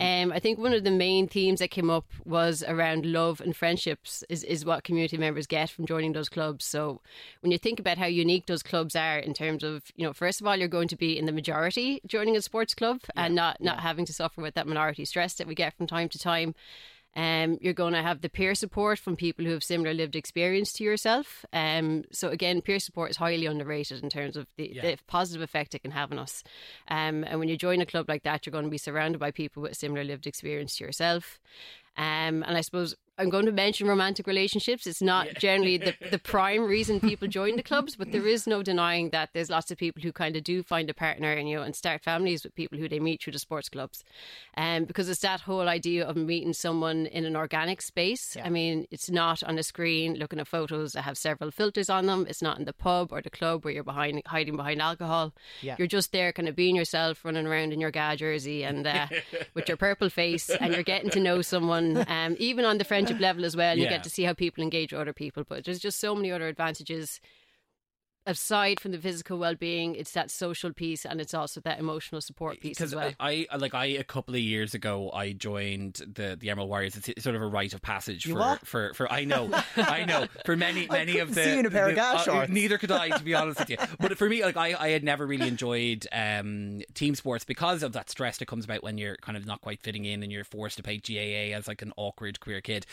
Um, 0.00 0.32
i 0.32 0.38
think 0.38 0.58
one 0.58 0.74
of 0.74 0.84
the 0.84 0.90
main 0.90 1.26
themes 1.26 1.60
that 1.60 1.70
came 1.70 1.90
up 1.90 2.06
was 2.24 2.62
around 2.66 3.06
love 3.06 3.40
and 3.40 3.56
friendships 3.56 4.22
is, 4.28 4.44
is 4.44 4.64
what 4.64 4.84
community 4.84 5.16
members 5.16 5.46
get 5.46 5.70
from 5.70 5.86
joining 5.86 6.12
those 6.12 6.28
clubs. 6.28 6.64
So 6.64 7.00
when 7.40 7.50
you 7.50 7.58
think 7.58 7.80
about 7.80 7.98
how 7.98 8.06
unique 8.06 8.46
those 8.46 8.62
clubs 8.62 8.94
are 8.94 9.18
in 9.18 9.34
terms 9.34 9.62
of 9.62 9.84
you 9.96 10.06
know 10.06 10.12
first 10.12 10.40
of 10.40 10.46
all 10.46 10.56
you're 10.56 10.68
going 10.68 10.88
to 10.88 10.96
be 10.96 11.18
in 11.18 11.26
the 11.26 11.32
majority 11.32 12.00
joining 12.06 12.36
a 12.36 12.42
sports 12.42 12.74
club 12.74 13.00
and 13.16 13.34
not 13.34 13.60
not 13.60 13.80
having 13.80 14.04
to 14.06 14.12
suffer 14.12 14.40
with 14.40 14.54
that 14.54 14.66
minority 14.66 15.04
stress 15.04 15.34
that 15.34 15.46
we 15.46 15.54
get 15.54 15.76
from 15.76 15.86
time 15.86 16.08
to 16.08 16.18
time 16.18 16.54
um, 17.18 17.58
you're 17.60 17.74
going 17.74 17.94
to 17.94 18.02
have 18.02 18.20
the 18.20 18.28
peer 18.28 18.54
support 18.54 18.96
from 19.00 19.16
people 19.16 19.44
who 19.44 19.50
have 19.50 19.64
similar 19.64 19.92
lived 19.92 20.14
experience 20.14 20.72
to 20.74 20.84
yourself. 20.84 21.44
Um, 21.52 22.04
so 22.12 22.28
again, 22.28 22.62
peer 22.62 22.78
support 22.78 23.10
is 23.10 23.16
highly 23.16 23.46
underrated 23.46 24.04
in 24.04 24.08
terms 24.08 24.36
of 24.36 24.46
the, 24.56 24.70
Yeah. 24.72 24.82
the 24.82 24.98
positive 25.08 25.42
effect 25.42 25.74
it 25.74 25.82
can 25.82 25.90
have 25.90 26.12
on 26.12 26.20
us. 26.20 26.44
Um, 26.86 27.24
and 27.24 27.40
when 27.40 27.48
you 27.48 27.56
join 27.56 27.80
a 27.80 27.86
club 27.86 28.08
like 28.08 28.22
that, 28.22 28.46
you're 28.46 28.52
going 28.52 28.66
to 28.66 28.70
be 28.70 28.78
surrounded 28.78 29.18
by 29.18 29.32
people 29.32 29.62
with 29.64 29.76
similar 29.76 30.04
lived 30.04 30.28
experience 30.28 30.76
to 30.76 30.84
yourself. 30.84 31.40
Um, 31.96 32.44
and 32.44 32.56
I 32.56 32.60
suppose 32.60 32.94
I'm 33.18 33.30
going 33.30 33.46
to 33.46 33.52
mention 33.52 33.88
romantic 33.88 34.26
relationships. 34.26 34.86
It's 34.86 35.02
not 35.02 35.34
generally 35.38 35.76
the, 35.76 35.94
the 36.10 36.18
prime 36.18 36.64
reason 36.64 37.00
people 37.00 37.26
join 37.28 37.56
the 37.56 37.62
clubs, 37.62 37.96
but 37.96 38.12
there 38.12 38.26
is 38.26 38.46
no 38.46 38.62
denying 38.62 39.10
that 39.10 39.30
there's 39.32 39.50
lots 39.50 39.70
of 39.70 39.78
people 39.78 40.02
who 40.02 40.12
kind 40.12 40.36
of 40.36 40.44
do 40.44 40.62
find 40.62 40.88
a 40.88 40.94
partner 40.94 41.32
and 41.32 41.48
you 41.48 41.56
know 41.56 41.62
and 41.62 41.74
start 41.74 42.02
families 42.02 42.44
with 42.44 42.54
people 42.54 42.78
who 42.78 42.88
they 42.88 43.00
meet 43.00 43.22
through 43.22 43.32
the 43.32 43.38
sports 43.38 43.68
clubs, 43.68 44.04
um, 44.56 44.84
because 44.84 45.08
it's 45.08 45.20
that 45.20 45.40
whole 45.40 45.68
idea 45.68 46.06
of 46.06 46.16
meeting 46.16 46.52
someone 46.52 47.06
in 47.06 47.24
an 47.24 47.36
organic 47.36 47.82
space. 47.82 48.36
I 48.42 48.50
mean, 48.50 48.86
it's 48.90 49.10
not 49.10 49.42
on 49.42 49.58
a 49.58 49.62
screen 49.62 50.14
looking 50.14 50.38
at 50.38 50.46
photos 50.46 50.92
that 50.92 51.02
have 51.02 51.18
several 51.18 51.50
filters 51.50 51.90
on 51.90 52.06
them. 52.06 52.26
It's 52.28 52.42
not 52.42 52.58
in 52.58 52.64
the 52.64 52.72
pub 52.72 53.12
or 53.12 53.20
the 53.20 53.30
club 53.30 53.64
where 53.64 53.74
you're 53.74 53.84
behind 53.84 54.22
hiding 54.26 54.56
behind 54.56 54.80
alcohol. 54.80 55.34
Yeah. 55.60 55.76
You're 55.78 55.88
just 55.88 56.12
there, 56.12 56.32
kind 56.32 56.48
of 56.48 56.54
being 56.54 56.76
yourself, 56.76 57.24
running 57.24 57.46
around 57.46 57.72
in 57.72 57.80
your 57.80 57.90
GA 57.90 58.16
jersey 58.16 58.64
and 58.64 58.86
uh, 58.86 59.08
with 59.54 59.68
your 59.68 59.76
purple 59.76 60.08
face, 60.08 60.50
and 60.50 60.72
you're 60.74 60.82
getting 60.82 61.10
to 61.10 61.20
know 61.20 61.42
someone, 61.42 62.04
um, 62.08 62.36
even 62.38 62.64
on 62.64 62.78
the 62.78 62.84
friendship 63.08 63.22
level 63.22 63.44
as 63.44 63.56
well. 63.56 63.76
You 63.76 63.84
Yeah. 63.84 63.90
get 63.90 64.04
to 64.04 64.10
see 64.10 64.22
how 64.24 64.32
people 64.34 64.62
engage 64.62 64.92
with 64.92 65.00
other 65.00 65.12
people. 65.12 65.44
But 65.48 65.64
there's 65.64 65.78
just 65.80 65.98
so 66.00 66.14
many 66.14 66.30
other 66.30 66.48
advantages 66.48 67.20
aside 68.28 68.78
from 68.78 68.92
the 68.92 68.98
physical 68.98 69.38
well-being. 69.38 69.94
It's 69.96 70.12
that 70.12 70.30
social 70.30 70.72
piece, 70.72 71.04
and 71.04 71.20
it's 71.20 71.34
also 71.34 71.60
that 71.62 71.80
emotional 71.80 72.20
support 72.20 72.60
piece 72.60 72.80
as 72.80 72.94
well. 72.94 73.12
I, 73.18 73.46
I 73.50 73.56
like 73.56 73.74
I 73.74 73.86
a 73.86 74.04
couple 74.04 74.34
of 74.34 74.40
years 74.40 74.74
ago 74.74 75.10
I 75.12 75.32
joined 75.32 75.94
the 76.14 76.36
the 76.38 76.50
Emerald 76.50 76.68
Warriors. 76.68 76.96
It's, 76.96 77.08
it's 77.08 77.24
sort 77.24 77.34
of 77.34 77.42
a 77.42 77.46
rite 77.46 77.72
of 77.74 77.82
passage 77.82 78.26
You 78.26 78.34
for, 78.34 78.38
what? 78.40 78.66
for 78.66 78.94
for 78.94 79.10
I 79.10 79.24
know 79.24 79.50
I 79.76 80.04
know 80.04 80.26
for 80.44 80.56
many 80.56 80.86
many 80.86 81.18
of 81.18 81.28
couldn't 81.30 81.34
the, 81.34 81.44
see 81.44 81.52
you 81.54 81.58
in 81.60 81.66
a 81.66 81.70
pair 81.70 81.84
of 81.84 81.90
the- 81.90 81.94
gas 81.96 82.20
uh, 82.20 82.32
shorts. 82.32 82.52
neither 82.52 82.78
could 82.78 82.92
I 82.92 83.08
to 83.08 83.24
be 83.24 83.34
honest 83.34 83.58
with 83.60 83.70
you. 83.70 83.76
But 83.98 84.16
for 84.18 84.28
me, 84.28 84.44
like 84.44 84.56
I, 84.56 84.74
I 84.78 84.88
had 84.90 85.02
never 85.02 85.26
really 85.26 85.48
enjoyed 85.48 86.06
um, 86.12 86.82
team 86.94 87.14
sports 87.14 87.44
because 87.44 87.82
of 87.82 87.92
that 87.94 88.10
stress 88.10 88.38
that 88.38 88.46
comes 88.46 88.64
about 88.64 88.82
when 88.82 88.98
you're 88.98 89.16
kind 89.16 89.36
of 89.36 89.46
not 89.46 89.60
quite 89.60 89.80
fitting 89.80 90.04
in 90.04 90.22
and 90.22 90.30
you're 90.30 90.44
forced 90.44 90.76
to 90.76 90.82
play 90.82 90.98
GAA 90.98 91.56
as 91.56 91.66
like 91.66 91.82
an 91.82 91.92
awkward 91.96 92.38
queer 92.40 92.60
kid, 92.60 92.86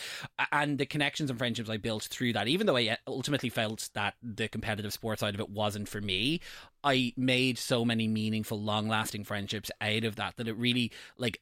and 0.52 0.78
the 0.78 0.86
connections 0.86 1.30
and 1.30 1.38
friendships 1.38 1.70
I 1.70 1.78
built 1.78 2.04
through 2.04 2.34
that. 2.34 2.48
Even 2.48 2.66
though 2.66 2.78
I 2.78 2.98
ultimately 3.08 3.50
felt 3.50 3.90
that 3.94 4.16
the 4.24 4.48
competitive 4.48 4.94
sports 4.94 5.22
side 5.26 5.34
of 5.36 5.40
it 5.42 5.50
wasn't 5.50 5.88
for 5.90 6.02
me, 6.02 6.40
I 6.84 7.14
made 7.18 7.58
so 7.58 7.84
many 7.84 8.08
meaningful, 8.08 8.62
long 8.62 8.88
lasting 8.88 9.24
friendships 9.24 9.72
out 9.82 10.04
of 10.04 10.16
that 10.18 10.38
that 10.38 10.48
it 10.48 10.56
really 10.56 10.92
like 11.18 11.40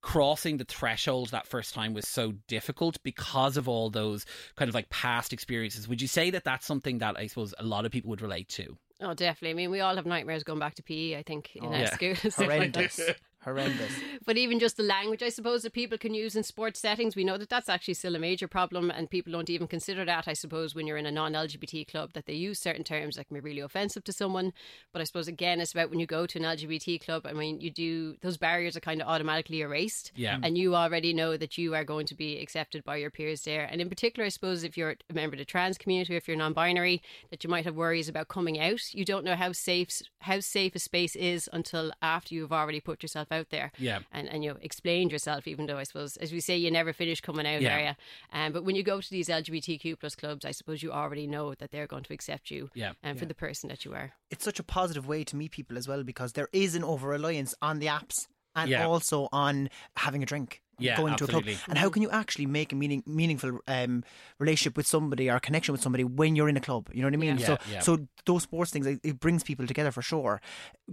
crossing 0.00 0.56
the 0.56 0.64
threshold 0.64 1.30
that 1.30 1.46
first 1.46 1.74
time 1.74 1.92
was 1.92 2.06
so 2.08 2.32
difficult 2.46 3.02
because 3.02 3.56
of 3.56 3.68
all 3.68 3.90
those 3.90 4.24
kind 4.56 4.68
of 4.68 4.74
like 4.74 4.88
past 4.88 5.32
experiences. 5.32 5.88
Would 5.88 6.00
you 6.00 6.08
say 6.08 6.30
that 6.30 6.44
that's 6.44 6.64
something 6.66 6.98
that 6.98 7.18
I 7.18 7.26
suppose 7.26 7.54
a 7.58 7.64
lot 7.64 7.84
of 7.84 7.92
people 7.92 8.10
would 8.10 8.22
relate 8.22 8.48
to? 8.50 8.76
Oh, 9.00 9.12
definitely. 9.14 9.50
I 9.50 9.54
mean, 9.54 9.70
we 9.70 9.80
all 9.80 9.96
have 9.96 10.06
nightmares 10.06 10.42
going 10.44 10.58
back 10.60 10.76
to 10.76 10.82
PE. 10.82 11.16
I 11.16 11.22
think 11.22 11.54
in 11.56 11.64
Oh, 11.64 11.68
our 11.72 11.78
yeah. 11.80 11.94
school. 11.94 12.08
and 12.22 12.32
stuff 12.32 12.38
like 12.38 12.48
that. 12.48 12.76
Horrendous. 12.76 13.00
Horrendous. 13.46 13.92
But 14.26 14.36
even 14.36 14.58
just 14.58 14.76
the 14.76 14.82
language, 14.82 15.22
I 15.22 15.28
suppose, 15.28 15.62
that 15.62 15.72
people 15.72 15.96
can 15.98 16.12
use 16.12 16.34
in 16.34 16.42
sports 16.42 16.80
settings, 16.80 17.14
we 17.14 17.22
know 17.22 17.38
that 17.38 17.48
that's 17.48 17.68
actually 17.68 17.94
still 17.94 18.16
a 18.16 18.18
major 18.18 18.48
problem, 18.48 18.90
and 18.90 19.08
people 19.08 19.32
don't 19.32 19.48
even 19.48 19.68
consider 19.68 20.04
that. 20.04 20.26
I 20.26 20.32
suppose 20.32 20.74
when 20.74 20.86
you're 20.88 20.96
in 20.96 21.06
a 21.06 21.12
non-LGBT 21.12 21.86
club, 21.86 22.12
that 22.14 22.26
they 22.26 22.32
use 22.34 22.58
certain 22.58 22.82
terms 22.82 23.14
that 23.14 23.28
can 23.28 23.34
be 23.36 23.40
really 23.40 23.60
offensive 23.60 24.02
to 24.02 24.12
someone. 24.12 24.52
But 24.92 25.00
I 25.00 25.04
suppose 25.04 25.28
again, 25.28 25.60
it's 25.60 25.70
about 25.72 25.90
when 25.90 26.00
you 26.00 26.06
go 26.06 26.26
to 26.26 26.38
an 26.40 26.44
LGBT 26.44 27.00
club. 27.04 27.24
I 27.24 27.34
mean, 27.34 27.60
you 27.60 27.70
do 27.70 28.16
those 28.20 28.36
barriers 28.36 28.76
are 28.76 28.80
kind 28.80 29.00
of 29.00 29.06
automatically 29.06 29.60
erased, 29.60 30.10
Yeah. 30.16 30.38
Mm. 30.38 30.46
and 30.46 30.58
you 30.58 30.74
already 30.74 31.12
know 31.12 31.36
that 31.36 31.56
you 31.56 31.76
are 31.76 31.84
going 31.84 32.06
to 32.06 32.16
be 32.16 32.40
accepted 32.40 32.82
by 32.82 32.96
your 32.96 33.10
peers 33.10 33.42
there. 33.42 33.68
And 33.70 33.80
in 33.80 33.88
particular, 33.88 34.26
I 34.26 34.30
suppose 34.30 34.64
if 34.64 34.76
you're 34.76 34.96
a 35.08 35.14
member 35.14 35.34
of 35.36 35.38
the 35.38 35.44
trans 35.44 35.78
community, 35.78 36.16
if 36.16 36.26
you're 36.26 36.36
non-binary, 36.36 37.00
that 37.30 37.44
you 37.44 37.50
might 37.50 37.64
have 37.64 37.76
worries 37.76 38.08
about 38.08 38.26
coming 38.26 38.58
out. 38.58 38.92
You 38.92 39.04
don't 39.04 39.24
know 39.24 39.36
how 39.36 39.52
safe 39.52 40.02
how 40.20 40.40
safe 40.40 40.74
a 40.74 40.80
space 40.80 41.14
is 41.14 41.48
until 41.52 41.92
after 42.02 42.34
you've 42.34 42.52
already 42.52 42.80
put 42.80 43.04
yourself 43.04 43.28
out 43.30 43.35
there 43.50 43.70
Yeah. 43.78 43.98
and, 44.12 44.28
and 44.28 44.42
you 44.42 44.50
know, 44.50 44.58
explained 44.62 45.12
yourself, 45.12 45.46
even 45.46 45.66
though 45.66 45.76
I 45.76 45.82
suppose, 45.84 46.16
as 46.16 46.32
we 46.32 46.40
say, 46.40 46.56
you 46.56 46.70
never 46.70 46.92
finish 46.94 47.20
coming 47.20 47.46
out, 47.46 47.60
Yeah. 47.60 47.76
are 47.76 47.84
you? 47.88 47.94
Um, 48.32 48.52
but 48.52 48.64
when 48.64 48.74
you 48.76 48.82
go 48.82 49.00
to 49.00 49.10
these 49.10 49.28
LGBTQ 49.28 49.98
plus 50.00 50.14
clubs, 50.14 50.44
I 50.44 50.50
suppose 50.52 50.82
you 50.82 50.92
already 50.92 51.26
know 51.26 51.54
that 51.54 51.70
they're 51.70 51.86
going 51.86 52.04
to 52.04 52.14
accept 52.14 52.50
you 52.50 52.70
Yeah. 52.74 52.92
um, 53.04 53.16
for 53.16 53.26
the 53.26 53.34
person 53.34 53.68
that 53.68 53.84
you 53.84 53.92
are. 53.94 54.12
it's 54.30 54.44
such 54.44 54.58
a 54.58 54.64
positive 54.64 55.06
way 55.06 55.22
to 55.24 55.36
meet 55.36 55.52
people 55.52 55.76
as 55.78 55.86
well 55.86 56.02
because 56.02 56.32
there 56.32 56.48
is 56.52 56.74
an 56.74 56.82
over 56.84 57.08
reliance 57.08 57.54
on 57.62 57.78
the 57.78 57.86
apps 57.86 58.26
and 58.54 58.70
Yeah. 58.70 58.86
also 58.86 59.28
on 59.32 59.68
having 59.96 60.22
a 60.22 60.26
drink. 60.26 60.62
Yeah, 60.78 60.98
going 60.98 61.16
to 61.16 61.24
a 61.24 61.26
club. 61.26 61.44
And 61.70 61.78
how 61.78 61.88
can 61.88 62.02
you 62.02 62.10
actually 62.10 62.44
make 62.44 62.70
a 62.70 62.76
meaning, 62.76 63.02
meaningful 63.06 63.60
um, 63.66 64.04
relationship 64.38 64.76
with 64.76 64.86
somebody 64.86 65.30
or 65.30 65.40
connection 65.40 65.72
with 65.72 65.80
somebody 65.80 66.04
when 66.04 66.36
you're 66.36 66.50
in 66.50 66.56
a 66.58 66.60
club? 66.60 66.90
You 66.92 67.00
know 67.00 67.06
what 67.06 67.14
I 67.14 67.16
mean? 67.16 67.38
Yeah. 67.38 67.46
So, 67.46 67.52
Yeah, 67.52 67.72
yeah. 67.72 67.80
so 67.80 68.06
those 68.26 68.42
sports 68.42 68.72
things, 68.72 68.86
it 68.86 69.00
it 69.02 69.18
brings 69.18 69.42
people 69.42 69.66
together 69.66 69.90
for 69.90 70.02
sure. 70.02 70.42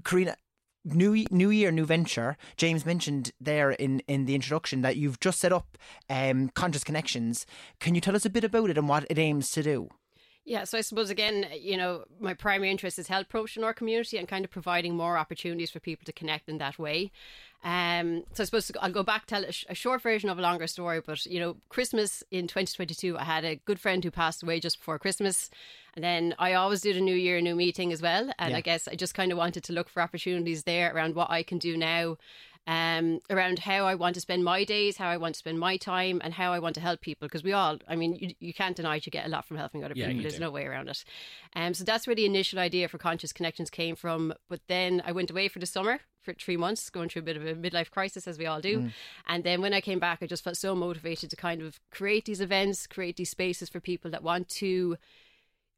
Karina, 0.05 0.37
new 0.85 1.25
new 1.31 1.49
year, 1.49 1.71
new 1.71 1.85
venture. 1.85 2.37
James 2.57 2.85
mentioned 2.85 3.31
there 3.39 3.71
in, 3.71 3.99
in 4.01 4.25
the 4.25 4.35
introduction 4.35 4.81
that 4.81 4.97
you've 4.97 5.19
just 5.19 5.39
set 5.39 5.53
up 5.53 5.77
um, 6.09 6.49
Conscious 6.49 6.83
Connections. 6.83 7.45
Can 7.79 7.95
you 7.95 8.01
tell 8.01 8.15
us 8.15 8.25
a 8.25 8.29
bit 8.29 8.43
about 8.43 8.69
it 8.69 8.77
and 8.77 8.89
what 8.89 9.05
it 9.09 9.19
aims 9.19 9.51
to 9.51 9.63
do? 9.63 9.89
Yeah, 10.45 10.65
so 10.65 10.77
I 10.77 10.81
suppose 10.81 11.09
again, 11.09 11.45
you 11.57 11.77
know, 11.77 12.03
my 12.19 12.33
primary 12.33 12.69
interest 12.69 12.99
is 12.99 13.07
health 13.07 13.29
promotion 13.29 13.61
in 13.61 13.65
our 13.65 13.73
community 13.73 14.17
and 14.17 14.27
kind 14.27 14.43
of 14.43 14.51
providing 14.51 14.93
more 14.95 15.17
opportunities 15.17 15.71
for 15.71 15.79
people 15.79 16.03
to 16.05 16.11
connect 16.11 16.49
in 16.49 16.57
that 16.57 16.77
way. 16.77 17.11
Um, 17.63 18.25
so 18.33 18.43
I 18.43 18.45
suppose 18.45 18.69
I'll 18.81 18.91
go 18.91 19.03
back 19.03 19.25
tell 19.25 19.45
a, 19.45 19.51
sh- 19.53 19.65
a 19.69 19.73
short 19.75 20.01
version 20.01 20.29
of 20.29 20.37
a 20.37 20.41
longer 20.41 20.67
story. 20.67 20.99
But 20.99 21.25
you 21.25 21.39
know, 21.39 21.55
Christmas 21.69 22.23
in 22.29 22.47
2022, 22.47 23.17
I 23.17 23.23
had 23.23 23.45
a 23.45 23.55
good 23.55 23.79
friend 23.79 24.03
who 24.03 24.11
passed 24.11 24.43
away 24.43 24.59
just 24.59 24.79
before 24.79 24.99
Christmas, 24.99 25.49
and 25.95 26.03
then 26.03 26.35
I 26.39 26.53
always 26.55 26.81
do 26.81 26.93
the 26.93 26.99
New 26.99 27.15
Year 27.15 27.39
New 27.39 27.55
Meeting 27.55 27.93
as 27.93 28.01
well. 28.01 28.29
And 28.37 28.51
Yeah. 28.51 28.57
I 28.57 28.61
guess 28.61 28.89
I 28.89 28.95
just 28.95 29.13
kind 29.15 29.31
of 29.31 29.37
wanted 29.37 29.63
to 29.63 29.73
look 29.73 29.87
for 29.87 30.01
opportunities 30.01 30.63
there 30.63 30.93
around 30.93 31.15
what 31.15 31.29
I 31.31 31.41
can 31.41 31.57
do 31.57 31.77
now 31.77 32.17
um, 32.65 33.19
around 33.29 33.59
how 33.59 33.85
I 33.85 33.95
want 33.95 34.15
to 34.15 34.21
spend 34.21 34.43
my 34.43 34.63
days, 34.63 34.97
how 34.97 35.09
I 35.09 35.17
want 35.17 35.35
to 35.35 35.39
spend 35.39 35.59
my 35.59 35.77
time, 35.77 36.21
and 36.23 36.33
how 36.33 36.53
I 36.53 36.59
want 36.59 36.75
to 36.75 36.81
help 36.81 37.01
people. 37.01 37.27
Because 37.27 37.43
we 37.43 37.51
all, 37.51 37.77
I 37.87 37.95
mean, 37.95 38.15
you, 38.15 38.33
you 38.39 38.53
can't 38.53 38.75
deny 38.75 38.95
you 38.95 39.11
get 39.11 39.25
a 39.25 39.29
lot 39.29 39.45
from 39.45 39.57
helping 39.57 39.83
other 39.83 39.93
Yeah, 39.95 40.07
people. 40.07 40.21
There's 40.23 40.35
do. 40.35 40.41
no 40.41 40.51
way 40.51 40.65
around 40.65 40.89
it. 40.89 41.03
Um, 41.55 41.73
so 41.73 41.83
that's 41.83 42.07
where 42.07 42.15
the 42.15 42.25
initial 42.25 42.59
idea 42.59 42.87
for 42.87 42.97
Conscious 42.97 43.33
Connections 43.33 43.69
came 43.69 43.95
from. 43.95 44.33
But 44.49 44.61
then 44.67 45.01
I 45.05 45.11
went 45.11 45.29
away 45.29 45.47
for 45.49 45.59
the 45.59 45.65
summer 45.65 45.99
for 46.21 46.33
three 46.33 46.55
months, 46.55 46.89
going 46.89 47.09
through 47.09 47.21
a 47.21 47.25
bit 47.25 47.35
of 47.35 47.45
a 47.45 47.53
midlife 47.53 47.91
crisis, 47.91 48.27
as 48.27 48.37
we 48.37 48.45
all 48.45 48.61
do. 48.61 48.89
And 49.27 49.43
then 49.43 49.61
when 49.61 49.73
I 49.73 49.81
came 49.81 49.99
back, 49.99 50.19
I 50.21 50.25
just 50.25 50.43
felt 50.43 50.55
so 50.55 50.73
motivated 50.73 51.29
to 51.31 51.35
kind 51.35 51.61
of 51.61 51.81
create 51.91 52.23
these 52.23 52.39
events, 52.39 52.87
create 52.87 53.17
these 53.17 53.29
spaces 53.29 53.67
for 53.67 53.81
people 53.81 54.09
that 54.11 54.23
want 54.23 54.47
to 54.49 54.97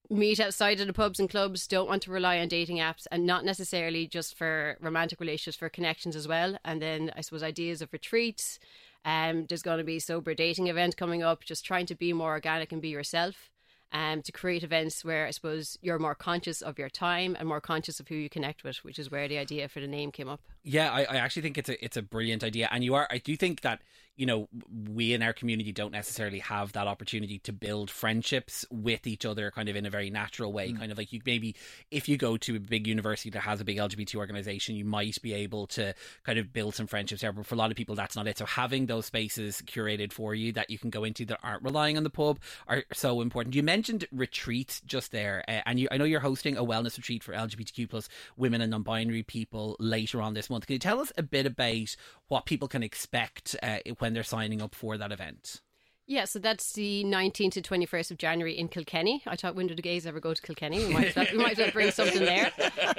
meet 0.09 0.39
outside 0.39 0.79
of 0.79 0.87
the 0.87 0.93
pubs 0.93 1.19
and 1.19 1.29
clubs, 1.29 1.67
don't 1.67 1.87
want 1.87 2.03
to 2.03 2.11
rely 2.11 2.39
on 2.39 2.47
dating 2.47 2.77
apps, 2.77 3.07
and 3.11 3.25
not 3.25 3.45
necessarily 3.45 4.07
just 4.07 4.37
for 4.37 4.77
romantic 4.81 5.19
relationships, 5.19 5.57
for 5.57 5.69
connections 5.69 6.15
as 6.15 6.27
well. 6.27 6.57
And 6.63 6.81
then 6.81 7.11
I 7.15 7.21
suppose 7.21 7.43
ideas 7.43 7.81
of 7.81 7.93
retreats. 7.93 8.59
Um, 9.03 9.45
there's 9.47 9.61
going 9.61 9.77
to 9.77 9.83
be 9.83 9.99
sober 9.99 10.33
dating 10.33 10.67
event 10.67 10.97
coming 10.97 11.23
up. 11.23 11.43
Just 11.43 11.63
trying 11.63 11.85
to 11.87 11.95
be 11.95 12.13
more 12.13 12.31
organic 12.31 12.71
and 12.71 12.81
be 12.81 12.89
yourself. 12.89 13.49
Um, 13.93 14.23
to 14.23 14.31
create 14.31 14.63
events 14.63 15.05
where 15.05 15.25
I 15.25 15.31
suppose 15.31 15.77
you're 15.81 15.99
more 15.99 16.15
conscious 16.15 16.61
of 16.61 16.77
your 16.77 16.89
time 16.89 17.35
and 17.39 17.47
more 17.47 17.61
conscious 17.61 17.99
of 17.99 18.07
who 18.09 18.15
you 18.15 18.29
connect 18.29 18.63
with, 18.63 18.77
which 18.83 18.99
is 18.99 19.09
where 19.09 19.27
the 19.27 19.37
idea 19.37 19.69
for 19.69 19.79
the 19.79 19.87
name 19.87 20.11
came 20.11 20.27
up. 20.27 20.41
Yeah, 20.63 20.91
I, 20.91 21.03
I 21.03 21.15
actually 21.17 21.43
think 21.43 21.57
it's 21.57 21.69
a 21.69 21.85
it's 21.85 21.95
a 21.95 22.01
brilliant 22.01 22.43
idea, 22.43 22.67
and 22.71 22.83
you 22.83 22.95
are. 22.95 23.07
I 23.09 23.19
do 23.19 23.37
think 23.37 23.61
that 23.61 23.81
you 24.15 24.25
know 24.25 24.47
we 24.89 25.13
in 25.13 25.21
our 25.21 25.33
community 25.33 25.71
don't 25.71 25.91
necessarily 25.91 26.39
have 26.39 26.71
that 26.73 26.87
opportunity 26.87 27.39
to 27.39 27.53
build 27.53 27.89
friendships 27.89 28.65
with 28.71 29.07
each 29.07 29.25
other, 29.25 29.51
kind 29.51 29.69
of 29.69 29.75
in 29.75 29.85
a 29.85 29.89
very 29.89 30.09
natural 30.09 30.53
way. 30.53 30.71
Kind 30.71 30.91
of 30.91 30.97
like 30.97 31.11
you 31.11 31.21
maybe 31.25 31.55
if 31.91 32.07
you 32.07 32.17
go 32.17 32.37
to 32.37 32.55
a 32.55 32.59
big 32.59 32.87
university 32.87 33.29
that 33.31 33.41
has 33.41 33.61
a 33.61 33.65
big 33.65 33.77
LGBT 33.77 34.15
organization, 34.15 34.75
you 34.75 34.85
might 34.85 35.21
be 35.21 35.33
able 35.33 35.67
to 35.67 35.93
kind 36.23 36.39
of 36.39 36.53
build 36.53 36.75
some 36.75 36.87
friendships 36.87 37.21
there. 37.21 37.33
But 37.33 37.45
for 37.45 37.55
a 37.55 37.57
lot 37.57 37.71
of 37.71 37.77
people, 37.77 37.95
that's 37.95 38.15
not 38.15 38.27
it. 38.27 38.37
So 38.37 38.45
having 38.45 38.85
those 38.85 39.05
spaces 39.05 39.61
curated 39.65 40.13
for 40.13 40.33
you 40.33 40.51
that 40.53 40.69
you 40.69 40.77
can 40.77 40.89
go 40.89 41.03
into 41.03 41.25
that 41.25 41.39
aren't 41.43 41.63
relying 41.63 41.97
on 41.97 42.03
the 42.03 42.09
pub 42.09 42.39
are 42.67 42.83
so 42.93 43.21
important. 43.21 43.55
You 43.55 43.63
mentioned 43.63 44.05
retreats 44.11 44.81
just 44.85 45.11
there, 45.11 45.43
uh, 45.47 45.61
and 45.65 45.79
you 45.79 45.87
I 45.91 45.97
know 45.97 46.05
you're 46.05 46.19
hosting 46.19 46.57
a 46.57 46.63
wellness 46.63 46.97
retreat 46.97 47.23
for 47.23 47.33
LGBTQ 47.33 47.89
plus 47.89 48.09
women 48.37 48.61
and 48.61 48.71
non-binary 48.71 49.23
people 49.23 49.75
later 49.79 50.21
on 50.21 50.33
this 50.33 50.49
month. 50.49 50.67
Can 50.67 50.73
you 50.73 50.79
tell 50.79 50.99
us 50.99 51.11
a 51.17 51.23
bit 51.23 51.45
about 51.45 51.95
what 52.27 52.45
people 52.45 52.67
can 52.67 52.83
expect 52.83 53.55
uh, 53.61 53.79
when 53.99 54.04
they're 54.13 54.23
signing 54.23 54.61
up 54.61 54.75
for 54.75 54.97
that 54.97 55.11
event? 55.11 55.61
Yeah, 56.07 56.25
so 56.25 56.37
that's 56.37 56.73
the 56.73 57.03
19th 57.03 57.53
to 57.53 57.61
21st 57.63 58.11
of 58.11 58.17
January 58.19 58.55
in 58.55 58.67
Kilkenny. 58.67 59.23
I 59.25 59.35
thought 59.35 59.55
Window 59.55 59.73
to 59.73 59.81
Gaze 59.81 60.05
ever 60.05 60.19
go 60.19 60.35
to 60.35 60.41
Kilkenny. 60.41 60.85
We 60.85 60.93
might 60.93 61.07
as 61.07 61.15
well, 61.15 61.25
we 61.31 61.37
might 61.39 61.53
as 61.53 61.57
well 61.57 61.71
bring 61.71 61.89
something 61.89 62.23
there. 62.23 62.51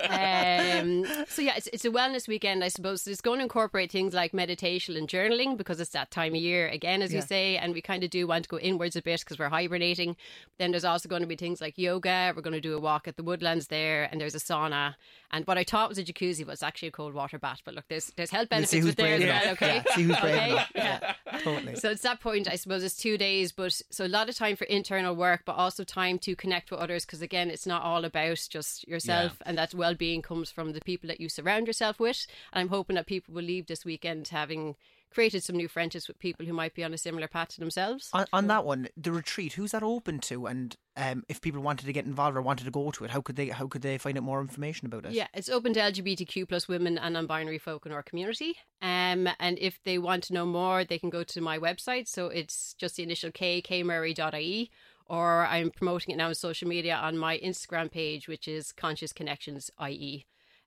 Um, 0.09 1.05
so, 1.29 1.41
yeah, 1.41 1.55
it's, 1.57 1.69
it's 1.73 1.85
a 1.85 1.91
wellness 1.91 2.27
weekend, 2.27 2.65
I 2.65 2.69
suppose. 2.69 3.07
It's 3.07 3.21
going 3.21 3.39
to 3.39 3.45
incorporate 3.45 3.93
things 3.93 4.13
like 4.13 4.35
meditation 4.35 4.97
and 4.97 5.07
journaling 5.07 5.57
because 5.57 5.79
it's 5.79 5.91
that 5.91 6.11
time 6.11 6.35
of 6.35 6.41
year, 6.41 6.67
again, 6.69 7.01
as 7.01 7.15
you 7.15 7.23
say. 7.23 7.57
And 7.57 7.73
we 7.75 7.81
kind 7.81 8.03
of 8.03 8.11
do 8.11 8.27
want 8.27 8.45
to 8.45 8.49
go 8.49 8.59
inwards 8.59 8.97
a 8.97 9.03
bit 9.03 9.21
because 9.21 9.39
we're 9.39 9.51
hibernating. 9.51 10.17
Then 10.59 10.73
there's 10.73 10.85
also 10.85 11.09
going 11.09 11.23
to 11.23 11.29
be 11.29 11.37
things 11.37 11.61
like 11.61 11.79
yoga. 11.79 12.33
We're 12.35 12.43
going 12.43 12.55
to 12.55 12.61
do 12.61 12.75
a 12.75 12.81
walk 12.81 13.07
at 13.07 13.17
the 13.17 13.23
woodlands 13.23 13.69
there, 13.69 14.09
and 14.11 14.21
there's 14.21 14.35
a 14.35 14.39
sauna. 14.39 14.95
And 15.31 15.47
what 15.47 15.59
I 15.59 15.65
thought 15.65 15.89
was 15.89 15.99
a 15.99 16.05
jacuzzi, 16.05 16.47
was 16.47 16.63
actually 16.63 16.89
a 16.89 16.93
cold 16.93 17.15
water 17.15 17.39
bath. 17.39 17.61
But 17.65 17.75
look, 17.75 17.85
there's 17.89 18.13
there's 18.17 18.31
health 18.31 18.49
benefits 18.49 18.71
see 18.71 18.79
who's 18.79 18.87
with 18.87 18.97
there 18.97 19.15
as 19.15 19.23
well, 19.23 19.53
okay? 19.53 19.83
Yeah, 19.87 19.95
see 19.95 20.03
who's 20.03 20.21
brave 20.21 20.35
okay? 20.35 20.51
enough. 20.51 20.73
Yeah. 20.75 21.15
Totally. 21.41 21.77
So 21.77 21.91
it's 21.91 22.03
that 22.03 22.21
point, 22.21 22.49
I 22.51 22.57
suppose, 22.57 22.83
it's 22.83 22.96
two 22.97 23.19
days, 23.19 23.53
but 23.53 23.81
so 23.91 24.07
a 24.07 24.09
lot 24.09 24.29
of 24.29 24.35
time 24.35 24.57
for 24.57 24.65
internal 24.65 25.15
work, 25.15 25.43
but 25.45 25.57
also 25.57 25.85
time 25.85 26.19
to 26.21 26.35
connect 26.37 26.71
with 26.71 26.81
others. 26.81 27.05
Because 27.05 27.23
again, 27.23 27.51
it's 27.51 27.67
not 27.67 27.83
all 27.83 28.05
about 28.05 28.47
just 28.51 28.87
yourself, 28.89 29.37
and 29.47 29.59
that 29.59 29.75
well 29.75 29.95
being 29.95 30.23
comes 30.23 30.51
from 30.51 30.73
the 30.73 30.81
people 30.81 31.09
that 31.09 31.21
you 31.21 31.29
surround 31.29 31.67
yourself 31.67 32.01
with. 32.01 32.27
And 32.53 32.61
I'm 32.61 32.69
hoping 32.69 32.97
that 32.97 33.07
people 33.07 33.35
will 33.35 33.43
leave 33.43 33.67
this 33.67 33.85
weekend 33.85 34.29
having 34.29 34.77
created 35.11 35.43
some 35.43 35.57
new 35.57 35.69
friendships 35.69 36.09
with 36.09 36.19
people 36.19 36.45
who 36.45 36.53
might 36.53 36.75
be 36.75 36.85
on 36.85 36.93
a 36.93 36.99
similar 36.99 37.29
path 37.29 37.49
to 37.49 37.61
themselves. 37.61 38.11
on, 38.13 38.27
on 38.33 38.47
that 38.49 38.65
one, 38.65 38.89
the 38.97 39.13
retreat, 39.13 39.55
who's 39.55 39.71
that 39.71 39.83
open 39.83 40.19
to? 40.19 40.47
And 40.47 40.77
um, 40.97 41.25
if 41.29 41.41
people 41.41 41.61
wanted 41.61 41.87
to 41.87 41.93
get 41.93 42.07
involved 42.07 42.37
or 42.37 42.43
wanted 42.43 42.65
to 42.65 42.71
go 42.71 42.91
to 42.91 43.05
it, 43.05 43.11
how 43.11 43.21
could 43.21 43.37
they 43.37 43.49
how 43.49 43.67
could 43.67 43.83
they 43.83 43.99
find 43.99 44.17
out 44.17 44.25
more 44.25 44.41
information 44.41 44.87
about 44.87 45.05
it? 45.05 45.13
Yeah, 45.13 45.27
it's 45.35 45.49
open 45.49 45.75
to 45.75 45.81
LGBTQ 45.81 46.49
plus 46.49 46.69
women 46.69 46.97
and 46.97 47.15
non-binary 47.15 47.59
folk 47.59 47.85
in 47.85 47.93
our 47.93 48.03
community. 48.03 48.57
Um, 48.81 49.29
and 49.39 49.59
if 49.59 49.83
they 49.85 49.99
want 49.99 50.25
to 50.25 50.33
know 50.33 50.47
more, 50.47 50.85
they 50.85 50.99
can 50.99 51.11
go 51.11 51.23
to 51.23 51.41
my 51.41 51.59
website. 51.59 52.09
So 52.09 52.29
it's 52.29 52.75
just 52.75 52.97
the 52.97 53.03
initial 53.03 53.31
K, 53.31 53.61
kmurray.ie, 53.61 54.71
or 55.07 55.47
I'm 55.47 55.71
promoting 55.71 56.15
it 56.15 56.17
now 56.17 56.29
on 56.29 56.35
social 56.35 56.69
media 56.69 56.97
on 56.97 57.19
my 57.19 57.39
Instagram 57.39 57.91
page, 57.91 58.27
which 58.27 58.49
is 58.49 58.73
Conscious 58.73 59.13
Connections 59.13 59.71
IE. 59.87 60.25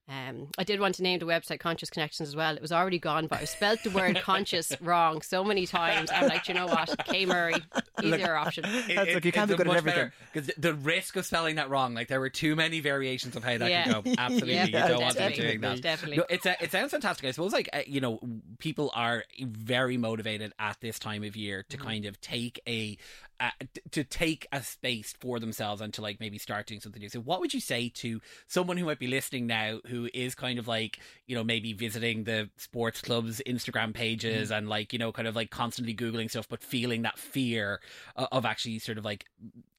Um, 0.10 0.48
I 0.58 0.63
did 0.63 0.80
want 0.80 0.95
to 0.95 1.04
name 1.04 1.19
the 1.19 1.26
website 1.28 1.60
Conscious 1.60 1.89
Connections 1.91 2.30
as 2.30 2.36
well. 2.36 2.56
It 2.56 2.62
was 2.63 2.72
already 2.72 2.98
gone, 2.98 3.28
but 3.28 3.41
I 3.41 3.45
spelled 3.45 3.78
the 3.84 3.91
word 3.91 4.19
conscious 4.24 4.74
wrong 4.82 5.22
so 5.22 5.43
many 5.43 5.67
times. 5.67 6.10
I'm 6.12 6.28
like, 6.28 6.48
you 6.48 6.56
know 6.56 6.65
what? 6.65 6.93
K 7.06 7.28
Murray, 7.28 7.54
easier 8.02 8.36
option. 8.36 8.63
That's 8.88 9.13
look, 9.13 9.24
you 9.26 9.32
can't 9.32 9.50
be 9.50 9.56
good 9.56 9.67
at 9.67 9.76
everything. 9.78 10.12
Because 10.34 10.50
the 10.58 10.74
risk 10.74 11.15
of 11.15 11.26
spelling 11.28 11.58
that 11.58 11.69
wrong, 11.69 11.93
like 11.93 12.08
there 12.08 12.19
were 12.19 12.30
too 12.32 12.56
many 12.56 12.80
variations 12.80 13.36
of 13.36 13.43
how 13.43 13.58
that 13.60 13.69
Yeah. 13.69 13.84
can 13.84 14.02
go. 14.02 14.13
Absolutely, 14.17 14.54
Yeah, 14.56 14.65
you 14.65 14.72
don't 14.72 15.02
want 15.02 15.13
to 15.13 15.19
be 15.19 15.19
definitely. 15.30 15.45
doing 15.45 15.62
that. 15.62 15.82
Definitely. 15.84 16.17
No, 16.17 16.26
it's 16.30 16.45
a, 16.48 16.63
it 16.63 16.72
sounds 16.72 16.89
fantastic. 16.91 17.26
I 17.28 17.32
suppose 17.32 17.54
like 17.54 17.69
uh, 17.72 17.82
you 17.86 18.02
know 18.02 18.19
people 18.58 18.91
are 18.95 19.24
very 19.39 19.98
motivated 19.98 20.54
at 20.58 20.78
this 20.82 20.98
time 20.98 21.24
of 21.24 21.36
year 21.36 21.60
Mm-hmm. 21.69 21.78
to 21.78 21.84
kind 21.84 22.06
of 22.06 22.19
take 22.22 22.60
a 22.67 22.98
uh, 23.39 23.49
to 23.91 24.04
take 24.04 24.47
a 24.52 24.62
space 24.62 25.13
for 25.19 25.39
themselves 25.39 25.82
and 25.82 25.93
to 25.93 26.02
like 26.02 26.19
maybe 26.19 26.38
start 26.38 26.67
doing 26.67 26.82
something 26.82 27.02
new. 27.02 27.10
So, 27.10 27.21
what 27.21 27.39
would 27.39 27.54
you 27.54 27.60
say 27.60 27.89
to 27.95 28.21
someone 28.47 28.78
who 28.78 28.86
might 28.86 28.99
be 28.99 29.08
listening 29.08 29.47
now 29.47 29.80
who 29.88 30.10
is 30.13 30.36
kind 30.36 30.60
of 30.60 30.67
like 30.67 30.99
you 31.28 31.36
know 31.36 31.43
maybe 31.43 31.73
visiting 31.73 32.23
the 32.23 32.49
sports 32.58 33.02
clubs 33.02 33.41
Instagram 33.47 33.93
Mm-hmm. 34.30 34.45
pages 34.45 34.52
and 34.52 34.67
like 34.69 34.93
you 34.93 34.99
know 34.99 35.12
kind 35.12 35.28
of 35.28 35.36
like 35.36 35.49
constantly 35.52 35.95
googling 35.95 36.30
stuff, 36.30 36.47
but 36.49 36.63
feeling 36.63 37.04
that 37.04 37.17
fear 37.17 37.80
of 38.15 38.45
actually 38.45 38.80
sort 38.80 38.97
of 38.97 39.06
like 39.06 39.25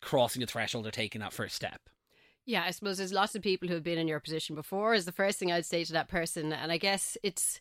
crossing 0.01 0.41
the 0.41 0.47
threshold 0.47 0.87
or 0.87 0.91
taking 0.91 1.21
that 1.21 1.33
first 1.33 1.55
step? 1.55 1.89
Yeah, 2.47 2.65
I 2.67 2.71
suppose 2.71 2.99
there's 2.99 3.13
lots 3.13 3.35
of 3.35 3.43
people 3.43 3.69
who 3.69 3.75
have 3.75 3.85
been 3.85 3.99
in 3.99 4.09
your 4.09 4.21
position 4.21 4.55
before. 4.57 4.95
Is 4.95 5.05
the 5.05 5.13
first 5.13 5.39
thing 5.39 5.53
I'd 5.53 5.67
say 5.67 5.85
to 5.85 5.93
that 5.93 6.09
person, 6.09 6.53
and 6.53 6.73
I 6.73 6.79
guess 6.79 7.17
it's 7.23 7.61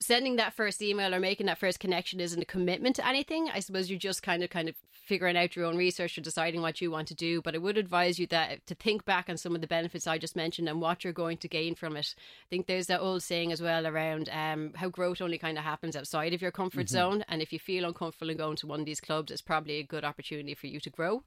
sending 0.00 0.36
that 0.36 0.54
first 0.54 0.80
email 0.82 1.14
or 1.14 1.20
making 1.20 1.46
that 1.46 1.58
first 1.58 1.78
connection 1.78 2.20
isn't 2.20 2.40
a 2.42 2.46
commitment 2.46 2.96
to 2.96 3.06
anything. 3.06 3.48
I 3.52 3.60
suppose 3.60 3.90
you're 3.90 3.98
just 3.98 4.22
kind 4.22 4.42
of 4.42 4.48
kind 4.50 4.68
of 4.68 4.74
figuring 4.92 5.36
out 5.36 5.56
your 5.56 5.66
own 5.66 5.76
research 5.76 6.16
or 6.16 6.20
deciding 6.20 6.62
what 6.62 6.80
you 6.80 6.90
want 6.90 7.08
to 7.08 7.14
do. 7.14 7.42
But 7.42 7.54
I 7.54 7.58
would 7.58 7.76
advise 7.76 8.18
you 8.18 8.26
that 8.28 8.66
to 8.66 8.74
think 8.74 9.04
back 9.04 9.28
on 9.28 9.36
some 9.36 9.54
of 9.54 9.60
the 9.60 9.66
benefits 9.66 10.06
I 10.06 10.16
just 10.18 10.36
mentioned 10.36 10.68
and 10.68 10.80
what 10.80 11.04
you're 11.04 11.12
going 11.12 11.36
to 11.38 11.48
gain 11.48 11.74
from 11.74 11.96
it. 11.96 12.14
I 12.18 12.48
think 12.48 12.66
there's 12.66 12.86
that 12.86 13.00
old 13.00 13.22
saying 13.22 13.52
as 13.52 13.60
well 13.60 13.86
around 13.86 14.28
um, 14.32 14.72
how 14.76 14.88
growth 14.88 15.20
only 15.20 15.36
kind 15.36 15.58
of 15.58 15.64
happens 15.64 15.96
outside 15.96 16.32
of 16.32 16.40
your 16.40 16.52
comfort 16.52 16.88
zone. 16.88 17.24
And 17.28 17.42
if 17.42 17.52
you 17.52 17.58
feel 17.58 17.84
uncomfortable 17.84 18.30
in 18.30 18.36
going 18.38 18.56
to 18.56 18.66
one 18.66 18.80
of 18.80 18.86
these 18.86 19.00
clubs, 19.00 19.30
it's 19.30 19.42
probably 19.42 19.78
a 19.80 19.82
good 19.82 20.04
opportunity 20.04 20.54
for 20.54 20.66
you 20.68 20.80
to 20.80 20.90
grow. 20.90 21.24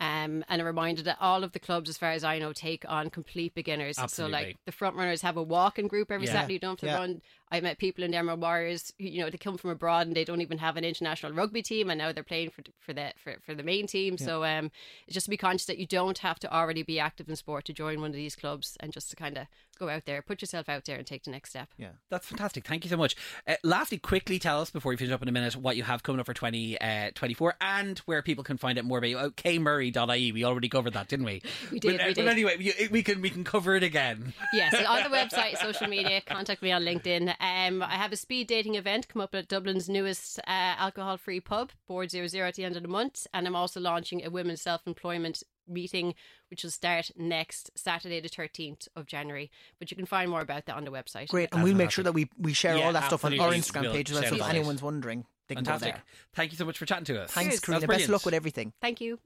Um, 0.00 0.44
and 0.48 0.60
a 0.60 0.64
reminder 0.64 1.02
that 1.02 1.16
all 1.20 1.42
of 1.42 1.52
the 1.52 1.58
clubs, 1.60 1.88
as 1.88 1.98
far 1.98 2.12
as 2.12 2.22
I 2.22 2.38
know, 2.38 2.52
take 2.52 2.84
on 2.88 3.10
complete 3.10 3.54
beginners. 3.54 3.98
So 4.08 4.26
like 4.26 4.58
the 4.66 4.72
front 4.72 4.96
runners 4.96 5.22
have 5.22 5.36
a 5.36 5.42
walking 5.42 5.88
group 5.88 6.12
every 6.12 6.26
Yeah. 6.26 6.34
Saturday. 6.34 6.54
You 6.54 6.58
don't 6.60 6.80
have 6.80 6.80
to 6.80 6.86
Yeah. 6.86 6.98
run. 6.98 7.22
I 7.52 7.60
met 7.60 7.76
people 7.76 8.02
in 8.02 8.12
the 8.12 8.16
Emerald 8.16 8.40
Warriors, 8.40 8.94
who, 8.98 9.04
you 9.04 9.20
know, 9.20 9.28
they 9.28 9.36
come 9.36 9.58
from 9.58 9.70
abroad 9.70 10.06
and 10.06 10.16
they 10.16 10.24
don't 10.24 10.40
even 10.40 10.56
have 10.58 10.78
an 10.78 10.84
international 10.84 11.32
rugby 11.32 11.60
team, 11.62 11.90
and 11.90 11.98
now 11.98 12.10
they're 12.10 12.24
playing 12.24 12.50
for 12.50 12.62
for 12.80 12.94
the 12.94 13.12
for, 13.22 13.36
for 13.44 13.54
the 13.54 13.62
main 13.62 13.86
team. 13.86 14.16
So 14.16 14.42
um, 14.44 14.70
it's 15.06 15.14
just 15.14 15.26
to 15.26 15.30
be 15.30 15.36
conscious 15.36 15.66
that 15.66 15.78
you 15.78 15.86
don't 15.86 16.18
have 16.18 16.38
to 16.40 16.52
already 16.52 16.82
be 16.82 16.98
active 16.98 17.28
in 17.28 17.36
sport 17.36 17.66
to 17.66 17.74
join 17.74 18.00
one 18.00 18.10
of 18.10 18.16
these 18.16 18.34
clubs, 18.34 18.76
and 18.80 18.90
just 18.90 19.10
to 19.10 19.16
kind 19.16 19.36
of 19.36 19.46
go 19.82 19.88
out 19.88 20.04
there, 20.04 20.22
put 20.22 20.40
yourself 20.40 20.68
out 20.68 20.84
there, 20.84 20.96
and 20.96 21.06
take 21.06 21.24
the 21.24 21.30
next 21.30 21.50
step. 21.50 21.68
Yeah. 21.76 21.88
That's 22.10 22.26
fantastic. 22.26 22.66
Thank 22.66 22.84
you 22.84 22.90
so 22.90 22.96
much. 22.96 23.16
Uh, 23.46 23.54
lastly, 23.64 23.98
quickly 23.98 24.38
tell 24.38 24.60
us 24.60 24.70
before 24.70 24.90
we 24.90 24.96
finish 24.96 25.12
up 25.12 25.22
in 25.22 25.28
a 25.28 25.32
minute 25.32 25.56
what 25.56 25.76
you 25.76 25.82
have 25.82 26.02
coming 26.02 26.20
up 26.20 26.26
for 26.26 26.34
2024 26.34 27.54
and 27.60 27.98
where 28.00 28.22
people 28.22 28.44
can 28.44 28.56
find 28.56 28.78
out 28.78 28.84
more 28.84 28.98
about 28.98 29.10
you. 29.10 29.18
Oh, 29.18 29.30
kmurray.ie. 29.30 30.32
We 30.32 30.44
already 30.44 30.68
covered 30.68 30.94
that, 30.94 31.08
didn't 31.08 31.26
we? 31.26 31.42
We 31.72 31.78
did, 31.80 31.96
But, 31.98 32.00
uh, 32.00 32.08
we 32.08 32.14
but 32.14 32.20
did. 32.22 32.28
anyway, 32.28 32.56
you, 32.58 32.72
we 32.90 33.02
can 33.02 33.20
we 33.22 33.30
can 33.30 33.44
cover 33.44 33.74
it 33.76 33.82
again. 33.82 34.34
Yes, 34.52 34.74
on 34.86 35.02
the 35.10 35.16
website, 35.16 35.56
social 35.58 35.88
media, 35.88 36.20
contact 36.20 36.62
me 36.62 36.72
on 36.72 36.82
LinkedIn. 36.82 37.34
Um, 37.40 37.82
I 37.82 37.96
have 37.96 38.12
a 38.12 38.16
speed 38.16 38.48
dating 38.48 38.74
event 38.74 39.08
come 39.08 39.22
up 39.22 39.34
at 39.34 39.48
Dublin's 39.48 39.88
newest 39.88 40.38
uh, 40.40 40.42
alcohol 40.46 41.16
free 41.16 41.40
pub, 41.40 41.70
Board 41.88 42.10
Zero 42.10 42.26
Zero, 42.26 42.48
at 42.48 42.54
the 42.54 42.64
end 42.64 42.76
of 42.76 42.82
the 42.82 42.88
month. 42.88 43.26
And 43.32 43.46
I'm 43.46 43.56
also 43.56 43.80
launching 43.80 44.24
a 44.24 44.30
women's 44.30 44.60
self 44.60 44.82
employment 44.86 45.42
meeting, 45.68 46.14
which 46.50 46.62
will 46.64 46.70
start 46.70 47.10
next 47.16 47.70
Saturday, 47.74 48.20
the 48.20 48.28
13th 48.28 48.88
of 48.96 49.06
January. 49.06 49.50
But 49.78 49.90
you 49.90 49.96
can 49.96 50.06
find 50.06 50.30
more 50.30 50.40
about 50.40 50.66
that 50.66 50.76
on 50.76 50.84
the 50.84 50.90
website. 50.90 51.28
Great, 51.28 51.48
and 51.52 51.62
we'll 51.62 51.74
make 51.74 51.90
sure 51.90 52.04
that 52.04 52.12
we, 52.12 52.28
we 52.38 52.52
share 52.52 52.76
Yeah, 52.76 52.86
all 52.86 52.92
that 52.92 53.06
stuff 53.06 53.24
on 53.24 53.38
our. 53.38 53.52
Instagram 53.52 53.82
We'll 53.82 53.92
page 53.92 54.10
as 54.10 54.20
well. 54.20 54.28
So 54.30 54.36
if 54.36 54.48
anyone's 54.48 54.82
wondering, 54.82 55.24
they 55.48 55.54
can 55.54 55.64
Fantastic. 55.64 55.94
go 55.94 55.96
there. 55.98 56.04
Thank 56.34 56.52
you 56.52 56.58
so 56.58 56.64
much 56.64 56.78
for 56.78 56.86
chatting 56.86 57.04
to 57.06 57.22
us. 57.22 57.30
Thanks, 57.30 57.60
Cheers. 57.60 57.80
Karina. 57.80 57.86
Best 57.86 58.08
luck 58.08 58.24
with 58.24 58.34
everything. 58.34 58.72
Thank 58.80 59.00
you. 59.00 59.18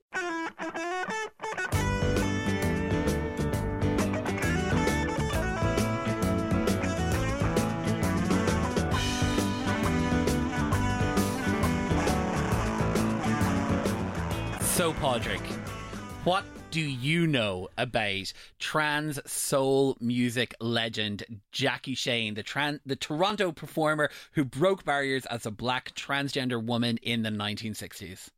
So, 14.77 14.93
Pádraig, 14.93 15.41
what 16.27 16.45
do 16.73 16.81
you 16.81 17.25
know 17.25 17.69
about 17.79 18.33
trans 18.59 19.21
soul 19.31 19.97
music 20.01 20.57
legend 20.61 21.23
Jackie 21.53 21.95
Shane, 21.95 22.35
the 22.35 22.43
tran- 22.43 22.81
the 22.85 22.97
Toronto 22.97 23.53
performer 23.53 24.11
who 24.33 24.45
broke 24.45 24.85
barriers 24.85 25.25
as 25.27 25.47
a 25.47 25.53
black 25.53 25.95
transgender 25.95 26.61
woman 26.61 26.97
in 26.97 27.23
the 27.23 27.31
1960s? 27.31 28.31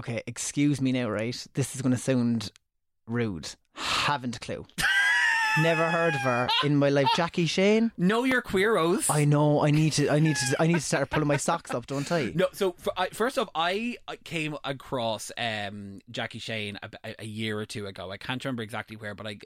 Okay, 0.00 0.20
excuse 0.26 0.80
me 0.80 0.90
now, 0.90 1.08
right? 1.08 1.46
This 1.54 1.76
is 1.76 1.82
going 1.82 1.94
to 1.94 2.00
sound 2.00 2.50
rude. 3.06 3.54
Haven't 3.74 4.34
a 4.34 4.40
clue. 4.40 4.66
Never 5.60 5.90
heard 5.90 6.14
of 6.14 6.20
her 6.22 6.48
in 6.64 6.76
my 6.76 6.88
life. 6.88 7.08
Jackie 7.14 7.44
Shane. 7.46 7.92
Know 7.98 8.24
your 8.24 8.40
queeros. 8.40 9.10
I 9.10 9.26
know. 9.26 9.62
I 9.62 9.70
need 9.70 9.92
to. 9.94 10.08
I 10.08 10.18
need 10.18 10.36
to. 10.36 10.56
I 10.58 10.66
need 10.66 10.74
to 10.74 10.80
start 10.80 11.10
pulling 11.10 11.28
my 11.28 11.36
socks 11.36 11.72
up, 11.74 11.86
don't 11.86 12.10
I? 12.10 12.32
No, 12.34 12.46
so 12.52 12.72
for, 12.78 12.92
I, 12.96 13.08
first 13.08 13.38
off, 13.38 13.50
I 13.54 13.96
came 14.24 14.56
across 14.64 15.30
um, 15.36 16.00
Jackie 16.10 16.38
Shane 16.38 16.78
a, 16.82 16.88
a- 17.04 17.14
a 17.20 17.24
year 17.26 17.58
or 17.58 17.66
two 17.66 17.86
ago. 17.86 18.10
I 18.10 18.16
can't 18.16 18.42
remember 18.42 18.62
exactly 18.62 18.96
where, 18.96 19.14
but 19.14 19.26
I 19.26 19.38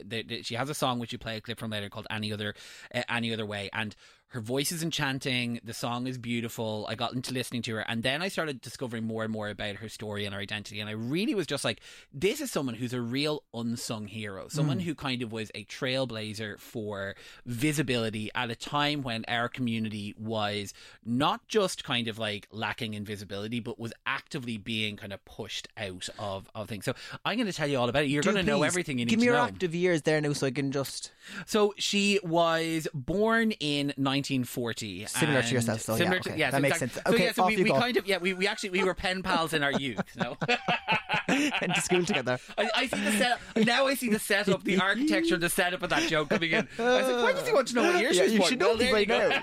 she 0.43 0.55
has 0.55 0.69
a 0.69 0.73
song 0.73 0.99
which 0.99 1.11
you 1.11 1.17
play 1.17 1.35
a 1.35 1.41
clip 1.41 1.59
from 1.59 1.71
later 1.71 1.89
called 1.89 2.07
"Any 2.09 2.31
Other 2.31 2.55
uh, 2.95 3.03
Any 3.09 3.33
Other 3.33 3.45
Way," 3.45 3.69
and 3.73 3.93
her 4.29 4.41
voice 4.41 4.71
is 4.71 4.83
enchanting. 4.83 5.59
The 5.63 5.73
song 5.73 6.05
is 6.05 6.17
beautiful. 6.17 6.85
I 6.89 6.95
got 6.95 7.13
into 7.13 7.33
listening 7.33 7.61
to 7.63 7.75
her, 7.75 7.81
and 7.81 8.03
then 8.03 8.21
I 8.21 8.27
started 8.27 8.59
discovering 8.59 9.05
more 9.05 9.23
and 9.23 9.31
more 9.31 9.49
about 9.49 9.77
her 9.77 9.87
story 9.87 10.25
and 10.25 10.33
her 10.33 10.41
identity. 10.41 10.81
And 10.81 10.89
I 10.89 10.93
really 10.93 11.33
was 11.33 11.47
just 11.47 11.63
like, 11.63 11.79
this 12.13 12.41
is 12.41 12.51
someone 12.51 12.75
who's 12.75 12.93
a 12.93 12.99
real 12.99 13.43
unsung 13.53 14.07
hero, 14.07 14.49
someone 14.49 14.79
hmm. 14.79 14.85
who 14.85 14.95
kind 14.95 15.21
of 15.21 15.31
was 15.31 15.49
a 15.55 15.63
trailblazer 15.65 16.59
for 16.59 17.15
visibility 17.45 18.29
at 18.35 18.51
a 18.51 18.55
time 18.55 19.01
when 19.01 19.23
our 19.29 19.47
community 19.47 20.13
was 20.17 20.73
not 21.05 21.47
just 21.47 21.85
kind 21.85 22.09
of 22.09 22.19
like 22.19 22.47
lacking 22.51 22.95
in 22.95 23.05
visibility, 23.05 23.61
but 23.61 23.79
was 23.79 23.93
actively 24.05 24.57
being 24.57 24.97
kind 24.97 25.13
of 25.13 25.23
pushed 25.23 25.69
out 25.77 26.09
of, 26.19 26.49
of 26.53 26.67
things. 26.67 26.83
So 26.83 26.93
I'm 27.23 27.37
going 27.37 27.47
to 27.47 27.53
tell 27.53 27.67
you 27.67 27.77
all 27.77 27.87
about 27.87 28.03
it. 28.03 28.09
You're 28.09 28.23
going 28.23 28.35
to 28.35 28.43
know 28.43 28.63
everything 28.63 28.99
you 28.99 29.05
need 29.05 29.11
Give 29.11 29.19
me 29.19 29.25
your 29.25 29.37
active 29.37 29.73
years 29.73 30.01
there 30.01 30.19
now, 30.19 30.33
so 30.33 30.47
I 30.47 30.51
can 30.51 30.71
just. 30.71 31.11
So 31.45 31.73
she 31.77 32.19
was 32.23 32.87
born 32.93 33.51
in 33.51 33.93
1940. 34.17 35.05
Similar 35.05 35.41
to 35.43 35.53
yourself, 35.53 35.81
so 35.81 35.95
yeah, 35.95 36.09
okay, 36.13 36.19
to, 36.31 36.37
yes, 36.37 36.51
that 36.51 36.61
makes 36.61 36.81
exactly. 36.81 37.01
sense. 37.01 37.05
So, 37.07 37.13
Okay, 37.13 37.25
yeah, 37.25 37.31
so 37.33 37.45
we, 37.47 37.63
we 37.63 37.69
kind 37.71 37.97
of 37.97 38.07
yeah 38.07 38.17
we, 38.17 38.33
we 38.33 38.47
actually 38.47 38.71
we 38.71 38.83
were 38.83 38.93
pen 38.93 39.23
pals 39.23 39.53
in 39.53 39.63
our 39.63 39.71
youth. 39.71 40.01
No, 40.17 40.37
went 41.27 41.75
to 41.75 41.81
school 41.81 42.05
together. 42.05 42.39
I, 42.57 42.69
I 42.75 42.87
see 42.87 42.99
the 43.03 43.11
set 43.11 43.39
now. 43.65 43.87
I 43.87 43.93
see 43.95 44.09
the 44.09 44.19
setup, 44.19 44.63
the 44.63 44.79
architecture, 44.79 45.37
the 45.37 45.49
setup 45.49 45.83
of 45.83 45.89
that 45.89 46.09
joke 46.09 46.29
coming 46.29 46.51
in. 46.51 46.67
I 46.79 46.83
was 46.83 47.07
like, 47.07 47.23
why 47.23 47.31
does 47.33 47.47
he 47.47 47.53
want 47.53 47.67
to 47.69 47.75
know 47.75 47.83
what 47.83 47.99
year 47.99 48.11
Yeah, 48.11 48.23
she's 48.23 48.33
you 48.33 48.39
born? 48.39 48.49
should 48.49 48.61
Well, 48.61 48.71
know 48.71 48.77
this 48.77 48.85
there 48.87 48.93
by 48.93 48.99
you 48.99 49.05
go. 49.05 49.29
now. 49.29 49.41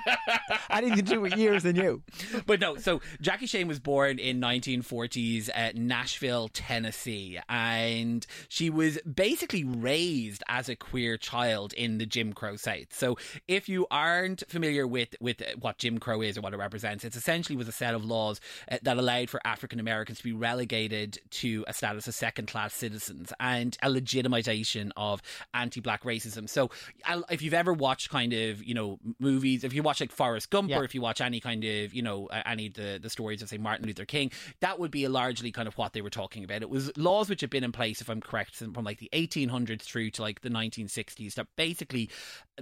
Anything 0.71 0.97
to 0.97 1.03
do 1.03 1.21
with 1.21 1.37
years 1.37 1.63
than 1.63 1.77
you. 1.85 2.03
but 2.47 2.61
no, 2.61 2.77
so 2.77 3.01
Jackie 3.21 3.47
Shane 3.47 3.69
was 3.69 3.79
born 3.81 4.19
in 4.19 4.41
1940s 4.41 5.51
at 5.55 5.77
Nashville, 5.77 6.49
Tennessee, 6.53 7.39
and 7.49 8.27
she 8.49 8.71
was 8.71 8.99
basically 9.03 9.65
raised 9.65 10.43
as 10.49 10.69
a 10.69 10.77
queer 10.77 11.17
child 11.17 11.73
in 11.75 11.99
the 11.99 12.07
Jim 12.07 12.33
Crow 12.33 12.57
South. 12.57 12.87
So 12.93 13.17
if 13.49 13.69
you 13.69 13.87
aren't 13.91 14.43
familiar 14.49 14.64
with 14.87 15.15
with 15.21 15.43
what 15.61 15.79
Jim 15.79 15.99
Crow 15.99 16.21
is 16.23 16.37
or 16.39 16.41
what 16.41 16.53
it 16.55 16.57
represents, 16.59 17.05
it 17.05 17.15
essentially 17.17 17.57
was 17.57 17.69
a 17.69 17.73
set 17.73 17.95
of 17.95 18.05
laws 18.05 18.41
uh, 18.71 18.79
that 18.83 18.97
allowed 18.97 19.31
for 19.31 19.41
African 19.45 19.81
Americans 19.81 20.19
to 20.19 20.25
be 20.25 20.33
relegated 20.33 21.19
to 21.31 21.65
a 21.69 21.73
status 21.73 22.09
of 22.09 22.15
second 22.15 22.47
class 22.49 22.75
citizens 22.75 23.33
and 23.41 23.77
a 23.83 23.89
legitimization 23.89 24.91
of 24.97 25.21
anti-black 25.53 26.03
racism. 26.05 26.49
So 26.49 26.71
I'll- 27.05 27.25
if 27.31 27.43
you've 27.43 27.55
ever 27.55 27.73
watched 27.73 28.11
kind 28.11 28.33
of 28.33 28.63
you 28.65 28.75
know 28.75 28.99
movies, 29.19 29.65
if 29.65 29.73
you 29.75 29.83
watch 29.83 30.01
like 30.01 30.13
Forrest 30.13 30.51
Gump 30.51 30.71
Yeah. 30.71 30.79
or 30.79 30.85
if 30.85 30.95
you 30.95 31.01
watch 31.01 31.21
any 31.21 31.41
kind 31.41 31.65
of 31.65 31.95
you 31.95 32.03
know 32.03 32.27
uh, 32.29 32.43
any 32.47 32.67
of 32.67 32.75
the 32.75 32.99
the 33.03 33.11
stories 33.11 33.43
of 33.43 33.49
say 33.49 33.59
Martin 33.59 33.87
Luther 33.87 34.05
King, 34.05 34.31
that 34.61 34.79
would 34.79 34.91
be 34.91 35.07
largely 35.09 35.51
kind 35.53 35.69
of 35.69 35.77
what 35.79 35.93
they 35.93 36.01
were 36.03 36.11
talking 36.11 36.45
about. 36.45 36.63
It 36.63 36.71
was 36.71 36.97
laws 36.97 37.29
which 37.29 37.41
had 37.41 37.51
been 37.51 37.65
in 37.65 37.73
place, 37.73 38.01
if 38.01 38.09
I'm 38.09 38.21
correct, 38.21 38.55
from 38.57 38.73
like 38.85 38.99
the 38.99 39.11
1800s 39.13 39.83
through 39.83 40.11
to 40.11 40.23
like 40.23 40.41
the 40.43 40.49
1960s 40.51 41.35
that 41.35 41.47
basically 41.57 42.11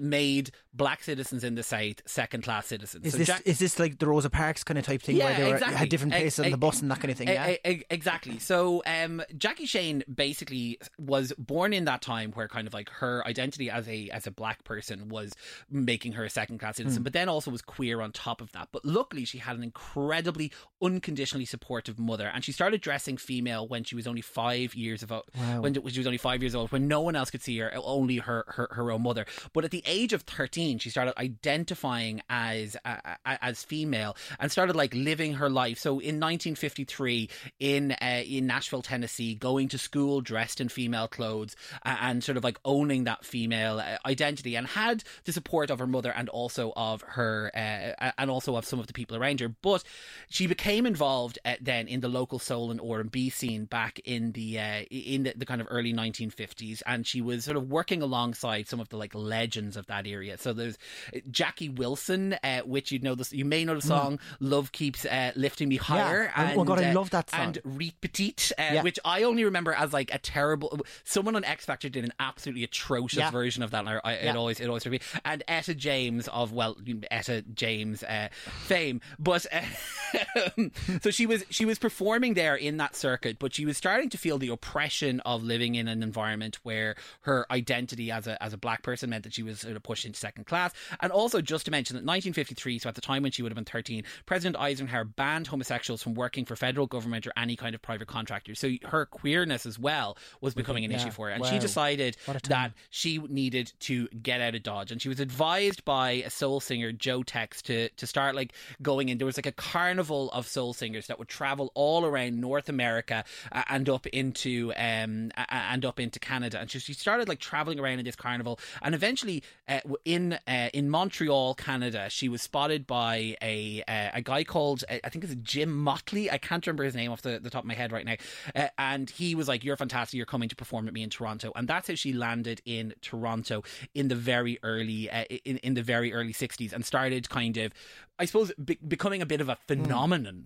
made 0.00 0.50
black 0.74 1.02
citizens 1.02 1.44
in 1.44 1.54
the 1.54 1.62
South 1.62 2.00
second 2.06 2.42
class 2.42 2.66
citizens. 2.66 3.04
Is 3.04 3.12
So 3.12 3.18
this 3.18 3.26
Jack- 3.26 3.42
is 3.44 3.58
this 3.58 3.78
like 3.78 3.98
the 3.98 4.06
Rosa 4.06 4.30
Parks 4.30 4.64
kind 4.64 4.78
of 4.78 4.84
type 4.86 5.02
thing 5.02 5.16
Yeah, 5.16 5.24
where 5.26 5.36
they 5.36 5.44
were, 5.48 5.54
exactly. 5.54 5.76
had 5.76 5.88
different 5.90 6.12
places 6.14 6.44
on 6.44 6.50
the 6.50 6.56
bus 6.56 6.80
and 6.80 6.90
that 6.90 7.00
kind 7.00 7.10
of 7.10 7.18
thing? 7.18 7.28
E- 7.28 7.32
Yeah. 7.32 7.56
e- 7.68 7.82
exactly. 7.90 8.38
So, 8.38 8.82
um, 8.86 9.22
Jackie 9.36 9.66
Shane 9.66 10.02
basically 10.12 10.78
was 10.98 11.32
born 11.38 11.72
in 11.74 11.84
that 11.84 12.00
time 12.00 12.32
where 12.32 12.48
kind 12.48 12.66
of 12.66 12.72
like 12.72 12.88
her 12.90 13.22
identity 13.26 13.68
as 13.70 13.86
a 13.88 14.08
as 14.10 14.26
a 14.26 14.30
black 14.30 14.64
person 14.64 15.08
was 15.08 15.32
making 15.70 16.12
her 16.12 16.24
a 16.24 16.30
second 16.30 16.58
class 16.58 16.76
citizen, 16.76 17.00
Hmm. 17.00 17.04
but 17.04 17.12
then 17.12 17.28
also 17.28 17.50
was 17.50 17.60
queer 17.62 18.00
on 18.00 18.12
top 18.12 18.40
of 18.40 18.52
that. 18.52 18.68
But 18.72 18.84
luckily, 18.84 19.24
she 19.26 19.38
had 19.38 19.56
an 19.56 19.62
incredibly 19.62 20.52
unconditionally 20.80 21.44
supportive 21.44 21.98
mother, 21.98 22.28
and 22.32 22.44
she 22.44 22.52
started 22.52 22.80
dressing 22.80 23.16
female 23.18 23.68
when 23.68 23.84
she 23.84 23.94
was 23.94 24.06
only 24.06 24.22
five 24.22 24.74
years 24.74 25.02
of 25.02 25.10
Wow. 25.10 25.22
when 25.60 25.74
when 25.74 25.92
she 25.92 26.00
was 26.00 26.06
only 26.06 26.18
five 26.18 26.42
years 26.42 26.54
old, 26.54 26.72
when 26.72 26.88
no 26.88 27.00
one 27.02 27.14
else 27.14 27.30
could 27.30 27.42
see 27.42 27.58
her, 27.58 27.70
only 27.76 28.16
her 28.16 28.44
her, 28.48 28.68
her 28.72 28.90
own 28.90 29.02
mother. 29.02 29.26
But 29.52 29.64
at 29.64 29.70
the 29.70 29.81
age 29.86 30.12
of 30.12 30.22
thirteen, 30.22 30.78
she 30.78 30.90
started 30.90 31.18
identifying 31.18 32.22
as 32.28 32.76
uh, 32.84 32.96
as 33.24 33.62
female 33.64 34.16
and 34.38 34.50
started 34.50 34.76
like 34.76 34.94
living 34.94 35.34
her 35.34 35.50
life. 35.50 35.78
So 35.78 35.92
in 35.92 36.20
1953, 36.20 37.28
in 37.60 37.92
uh, 37.92 38.22
in 38.26 38.46
Nashville, 38.46 38.82
Tennessee, 38.82 39.34
going 39.34 39.68
to 39.68 39.78
school 39.78 40.20
dressed 40.20 40.60
in 40.60 40.68
female 40.68 41.08
clothes 41.08 41.56
uh, 41.84 41.96
and 42.00 42.22
sort 42.22 42.36
of 42.36 42.44
like 42.44 42.58
owning 42.64 43.04
that 43.04 43.24
female 43.24 43.78
uh, 43.80 43.98
identity, 44.06 44.56
and 44.56 44.66
had 44.66 45.04
the 45.24 45.32
support 45.32 45.70
of 45.70 45.78
her 45.78 45.86
mother 45.86 46.12
and 46.14 46.28
also 46.28 46.72
of 46.76 47.02
her 47.02 47.50
uh, 47.54 48.10
and 48.18 48.30
also 48.30 48.56
of 48.56 48.64
some 48.64 48.78
of 48.78 48.86
the 48.86 48.92
people 48.92 49.16
around 49.16 49.40
her. 49.40 49.48
But 49.48 49.84
she 50.28 50.46
became 50.46 50.86
involved 50.86 51.38
uh, 51.44 51.54
then 51.60 51.88
in 51.88 52.00
the 52.00 52.08
local 52.08 52.38
soul 52.38 52.70
and 52.70 52.80
R 52.80 53.00
and 53.00 53.10
B 53.10 53.30
scene 53.30 53.64
back 53.64 54.00
in 54.04 54.32
the 54.32 54.58
in 54.90 55.24
the, 55.24 55.34
the 55.36 55.46
kind 55.46 55.60
of 55.60 55.68
early 55.70 55.92
1950s, 55.92 56.82
and 56.86 57.06
she 57.06 57.20
was 57.20 57.44
sort 57.44 57.56
of 57.56 57.70
working 57.70 58.02
alongside 58.02 58.68
some 58.68 58.80
of 58.80 58.88
the 58.88 58.96
like 58.96 59.14
legends 59.14 59.71
musicians 59.72 59.76
of 59.76 59.86
that 59.86 60.06
area. 60.10 60.38
So 60.38 60.52
there's 60.52 60.78
uh, 61.14 61.18
Jackie 61.30 61.68
Wilson, 61.68 62.36
uh, 62.42 62.60
which 62.60 62.92
you 62.92 62.98
know 63.00 63.14
this, 63.14 63.32
you 63.32 63.44
may 63.44 63.64
know 63.64 63.74
the 63.74 63.82
song 63.82 64.18
"Love 64.40 64.72
Keeps 64.72 65.04
uh, 65.04 65.32
Lifting 65.36 65.68
Me 65.68 65.76
Higher." 65.76 66.32
Oh, 66.36 66.52
oh 66.56 66.64
God, 66.64 66.80
I 66.80 66.90
uh, 66.90 66.94
love 66.94 67.10
that 67.10 67.30
song. 67.30 67.40
And 67.40 67.58
Reet 67.64 68.00
Petite, 68.00 68.52
uh, 68.58 68.62
Yeah. 68.74 68.82
which 68.82 68.98
I 69.04 69.22
only 69.24 69.44
remember 69.44 69.72
as 69.72 69.92
like 69.92 70.12
a 70.12 70.18
terrible. 70.18 70.80
Someone 71.04 71.36
on 71.36 71.44
X 71.44 71.64
Factor 71.64 71.88
did 71.88 72.04
an 72.04 72.12
absolutely 72.18 72.64
atrocious 72.64 73.18
Yeah. 73.18 73.30
version 73.30 73.62
of 73.62 73.70
that. 73.70 73.80
And 73.86 74.00
I, 74.04 74.12
Yeah. 74.14 74.30
It 74.30 74.36
always, 74.36 74.60
it 74.60 74.66
always 74.68 74.86
me. 74.86 75.00
And 75.24 75.42
Etta 75.48 75.74
James 75.74 76.28
of 76.28 76.52
well, 76.52 76.76
Etta 77.10 77.42
James 77.54 78.02
uh, 78.02 78.28
fame, 78.64 79.00
but 79.18 79.46
uh, 79.52 79.60
so 81.02 81.10
she 81.10 81.26
was 81.26 81.44
she 81.50 81.64
was 81.64 81.78
performing 81.78 82.34
there 82.34 82.54
in 82.56 82.76
that 82.78 82.94
circuit, 82.96 83.38
but 83.38 83.54
she 83.54 83.64
was 83.64 83.76
starting 83.76 84.08
to 84.10 84.18
feel 84.18 84.38
the 84.38 84.48
oppression 84.48 85.20
of 85.20 85.42
living 85.42 85.74
in 85.74 85.88
an 85.88 86.02
environment 86.02 86.58
where 86.62 86.94
her 87.22 87.46
identity 87.50 88.10
as 88.10 88.26
a 88.26 88.42
as 88.42 88.52
a 88.52 88.56
black 88.58 88.82
person 88.82 89.10
meant 89.10 89.24
that 89.24 89.34
she 89.34 89.42
was 89.42 89.60
sort 89.60 89.76
of 89.76 89.82
pushed 89.82 90.04
into 90.04 90.18
second 90.18 90.44
class. 90.46 90.72
And 91.00 91.10
also, 91.12 91.40
just 91.40 91.64
to 91.66 91.70
mention 91.70 91.94
that 91.94 92.00
1953, 92.04 92.78
so 92.78 92.88
at 92.88 92.94
the 92.94 93.00
time 93.00 93.22
when 93.22 93.32
she 93.32 93.42
would 93.42 93.50
have 93.52 93.56
been 93.56 93.64
13, 93.64 94.04
President 94.26 94.56
Eisenhower 94.60 95.04
banned 95.04 95.46
homosexuals 95.46 96.02
from 96.02 96.14
working 96.14 96.44
for 96.44 96.56
federal 96.56 96.86
government 96.86 97.26
or 97.26 97.32
any 97.36 97.56
kind 97.56 97.74
of 97.74 97.82
private 97.82 98.08
contractor. 98.08 98.54
So 98.54 98.70
her 98.84 99.06
queerness 99.06 99.66
as 99.66 99.78
well 99.78 100.16
was 100.40 100.54
becoming 100.54 100.84
an 100.84 100.90
yeah. 100.90 100.98
issue 100.98 101.10
for 101.10 101.26
her, 101.28 101.32
and 101.32 101.42
Wow. 101.42 101.50
she 101.50 101.58
decided 101.58 102.16
What 102.26 102.36
a 102.36 102.40
time. 102.40 102.50
that 102.50 102.72
she 102.90 103.18
needed 103.18 103.72
to 103.80 104.08
get 104.08 104.40
out 104.40 104.54
of 104.54 104.62
Dodge, 104.62 104.92
and 104.92 105.00
she 105.00 105.08
was 105.08 105.20
advised 105.20 105.84
by 105.84 106.10
a 106.10 106.30
soul 106.30 106.60
singer, 106.60 106.92
Joe 106.92 107.22
Tex, 107.22 107.62
to 107.62 107.88
to 107.88 108.06
start 108.06 108.34
like 108.34 108.52
going 108.82 109.08
in. 109.08 109.18
There 109.18 109.26
was 109.26 109.36
like 109.38 109.46
a 109.46 109.52
carnival 109.52 110.01
of 110.10 110.46
soul 110.46 110.72
singers 110.72 111.06
that 111.06 111.18
would 111.18 111.28
travel 111.28 111.70
all 111.74 112.04
around 112.04 112.40
North 112.40 112.68
America 112.68 113.24
uh, 113.52 113.62
and 113.68 113.88
up 113.88 114.06
into 114.08 114.72
um 114.76 115.30
a- 115.36 115.54
and 115.54 115.84
up 115.84 116.00
into 116.00 116.18
Canada, 116.18 116.58
and 116.60 116.70
she, 116.70 116.78
she 116.78 116.92
started 116.92 117.28
like 117.28 117.38
traveling 117.38 117.78
around 117.78 117.98
in 117.98 118.04
this 118.04 118.16
carnival, 118.16 118.58
and 118.82 118.94
eventually 118.94 119.42
uh, 119.68 119.80
in 120.04 120.32
uh, 120.46 120.68
in 120.74 120.88
Montreal, 120.90 121.54
Canada, 121.54 122.08
she 122.10 122.28
was 122.28 122.42
spotted 122.42 122.86
by 122.86 123.36
a 123.42 123.82
uh, 123.88 124.10
a 124.14 124.22
guy 124.22 124.44
called 124.44 124.84
uh, 124.90 124.96
I 125.04 125.08
think 125.08 125.24
it's 125.24 125.34
Jim 125.36 125.72
Motley. 125.76 126.30
I 126.30 126.38
can't 126.38 126.66
remember 126.66 126.84
his 126.84 126.94
name 126.94 127.12
off 127.12 127.22
the, 127.22 127.38
the 127.38 127.50
top 127.50 127.62
of 127.64 127.68
my 127.68 127.74
head 127.74 127.92
right 127.92 128.04
now, 128.04 128.16
uh, 128.54 128.68
and 128.78 129.08
he 129.10 129.34
was 129.34 129.48
like, 129.48 129.64
"You're 129.64 129.76
fantastic. 129.76 130.16
You're 130.16 130.26
coming 130.26 130.48
to 130.48 130.56
perform 130.56 130.84
with 130.86 130.94
me 130.94 131.02
in 131.02 131.10
Toronto," 131.10 131.52
and 131.54 131.68
that's 131.68 131.88
how 131.88 131.94
she 131.94 132.12
landed 132.12 132.60
in 132.64 132.94
Toronto 133.02 133.62
in 133.94 134.08
the 134.08 134.14
very 134.16 134.58
early 134.62 135.10
uh, 135.10 135.24
in 135.44 135.58
in 135.58 135.74
the 135.74 135.82
very 135.82 136.12
early 136.12 136.32
'60s 136.32 136.72
and 136.72 136.84
started 136.84 137.28
kind 137.28 137.56
of, 137.56 137.72
I 138.18 138.24
suppose, 138.24 138.52
be- 138.62 138.78
becoming 138.86 139.22
a 139.22 139.26
bit 139.26 139.40
of 139.40 139.48
a 139.48 139.56
phenomenon, 139.68 139.91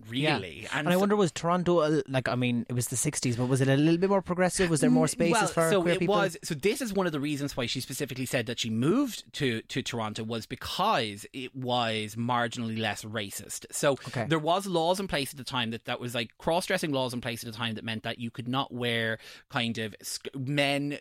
really. 0.09 0.66
Hmm. 0.70 0.78
And, 0.78 0.88
I 0.88 0.92
so- 0.92 0.99
wonder, 1.01 1.16
was 1.16 1.32
Toronto 1.32 1.78
uh, 1.80 2.03
like? 2.09 2.28
I 2.28 2.34
mean, 2.34 2.66
it 2.68 2.72
was 2.72 2.88
the 2.88 2.97
'60s, 2.97 3.36
but 3.36 3.47
was 3.47 3.61
it 3.61 3.68
a 3.68 3.76
little 3.76 3.99
bit 3.99 4.11
more 4.11 4.22
progressive? 4.22 4.70
Was 4.70 4.80
there 4.80 4.90
more 4.90 5.09
spaces 5.09 5.32
well, 5.32 5.47
for 5.49 5.70
so 5.70 5.82
queer 5.82 5.94
it 5.94 5.99
people? 6.01 6.14
was 6.14 6.36
so 6.42 6.55
this 6.55 6.80
is 6.80 6.92
one 6.92 7.07
of 7.07 7.12
the 7.12 7.20
reasons 7.20 7.57
why 7.57 7.66
she 7.66 7.80
specifically 7.80 8.26
said 8.26 8.47
that 8.47 8.59
she 8.59 8.70
moved 8.70 9.24
to 9.34 9.62
to 9.62 9.82
Toronto 9.82 10.22
was 10.24 10.47
because 10.47 11.26
it 11.32 11.55
was 11.55 12.14
marginally 12.16 12.78
less 12.78 13.05
racist 13.05 13.66
so 13.70 13.92
Okay. 14.09 14.26
there 14.28 14.38
was 14.38 14.66
laws 14.66 15.01
in 15.01 15.09
place 15.09 15.32
at 15.32 15.36
the 15.36 15.44
time 15.44 15.70
that 15.70 15.84
that 15.86 16.01
was 16.01 16.14
like 16.14 16.36
cross-dressing 16.38 16.92
laws 16.92 17.12
in 17.14 17.20
place 17.20 17.44
at 17.44 17.51
the 17.53 17.57
time 17.57 17.74
that 17.74 17.84
meant 17.84 18.03
that 18.03 18.18
you 18.18 18.30
could 18.30 18.49
not 18.49 18.72
wear 18.72 19.18
kind 19.51 19.78
of 19.78 19.94
men 20.34 20.99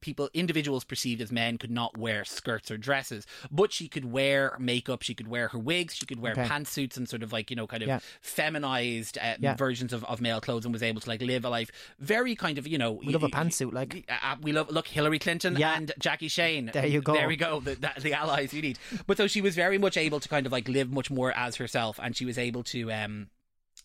people 0.00 0.28
individuals 0.34 0.84
perceived 0.84 1.20
as 1.20 1.30
men 1.32 1.58
could 1.58 1.70
not 1.70 1.96
wear 1.98 2.24
skirts 2.24 2.70
or 2.70 2.76
dresses 2.76 3.26
but 3.50 3.72
she 3.72 3.88
could 3.88 4.10
wear 4.12 4.56
makeup 4.58 5.02
she 5.02 5.14
could 5.14 5.28
wear 5.28 5.48
her 5.48 5.58
wigs 5.58 5.94
she 5.94 6.06
could 6.06 6.20
wear 6.20 6.32
Okay. 6.32 6.44
pantsuits 6.44 6.96
and 6.96 7.08
sort 7.08 7.22
of 7.22 7.32
like 7.32 7.50
you 7.50 7.56
know 7.56 7.66
kind 7.66 7.81
of 7.81 7.81
Yeah. 7.88 7.98
feminized 8.20 9.18
uh, 9.18 9.34
Yeah. 9.38 9.54
versions 9.56 9.92
of, 9.92 10.04
of 10.04 10.20
male 10.20 10.40
clothes 10.40 10.64
and 10.64 10.72
was 10.72 10.82
able 10.82 11.00
to 11.00 11.08
like 11.08 11.22
live 11.22 11.44
a 11.44 11.48
life 11.48 11.70
very 11.98 12.34
kind 12.34 12.58
of 12.58 12.66
you 12.66 12.78
know 12.78 12.92
We 12.92 13.12
love 13.12 13.22
a 13.22 13.28
pantsuit, 13.28 13.72
like. 13.72 14.04
uh, 14.10 14.36
we 14.40 14.52
love 14.52 14.70
look 14.70 14.88
Hillary 14.88 15.18
Clinton 15.18 15.56
Yeah. 15.56 15.76
and 15.76 15.92
Jackie 15.98 16.28
Shane. 16.28 16.70
There 16.72 16.86
you 16.86 17.00
go. 17.00 17.12
There 17.14 17.28
we 17.28 17.36
go. 17.36 17.60
The, 17.60 17.74
the, 17.76 17.90
the 18.00 18.12
allies 18.14 18.52
you 18.52 18.62
need. 18.62 18.78
But 19.06 19.16
so 19.16 19.26
she 19.26 19.40
was 19.40 19.54
very 19.54 19.78
much 19.78 19.96
able 19.96 20.20
to 20.20 20.28
kind 20.28 20.46
of 20.46 20.52
like 20.52 20.68
live 20.68 20.90
much 20.92 21.10
more 21.10 21.32
as 21.36 21.56
herself, 21.56 21.98
and 22.02 22.16
she 22.16 22.24
was 22.24 22.38
able 22.38 22.62
to 22.64 22.90
um 22.92 23.28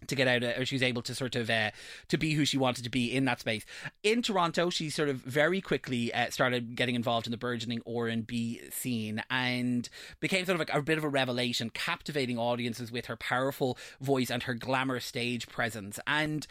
to 0.05 0.15
get 0.15 0.27
out 0.27 0.43
of, 0.43 0.57
or 0.57 0.65
she 0.65 0.75
was 0.75 0.83
able 0.83 1.01
to 1.01 1.15
sort 1.15 1.35
of 1.35 1.49
uh, 1.49 1.71
to 2.07 2.17
be 2.17 2.33
who 2.33 2.45
she 2.45 2.57
wanted 2.57 2.83
to 2.83 2.89
be 2.89 3.13
in 3.13 3.25
that 3.25 3.39
space. 3.39 3.65
In 4.03 4.21
Toronto, 4.21 4.69
she 4.69 4.89
sort 4.89 5.09
of 5.09 5.17
very 5.17 5.61
quickly 5.61 6.13
uh, 6.13 6.29
started 6.29 6.75
getting 6.75 6.95
involved 6.95 7.25
in 7.27 7.31
the 7.31 7.37
burgeoning 7.37 7.81
R&B 7.87 8.61
scene 8.69 9.23
and 9.29 9.89
became 10.19 10.45
sort 10.45 10.55
of 10.55 10.59
like 10.59 10.73
a 10.73 10.81
bit 10.81 10.97
of 10.97 11.03
a 11.03 11.09
revelation, 11.09 11.69
captivating 11.71 12.37
audiences 12.37 12.91
with 12.91 13.07
her 13.07 13.15
powerful 13.15 13.77
voice 13.99 14.29
and 14.29 14.43
her 14.43 14.53
glamour 14.53 14.99
stage 14.99 15.47
presence. 15.47 15.99
And 16.05 16.45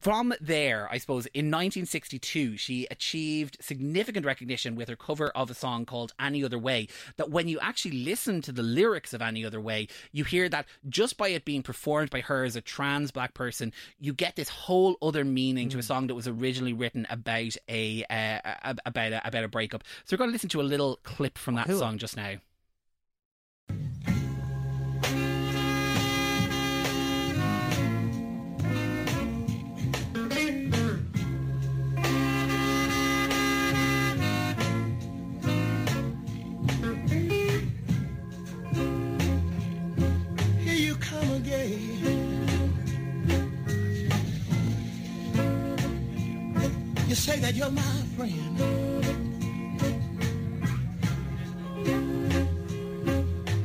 from 0.00 0.34
there, 0.40 0.88
I 0.90 0.98
suppose 0.98 1.26
in 1.26 1.46
1962, 1.46 2.56
she 2.56 2.86
achieved 2.90 3.56
significant 3.60 4.26
recognition 4.26 4.74
with 4.76 4.88
her 4.88 4.96
cover 4.96 5.28
of 5.28 5.50
a 5.50 5.54
song 5.54 5.84
called 5.86 6.12
Any 6.20 6.44
Other 6.44 6.58
Way. 6.58 6.88
That 7.16 7.30
when 7.30 7.48
you 7.48 7.58
actually 7.60 8.04
listen 8.04 8.42
to 8.42 8.52
the 8.52 8.62
lyrics 8.62 9.12
of 9.14 9.22
Any 9.22 9.44
Other 9.44 9.60
Way, 9.60 9.88
you 10.12 10.24
hear 10.24 10.48
that 10.48 10.66
just 10.88 11.16
by 11.16 11.28
it 11.28 11.44
being 11.44 11.62
performed 11.62 12.10
by 12.10 12.20
her 12.22 12.44
as 12.44 12.56
a 12.56 12.60
trans 12.60 13.10
black 13.10 13.34
person, 13.34 13.72
you 13.98 14.12
get 14.12 14.36
this 14.36 14.48
whole 14.48 14.96
other 15.00 15.24
meaning 15.24 15.68
to 15.70 15.78
a 15.78 15.82
song 15.82 16.06
that 16.08 16.14
was 16.14 16.28
originally 16.28 16.72
written 16.72 17.06
about 17.10 17.56
a 17.68 18.04
uh, 18.10 18.40
a- 18.64 18.76
about 18.86 19.12
a, 19.12 19.26
about 19.26 19.44
a 19.44 19.48
breakup. 19.48 19.84
So 20.04 20.14
we're 20.14 20.18
going 20.18 20.30
to 20.30 20.32
listen 20.32 20.48
to 20.50 20.60
a 20.60 20.62
little 20.62 20.98
clip 21.02 21.38
from 21.38 21.54
that 21.54 21.66
Cool. 21.66 21.78
song 21.78 21.98
just 21.98 22.16
now. 22.16 22.34
You 47.16 47.22
say 47.22 47.38
that 47.40 47.54
you're 47.54 47.70
my 47.70 47.80
friend. 48.14 48.60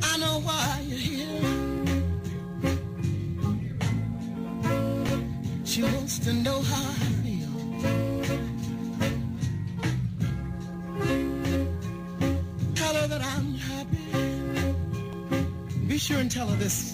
I 0.02 0.18
know 0.20 0.40
why 0.40 0.80
you're 0.88 0.98
here. 0.98 1.42
She 5.66 5.84
wants 5.84 6.20
to 6.20 6.32
know 6.32 6.62
how 6.62 6.92
I 6.92 7.10
feel. 7.24 7.54
Tell 12.76 12.94
her 12.96 13.08
that 13.08 13.22
I'm 13.22 13.56
happy. 13.56 14.08
Be 15.90 15.98
sure 15.98 16.20
and 16.20 16.32
tell 16.32 16.48
her 16.48 16.56
this. 16.56 16.91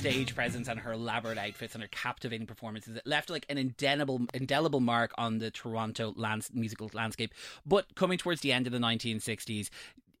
Stage 0.00 0.34
presence 0.34 0.66
and 0.66 0.80
her 0.80 0.92
elaborate 0.92 1.36
outfits 1.36 1.74
and 1.74 1.82
her 1.82 1.88
captivating 1.92 2.46
performances 2.46 2.96
it 2.96 3.06
left 3.06 3.28
like 3.28 3.44
an 3.50 3.58
indelible 3.58 4.22
indelible 4.32 4.80
mark 4.80 5.12
on 5.18 5.38
the 5.40 5.50
Toronto 5.50 6.14
lands, 6.16 6.50
musical 6.54 6.90
landscape. 6.94 7.34
But 7.66 7.94
coming 7.96 8.16
towards 8.16 8.40
the 8.40 8.50
end 8.50 8.66
of 8.66 8.72
the 8.72 8.78
1960s 8.78 9.68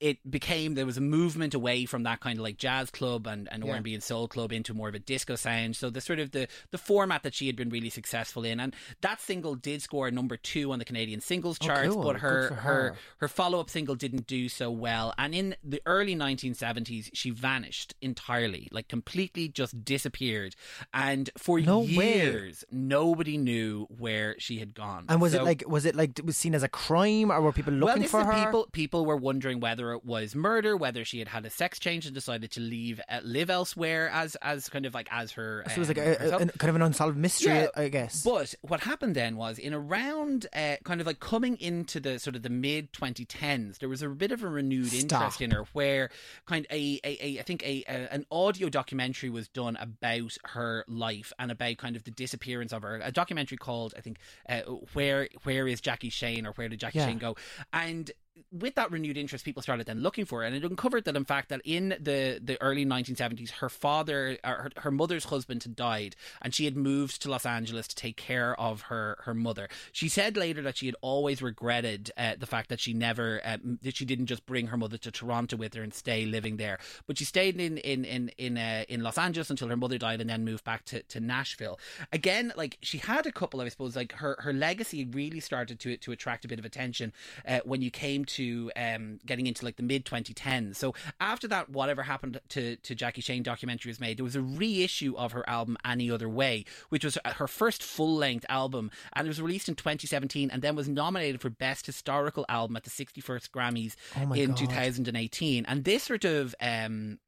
it 0.00 0.18
became 0.30 0.74
there 0.74 0.86
was 0.86 0.96
a 0.96 1.00
movement 1.00 1.52
away 1.54 1.84
from 1.84 2.02
that 2.04 2.20
kind 2.20 2.38
of 2.38 2.42
like 2.42 2.56
jazz 2.56 2.90
club 2.90 3.26
and, 3.26 3.48
and 3.52 3.64
Yeah. 3.64 3.72
R&B 3.74 3.92
and 3.94 4.02
soul 4.02 4.26
club 4.28 4.50
into 4.52 4.72
more 4.74 4.88
of 4.88 4.94
a 4.94 4.98
disco 4.98 5.36
sound 5.36 5.76
so 5.76 5.90
the 5.90 6.00
sort 6.00 6.18
of 6.18 6.30
the 6.30 6.48
the 6.70 6.78
format 6.78 7.22
that 7.22 7.34
she 7.34 7.46
had 7.46 7.54
been 7.56 7.68
really 7.68 7.90
successful 7.90 8.44
in 8.44 8.58
and 8.60 8.74
that 9.02 9.20
single 9.20 9.54
did 9.54 9.82
score 9.82 10.10
number 10.10 10.36
2 10.36 10.72
on 10.72 10.78
the 10.78 10.84
Canadian 10.84 11.20
singles 11.20 11.58
Oh, 11.60 11.66
charts 11.66 11.94
cool. 11.94 12.02
but 12.02 12.16
her 12.16 12.48
her 12.48 12.54
her. 12.54 12.96
her 13.18 13.28
follow-up 13.28 13.68
single 13.68 13.94
didn't 13.94 14.26
do 14.26 14.48
so 14.48 14.70
well 14.70 15.12
and 15.18 15.34
in 15.34 15.54
the 15.62 15.82
early 15.86 16.16
1970s 16.16 17.10
she 17.12 17.30
vanished 17.30 17.94
entirely 18.00 18.68
like 18.72 18.88
completely 18.88 19.48
just 19.48 19.84
disappeared 19.84 20.54
and 20.94 21.30
for 21.36 21.60
No 21.60 21.80
way. 21.80 22.18
years 22.20 22.64
nobody 22.70 23.36
knew 23.36 23.86
where 23.98 24.34
she 24.38 24.58
had 24.58 24.74
gone 24.74 25.04
And 25.08 25.20
was 25.20 25.34
it 25.34 25.42
like 25.42 25.62
was 25.66 25.84
it 25.84 25.94
like 25.94 26.18
it 26.18 26.24
was 26.24 26.36
seen 26.36 26.54
as 26.54 26.62
a 26.62 26.68
crime, 26.68 27.30
or 27.30 27.40
were 27.40 27.52
people 27.52 27.72
looking 27.74 28.02
this 28.02 28.10
for 28.10 28.24
her? 28.24 28.44
people 28.44 28.68
people 28.72 29.04
were 29.06 29.16
wondering 29.16 29.60
whether 29.60 29.89
whether 29.90 29.98
it 29.98 30.04
was 30.04 30.34
murder, 30.34 30.76
whether 30.76 31.04
she 31.04 31.18
had 31.18 31.28
had 31.28 31.44
a 31.46 31.50
sex 31.50 31.78
change 31.78 32.06
and 32.06 32.14
decided 32.14 32.50
to 32.52 32.60
leave 32.60 33.00
uh, 33.08 33.20
live 33.22 33.50
elsewhere 33.50 34.08
as 34.12 34.36
as 34.36 34.68
kind 34.68 34.86
of 34.86 34.94
like 34.94 35.08
as 35.10 35.32
her. 35.32 35.62
So 35.68 35.72
it 35.72 35.78
was 35.78 35.88
like 35.88 35.98
um, 35.98 36.04
a, 36.04 36.08
a, 36.08 36.36
a- 36.36 36.46
kind 36.58 36.68
of 36.70 36.76
an 36.76 36.82
unsolved 36.82 37.16
mystery, 37.16 37.52
Yeah, 37.52 37.66
I 37.76 37.88
guess. 37.88 38.22
But 38.22 38.54
what 38.62 38.80
happened 38.80 39.14
then 39.14 39.36
was 39.36 39.58
in 39.58 39.74
around 39.74 40.46
uh, 40.54 40.76
kind 40.84 41.00
of 41.00 41.06
like 41.06 41.20
coming 41.20 41.56
into 41.60 42.00
the 42.00 42.18
sort 42.18 42.36
of 42.36 42.42
the 42.42 42.50
mid 42.50 42.92
2010s, 42.92 43.78
there 43.78 43.88
was 43.88 44.02
a 44.02 44.08
bit 44.08 44.32
of 44.32 44.42
a 44.42 44.48
renewed 44.48 44.88
Stop. 44.88 45.02
interest 45.22 45.40
in 45.40 45.50
her 45.52 45.64
where 45.72 46.10
kind 46.46 46.66
of 46.66 46.72
a, 46.76 47.00
a, 47.04 47.18
a 47.26 47.38
I 47.40 47.42
think 47.42 47.62
a, 47.64 47.84
a 47.88 48.08
an 48.12 48.26
audio 48.30 48.68
documentary 48.68 49.30
was 49.30 49.48
done 49.48 49.76
about 49.80 50.36
her 50.44 50.84
life 50.88 51.32
and 51.38 51.50
about 51.50 51.76
kind 51.78 51.96
of 51.96 52.04
the 52.04 52.10
disappearance 52.10 52.72
of 52.72 52.82
her. 52.82 53.00
A 53.02 53.12
documentary 53.12 53.58
called 53.58 53.94
I 53.96 54.00
think 54.00 54.18
uh, 54.48 54.60
where 54.92 55.28
where 55.44 55.66
is 55.68 55.80
Jackie 55.80 56.10
Shane 56.10 56.46
or 56.46 56.52
where 56.52 56.68
did 56.68 56.80
Jackie 56.80 56.98
Yeah. 56.98 57.06
Shane 57.06 57.18
go? 57.18 57.36
And 57.72 58.10
with 58.52 58.74
that 58.74 58.90
renewed 58.90 59.16
interest, 59.16 59.44
people 59.44 59.62
started 59.62 59.86
then 59.86 60.00
looking 60.00 60.24
for 60.24 60.40
her, 60.40 60.46
and 60.46 60.56
it 60.56 60.64
uncovered 60.64 61.04
that 61.04 61.16
in 61.16 61.24
fact 61.24 61.48
that 61.50 61.60
in 61.64 61.90
the 62.00 62.40
the 62.42 62.60
early 62.60 62.84
1970s, 62.84 63.50
her 63.50 63.68
father, 63.68 64.38
or 64.44 64.54
her, 64.54 64.70
her 64.78 64.90
mother's 64.90 65.24
husband 65.24 65.62
had 65.62 65.76
died, 65.76 66.16
and 66.42 66.54
she 66.54 66.64
had 66.64 66.76
moved 66.76 67.22
to 67.22 67.30
Los 67.30 67.46
Angeles 67.46 67.86
to 67.88 67.96
take 67.96 68.16
care 68.16 68.58
of 68.60 68.82
her 68.82 69.18
her 69.24 69.34
mother. 69.34 69.68
She 69.92 70.08
said 70.08 70.36
later 70.36 70.62
that 70.62 70.76
she 70.76 70.86
had 70.86 70.96
always 71.00 71.42
regretted 71.42 72.10
uh, 72.16 72.34
the 72.38 72.46
fact 72.46 72.68
that 72.70 72.80
she 72.80 72.92
never 72.92 73.40
um, 73.44 73.78
that 73.82 73.96
she 73.96 74.04
didn't 74.04 74.26
just 74.26 74.46
bring 74.46 74.68
her 74.68 74.76
mother 74.76 74.98
to 74.98 75.10
Toronto 75.10 75.56
with 75.56 75.74
her 75.74 75.82
and 75.82 75.94
stay 75.94 76.24
living 76.24 76.56
there, 76.56 76.78
but 77.06 77.18
she 77.18 77.24
stayed 77.24 77.60
in 77.60 77.78
in 77.78 78.04
in 78.04 78.30
in 78.38 78.58
uh, 78.58 78.84
in 78.88 79.02
Los 79.02 79.18
Angeles 79.18 79.50
until 79.50 79.68
her 79.68 79.76
mother 79.76 79.98
died, 79.98 80.20
and 80.20 80.30
then 80.30 80.44
moved 80.44 80.64
back 80.64 80.84
to 80.86 81.02
to 81.02 81.20
Nashville. 81.20 81.78
Again, 82.12 82.52
like 82.56 82.78
she 82.82 82.98
had 82.98 83.26
a 83.26 83.32
couple, 83.32 83.60
of, 83.60 83.66
I 83.66 83.68
suppose, 83.68 83.96
like 83.96 84.12
her 84.12 84.36
her 84.40 84.52
legacy 84.52 85.04
really 85.04 85.40
started 85.40 85.78
to 85.80 85.96
to 85.96 86.12
attract 86.12 86.44
a 86.44 86.48
bit 86.48 86.58
of 86.58 86.64
attention 86.64 87.12
uh, 87.46 87.60
when 87.64 87.82
you 87.82 87.90
came 87.90 88.19
to 88.26 88.70
um, 88.76 89.18
getting 89.24 89.46
into 89.46 89.64
like 89.64 89.76
the 89.76 89.82
mid 89.82 90.04
2010s. 90.04 90.76
So 90.76 90.94
after 91.20 91.48
that, 91.48 91.70
whatever 91.70 92.02
happened 92.02 92.40
to 92.50 92.76
to 92.76 92.94
Jackie 92.94 93.20
Shane 93.20 93.42
documentary 93.42 93.90
was 93.90 94.00
made, 94.00 94.18
there 94.18 94.24
was 94.24 94.36
a 94.36 94.42
reissue 94.42 95.14
of 95.16 95.32
her 95.32 95.48
album 95.48 95.76
Any 95.84 96.10
Other 96.10 96.28
Way, 96.28 96.64
which 96.88 97.04
was 97.04 97.18
her 97.24 97.48
first 97.48 97.82
full 97.82 98.14
length 98.14 98.46
album, 98.48 98.90
and 99.14 99.26
it 99.26 99.28
was 99.28 99.40
released 99.40 99.68
in 99.68 99.74
2017, 99.74 100.50
and 100.50 100.62
then 100.62 100.76
was 100.76 100.88
nominated 100.88 101.40
for 101.40 101.50
Best 101.50 101.86
Historical 101.86 102.44
Album 102.48 102.76
at 102.76 102.84
the 102.84 102.90
61st 102.90 103.50
Grammys 103.50 103.96
Oh 104.16 104.32
in 104.32 104.50
God. 104.50 104.56
2018. 104.56 105.66
And 105.66 105.84
this 105.84 106.04
sort 106.04 106.24
of 106.24 106.54
um, 106.60 107.18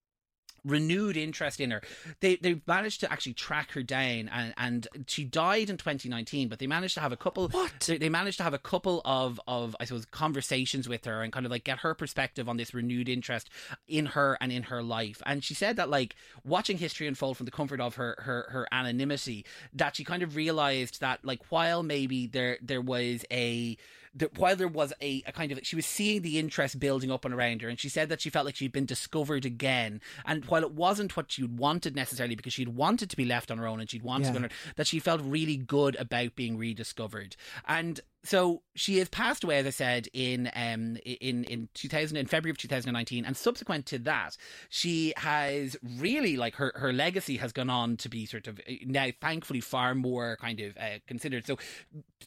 renewed 0.65 1.17
interest 1.17 1.61
in 1.61 1.71
her. 1.71 1.83
They 2.21 2.37
they 2.37 2.61
managed 2.67 3.01
to 3.01 3.13
actually 3.13 3.35
track 3.35 3.73
her 3.73 3.83
down, 3.83 4.29
and, 4.33 4.55
and 4.57 4.89
she 5.07 5.25
died 5.25 5.71
in 5.71 5.77
2019. 5.77 6.49
But 6.49 6.59
they 6.59 6.67
managed 6.67 6.95
to 6.95 7.01
have 7.01 7.13
a 7.13 7.17
couple. 7.17 7.49
What? 7.49 7.73
They, 7.81 7.99
they 7.99 8.09
managed 8.09 8.39
to 8.39 8.45
have 8.45 8.55
a 8.55 8.59
couple 8.59 9.03
of 9.05 9.41
of 9.47 9.77
I 9.81 9.85
suppose 9.85 10.07
conversations 10.07 10.89
with 10.89 11.05
her 11.05 11.23
and 11.23 11.33
kind 11.33 11.47
of 11.47 11.53
like 11.53 11.65
get 11.65 11.79
her 11.81 11.95
perspective 11.95 12.49
on 12.49 12.57
this 12.57 12.75
renewed 12.75 13.09
interest 13.09 13.51
in 13.89 14.07
her 14.07 14.39
and 14.41 14.53
in 14.53 14.65
her 14.65 14.83
life. 14.83 15.23
And 15.27 15.43
she 15.43 15.55
said 15.55 15.77
that 15.77 15.91
like 15.91 16.15
watching 16.45 16.79
history 16.79 17.07
unfold 17.07 17.37
from 17.37 17.47
the 17.47 17.53
comfort 17.53 17.81
of 17.81 17.97
her 17.97 18.17
her 18.21 18.47
her 18.51 18.67
anonymity, 18.73 19.45
that 19.73 19.97
she 19.97 20.05
kind 20.05 20.23
of 20.23 20.37
realized 20.37 21.01
that 21.01 21.25
like 21.25 21.51
while 21.51 21.83
maybe 21.83 22.27
there 22.27 22.59
there 22.63 22.81
was 22.81 23.25
a 23.31 23.77
that 24.15 24.39
while 24.39 24.55
there 24.55 24.69
was 24.69 24.93
a, 25.01 25.23
a 25.27 25.33
kind 25.33 25.51
of 25.53 25.59
she 25.63 25.77
was 25.77 25.87
seeing 25.87 26.23
the 26.23 26.39
interest 26.39 26.79
building 26.79 27.11
up 27.11 27.25
and 27.25 27.33
around 27.33 27.63
her 27.63 27.69
and 27.69 27.81
she 27.81 27.89
said 27.89 28.09
that 28.11 28.21
she 28.21 28.29
felt 28.31 28.45
like 28.45 28.57
she'd 28.57 28.73
been 28.73 28.85
discovered 28.85 29.45
again 29.47 30.01
and 30.27 30.45
while 30.47 30.63
it 30.63 30.73
wasn't 30.73 31.17
what 31.17 31.33
she'd 31.33 31.59
wanted 31.59 31.97
necessarily 31.97 32.35
because 32.35 32.53
she'd 32.53 32.69
wanted 32.69 33.09
to 33.09 33.17
be 33.17 33.25
left 33.25 33.51
on 33.51 33.57
her 33.59 33.67
own 33.67 33.81
and 33.81 33.89
she'd 33.91 34.03
wanted 34.03 34.25
to 34.25 34.29
Yeah. 34.29 34.33
go 34.33 34.37
on 34.37 34.43
her, 34.45 34.51
that 34.77 34.87
she 34.87 34.99
felt 34.99 35.21
really 35.23 35.57
good 35.57 35.97
about 35.97 36.35
being 36.37 36.59
rediscovered 36.59 37.37
and 37.67 38.01
so 38.25 38.63
she 38.75 38.99
has 38.99 39.09
passed 39.09 39.43
away, 39.43 39.59
as 39.59 39.67
I 39.67 39.71
said, 39.71 40.09
in 40.13 40.51
um 40.55 40.97
in 41.05 41.45
in 41.45 41.69
two 41.75 41.89
thousand 41.89 42.17
in 42.17 42.27
February 42.27 42.53
of 42.53 42.59
two 42.59 42.69
thousand 42.69 42.91
and 42.91 42.95
nineteen, 42.95 43.25
and 43.25 43.37
subsequent 43.37 43.87
to 43.87 43.99
that, 44.01 44.37
she 44.69 45.13
has 45.17 45.77
really 45.99 46.37
like 46.37 46.55
her 46.57 46.73
her 46.77 46.93
legacy 46.93 47.37
has 47.39 47.53
gone 47.53 47.71
on 47.71 47.97
to 47.99 48.09
be 48.09 48.27
sort 48.27 48.47
of 48.47 48.61
uh, 48.61 48.73
now, 48.87 49.09
thankfully, 49.21 49.61
far 49.61 49.95
more 49.95 50.37
kind 50.41 50.61
of 50.61 50.77
uh, 50.77 50.99
considered. 51.07 51.47
So, 51.47 51.59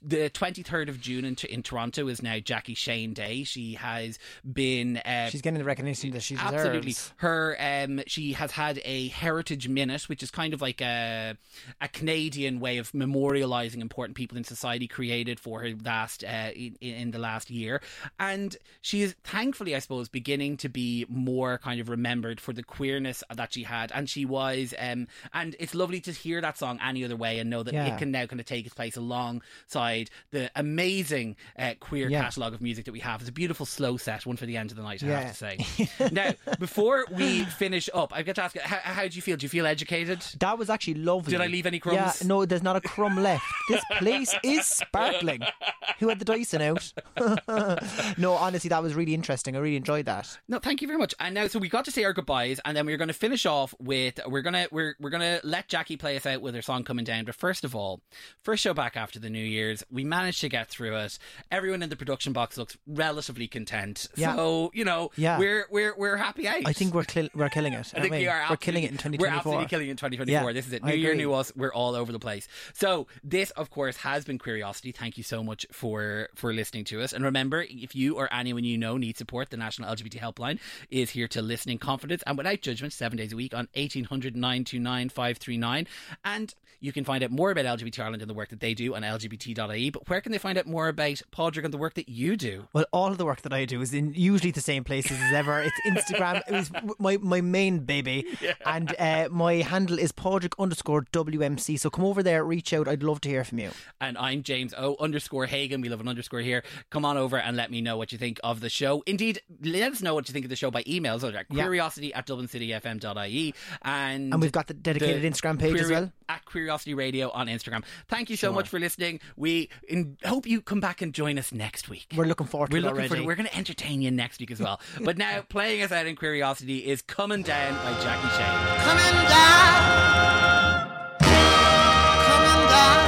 the 0.02 0.30
twenty 0.30 0.64
third 0.64 0.89
of 0.89 1.00
June 1.00 1.24
in, 1.24 1.38
in 1.50 1.64
Toronto 1.64 2.08
is 2.08 2.22
now 2.22 2.39
Jackie 2.39 2.74
Shane 2.76 3.14
Day. 3.14 3.43
She 3.43 3.76
has 3.76 4.20
been 4.43 4.98
uh, 4.98 5.30
She's 5.30 5.41
getting 5.41 5.60
the 5.60 5.66
recognition 5.66 6.12
that 6.12 6.24
she 6.24 6.36
deserves. 6.36 6.54
Absolutely. 6.54 6.96
Her 7.18 7.56
um 7.60 8.02
she 8.08 8.34
has 8.34 8.52
had 8.52 8.82
a 8.84 9.08
heritage 9.10 9.70
minute, 9.70 10.10
which 10.10 10.22
is 10.22 10.30
kind 10.30 10.54
of 10.54 10.62
like 10.62 10.82
a 10.82 11.38
a 11.80 11.88
Canadian 11.88 12.60
way 12.60 12.78
of 12.78 12.91
memorializing 12.91 13.80
important 13.80 14.18
people 14.18 14.38
in 14.38 14.43
society 14.43 14.88
created 14.88 15.39
for 15.39 15.62
her 15.62 15.74
last 15.86 16.24
uh, 16.24 16.50
in, 16.56 16.76
in 16.82 17.12
the 17.12 17.20
last 17.20 17.50
year. 17.50 17.82
And 18.20 18.56
she 18.82 19.02
is 19.04 19.16
thankfully, 19.24 19.76
I 19.76 19.80
suppose, 19.80 20.10
beginning 20.10 20.58
to 20.58 20.70
be 20.70 21.06
more 21.10 21.58
kind 21.60 21.80
of 21.80 21.90
remembered 21.90 22.40
for 22.42 22.54
the 22.54 22.64
queerness 22.64 23.24
that 23.34 23.54
she 23.54 23.64
had. 23.64 23.92
And 23.94 24.10
she 24.10 24.26
was 24.26 24.74
um 24.80 25.08
and 25.34 25.56
it's 25.60 25.76
lovely 25.76 26.00
to 26.02 26.12
hear 26.12 26.42
that 26.42 26.58
song 26.58 26.80
any 26.84 27.04
other 27.06 27.16
way 27.16 27.40
and 27.40 27.50
know 27.50 27.64
that 27.64 27.74
Yeah. 27.74 27.88
it 27.88 27.98
can 28.00 28.12
now 28.12 28.26
kind 28.26 28.40
of 28.40 28.46
take 28.46 28.66
its 28.66 28.76
place 28.76 28.98
alongside 28.98 30.10
the 30.32 30.50
amazing 30.56 31.36
uh, 31.58 31.74
queer 31.80 32.10
Yeah. 32.10 32.24
catalogue 32.24 32.54
of 32.54 32.62
music 32.62 32.86
that 32.86 32.92
we 32.92 33.00
have. 33.02 33.22
It's 33.22 33.30
a 33.30 33.34
beautiful 33.34 33.66
slow 33.66 33.98
set, 33.98 34.26
one 34.26 34.38
for 34.38 34.46
the 34.46 34.58
end 34.58 34.72
of 34.72 34.78
the 34.78 34.84
night, 34.84 35.04
I 35.04 35.08
Yeah. 35.08 35.20
have 35.22 35.32
to 35.32 35.36
say. 35.38 36.10
now, 36.12 36.32
before 36.60 37.06
we 37.12 37.44
finish 37.46 37.90
up, 37.94 38.14
I've 38.16 38.26
got 38.26 38.36
to 38.36 38.44
ask 38.44 38.58
how, 38.58 38.78
how 38.78 39.08
do 39.08 39.16
you 39.16 39.22
feel? 39.22 39.38
Do 39.38 39.46
you 39.46 39.50
feel 39.50 39.66
educated? 39.68 40.22
That 40.40 40.58
was 40.58 40.70
actually 40.70 40.96
lovely. 40.96 41.32
Did 41.32 41.42
I 41.42 41.48
leave 41.48 41.66
any 41.66 41.80
crumbs? 41.80 42.22
Yeah, 42.22 42.28
no, 42.28 42.46
there's 42.46 42.64
not 42.64 42.76
a 42.76 42.82
crumb 42.82 43.22
left. 43.22 43.44
This 43.70 43.84
place 43.98 44.34
is 44.44 44.66
sparkling. 44.66 45.42
Who 45.99 46.09
had 46.09 46.19
the 46.19 46.26
Dyson 46.26 46.61
out? 46.61 46.93
no, 48.17 48.34
honestly, 48.34 48.69
that 48.69 48.82
was 48.84 48.93
really 48.95 49.13
interesting. 49.13 49.55
I 49.55 49.59
really 49.59 49.76
enjoyed 49.76 50.05
that. 50.05 50.38
No, 50.47 50.59
thank 50.59 50.82
you 50.82 50.88
very 50.88 50.97
much. 50.99 51.13
And 51.19 51.36
now, 51.36 51.47
so 51.47 51.59
we 51.59 51.69
got 51.69 51.86
to 51.86 51.91
say 51.91 52.03
our 52.03 52.13
goodbyes, 52.13 52.59
and 52.65 52.76
then 52.76 52.86
we're 52.86 52.97
going 52.97 53.07
to 53.07 53.13
finish 53.13 53.45
off 53.45 53.73
with 53.80 54.19
we're 54.28 54.41
gonna 54.41 54.67
we're 54.71 54.95
we're 54.99 55.09
gonna 55.09 55.39
let 55.43 55.67
Jackie 55.67 55.97
play 55.97 56.15
us 56.17 56.26
out 56.26 56.41
with 56.41 56.55
her 56.55 56.61
song 56.61 56.84
coming 56.84 57.05
down. 57.05 57.26
But 57.26 57.36
first 57.36 57.63
of 57.63 57.76
all, 57.76 58.01
first 58.43 58.63
show 58.63 58.73
back 58.73 58.97
after 58.97 59.19
the 59.19 59.30
New 59.30 59.43
Year's, 59.43 59.84
we 59.91 60.03
managed 60.03 60.41
to 60.41 60.49
get 60.49 60.69
through 60.69 60.95
it. 60.97 61.17
Everyone 61.51 61.84
in 61.84 61.89
the 61.89 61.95
production 61.95 62.34
box 62.34 62.57
looks 62.57 62.78
relatively 62.88 63.47
content. 63.47 64.07
Yeah. 64.15 64.36
So 64.36 64.71
you 64.73 64.86
know, 64.86 65.11
Yeah. 65.15 65.38
we're 65.39 65.65
we're 65.69 65.95
we're 65.97 66.17
happy 66.17 66.47
out. 66.47 66.61
I 66.65 66.73
think 66.73 66.93
we're 66.93 67.03
cl- 67.03 67.30
we're 67.36 67.49
killing 67.49 67.73
it. 67.73 67.91
I 67.95 68.01
think 68.01 68.11
we 68.11 68.28
are. 68.28 68.45
We're 68.49 68.57
killing 68.57 68.84
it 68.84 68.91
in 68.91 68.95
absolutely- 68.95 69.17
2024. 69.19 69.28
We're 69.28 69.38
absolutely 69.38 69.65
killing 69.67 69.88
it 69.88 69.91
in 69.91 69.97
2024. 69.97 70.53
This 70.53 70.67
is 70.67 70.73
it. 70.73 70.84
New 70.84 70.93
year, 70.95 71.15
new 71.15 71.34
us. 71.34 71.51
We're 71.55 71.73
all 71.73 71.95
over 71.95 72.11
the 72.11 72.19
place. 72.19 72.47
So 72.73 73.07
this, 73.23 73.51
of 73.51 73.69
course, 73.69 73.97
has 73.97 74.26
been 74.26 74.39
Queeriosity. 74.39 74.95
Thank 74.95 75.17
you 75.17 75.23
so 75.23 75.43
much 75.43 75.64
for 75.72 76.30
for 76.36 76.53
listening 76.53 76.84
to 76.86 77.01
us. 77.01 77.13
And 77.13 77.24
remember, 77.24 77.66
if 77.70 77.95
you 77.95 78.16
or 78.16 78.32
anyone 78.34 78.63
you 78.63 78.78
know 78.78 78.97
needs 78.97 79.18
support, 79.18 79.49
the 79.49 79.57
National 79.57 79.93
LGBT 79.93 80.20
Helpline 80.20 80.59
is 80.89 81.11
here 81.11 81.28
to 81.30 81.41
listen 81.41 81.72
in 81.72 81.78
confidence 81.78 82.24
and 82.28 82.38
without 82.38 82.61
judgment, 82.61 82.93
seven 82.93 83.18
days 83.18 83.34
a 83.34 83.36
week 83.36 83.53
on 83.53 83.68
1800 83.76 84.36
929 84.36 85.09
539. 85.09 85.88
And 86.24 86.53
you 86.80 86.91
can 86.91 87.03
find 87.03 87.24
out 87.24 87.32
more 87.32 87.51
about 87.51 87.66
LGBT 87.66 87.99
Ireland 87.99 88.22
and 88.22 88.30
the 88.30 88.34
work 88.34 88.49
that 88.49 88.59
they 88.59 88.74
do 88.74 88.95
on 88.95 89.01
lgbt.ie. 89.01 89.89
But 89.89 90.07
where 90.07 90.22
can 90.22 90.32
they 90.32 90.38
find 90.38 90.57
out 90.57 90.68
more 90.68 90.88
about 90.88 91.22
Pádraig 91.32 91.63
and 91.63 91.74
the 91.74 91.78
work 91.78 91.95
that 91.95 92.09
you 92.09 92.36
do? 92.38 92.68
Well, 92.74 92.86
all 92.91 93.07
of 93.07 93.18
the 93.18 93.26
work 93.26 93.41
that 93.41 93.53
I 93.53 93.66
do 93.66 93.82
is 93.82 93.93
in 93.93 94.13
usually 94.13 94.51
the 94.51 94.61
same 94.61 94.84
places 94.84 95.18
as 95.20 95.34
ever. 95.34 95.61
It's 95.61 95.80
Instagram. 95.88 96.41
it 96.47 96.51
was 96.51 96.72
my, 96.99 97.18
my 97.18 97.41
main 97.41 97.80
baby. 97.80 98.26
And 98.66 98.95
uh, 98.99 99.30
my 99.32 99.55
handle 99.55 99.97
is 99.97 100.11
Padraig 100.11 100.53
underscore 100.59 101.03
WMC. 101.11 101.80
So 101.80 101.89
come 101.89 102.05
over 102.05 102.22
there, 102.22 102.43
reach 102.43 102.74
out. 102.74 102.88
I'd 102.88 103.03
love 103.03 103.22
to 103.22 103.30
hear 103.30 103.43
from 103.43 103.59
you. 103.59 103.72
And 103.99 104.18
I'm 104.18 104.43
James 104.43 104.74
O 104.78 104.95
underscore 104.99 105.47
Hagan. 105.56 105.82
We 105.82 105.89
love 105.89 106.01
an 106.01 106.08
underscore 106.08 106.41
here. 106.41 106.64
Come 106.89 107.06
on 107.06 107.18
over 107.18 107.38
and 107.38 107.56
let 107.58 107.72
me 107.72 107.82
know 107.82 107.97
what 107.97 108.12
you 108.12 108.18
think 108.18 108.39
of 108.43 108.60
the 108.60 108.70
show. 108.70 109.03
Indeed, 109.06 109.39
let 109.64 109.91
us 109.91 110.01
know 110.01 110.14
what 110.14 110.28
you 110.28 110.34
think 110.34 110.45
of 110.45 110.49
the 110.49 110.56
show 110.56 110.70
by 110.72 110.84
email. 110.88 111.20
So 111.20 111.30
at 111.30 111.45
Yeah. 111.49 111.66
queeriosity 111.66 112.12
at 112.14 112.28
dublincityfm.ie. 112.28 113.53
And, 113.82 114.34
And 114.34 114.41
we've 114.41 114.51
got 114.51 114.68
the 114.68 114.74
dedicated 114.74 115.24
Instagram 115.24 115.60
page 115.60 115.80
as 115.80 115.89
well. 115.89 116.12
At 116.28 116.43
Queeriosity 116.45 116.95
Radio 116.95 117.30
on 117.32 117.47
Instagram. 117.47 117.84
Thank 118.08 118.30
you 118.32 118.36
so 118.36 118.47
Sure. 118.47 118.53
much 118.53 118.68
for 118.68 118.80
listening. 118.80 119.20
We 119.36 119.70
in, 119.88 120.18
hope 120.26 120.47
you 120.47 120.60
come 120.62 120.80
back 120.80 121.01
and 121.01 121.14
join 121.14 121.38
us 121.38 121.51
next 121.51 121.88
week. 121.88 122.08
We're 122.16 122.26
looking 122.26 122.47
forward 122.47 122.72
to 122.72 122.74
We're 122.74 122.80
it 122.80 122.82
looking 122.84 122.97
already. 123.01 123.22
for 123.22 123.24
We're 123.28 123.36
going 123.36 123.47
to 123.47 123.56
entertain 123.56 124.01
you 124.01 124.10
next 124.12 124.39
week 124.39 124.49
as 124.51 124.60
well. 124.60 124.80
but 125.01 125.18
now, 125.18 125.41
playing 125.47 125.84
us 125.84 125.91
out 125.91 126.08
in 126.08 126.16
Queeriosity 126.16 126.84
is 126.84 127.01
Coming 127.03 127.43
Down 127.43 127.76
by 127.76 127.91
Jackie 128.01 128.30
Shane. 128.36 128.86
Coming 128.86 129.28
down, 129.30 130.89
coming 131.20 132.70
down, 132.70 133.05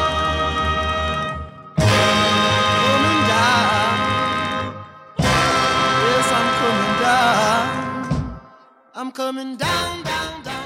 I'm 8.99 9.11
coming 9.11 9.57
down, 9.57 10.01
down, 10.01 10.41
down. 10.41 10.56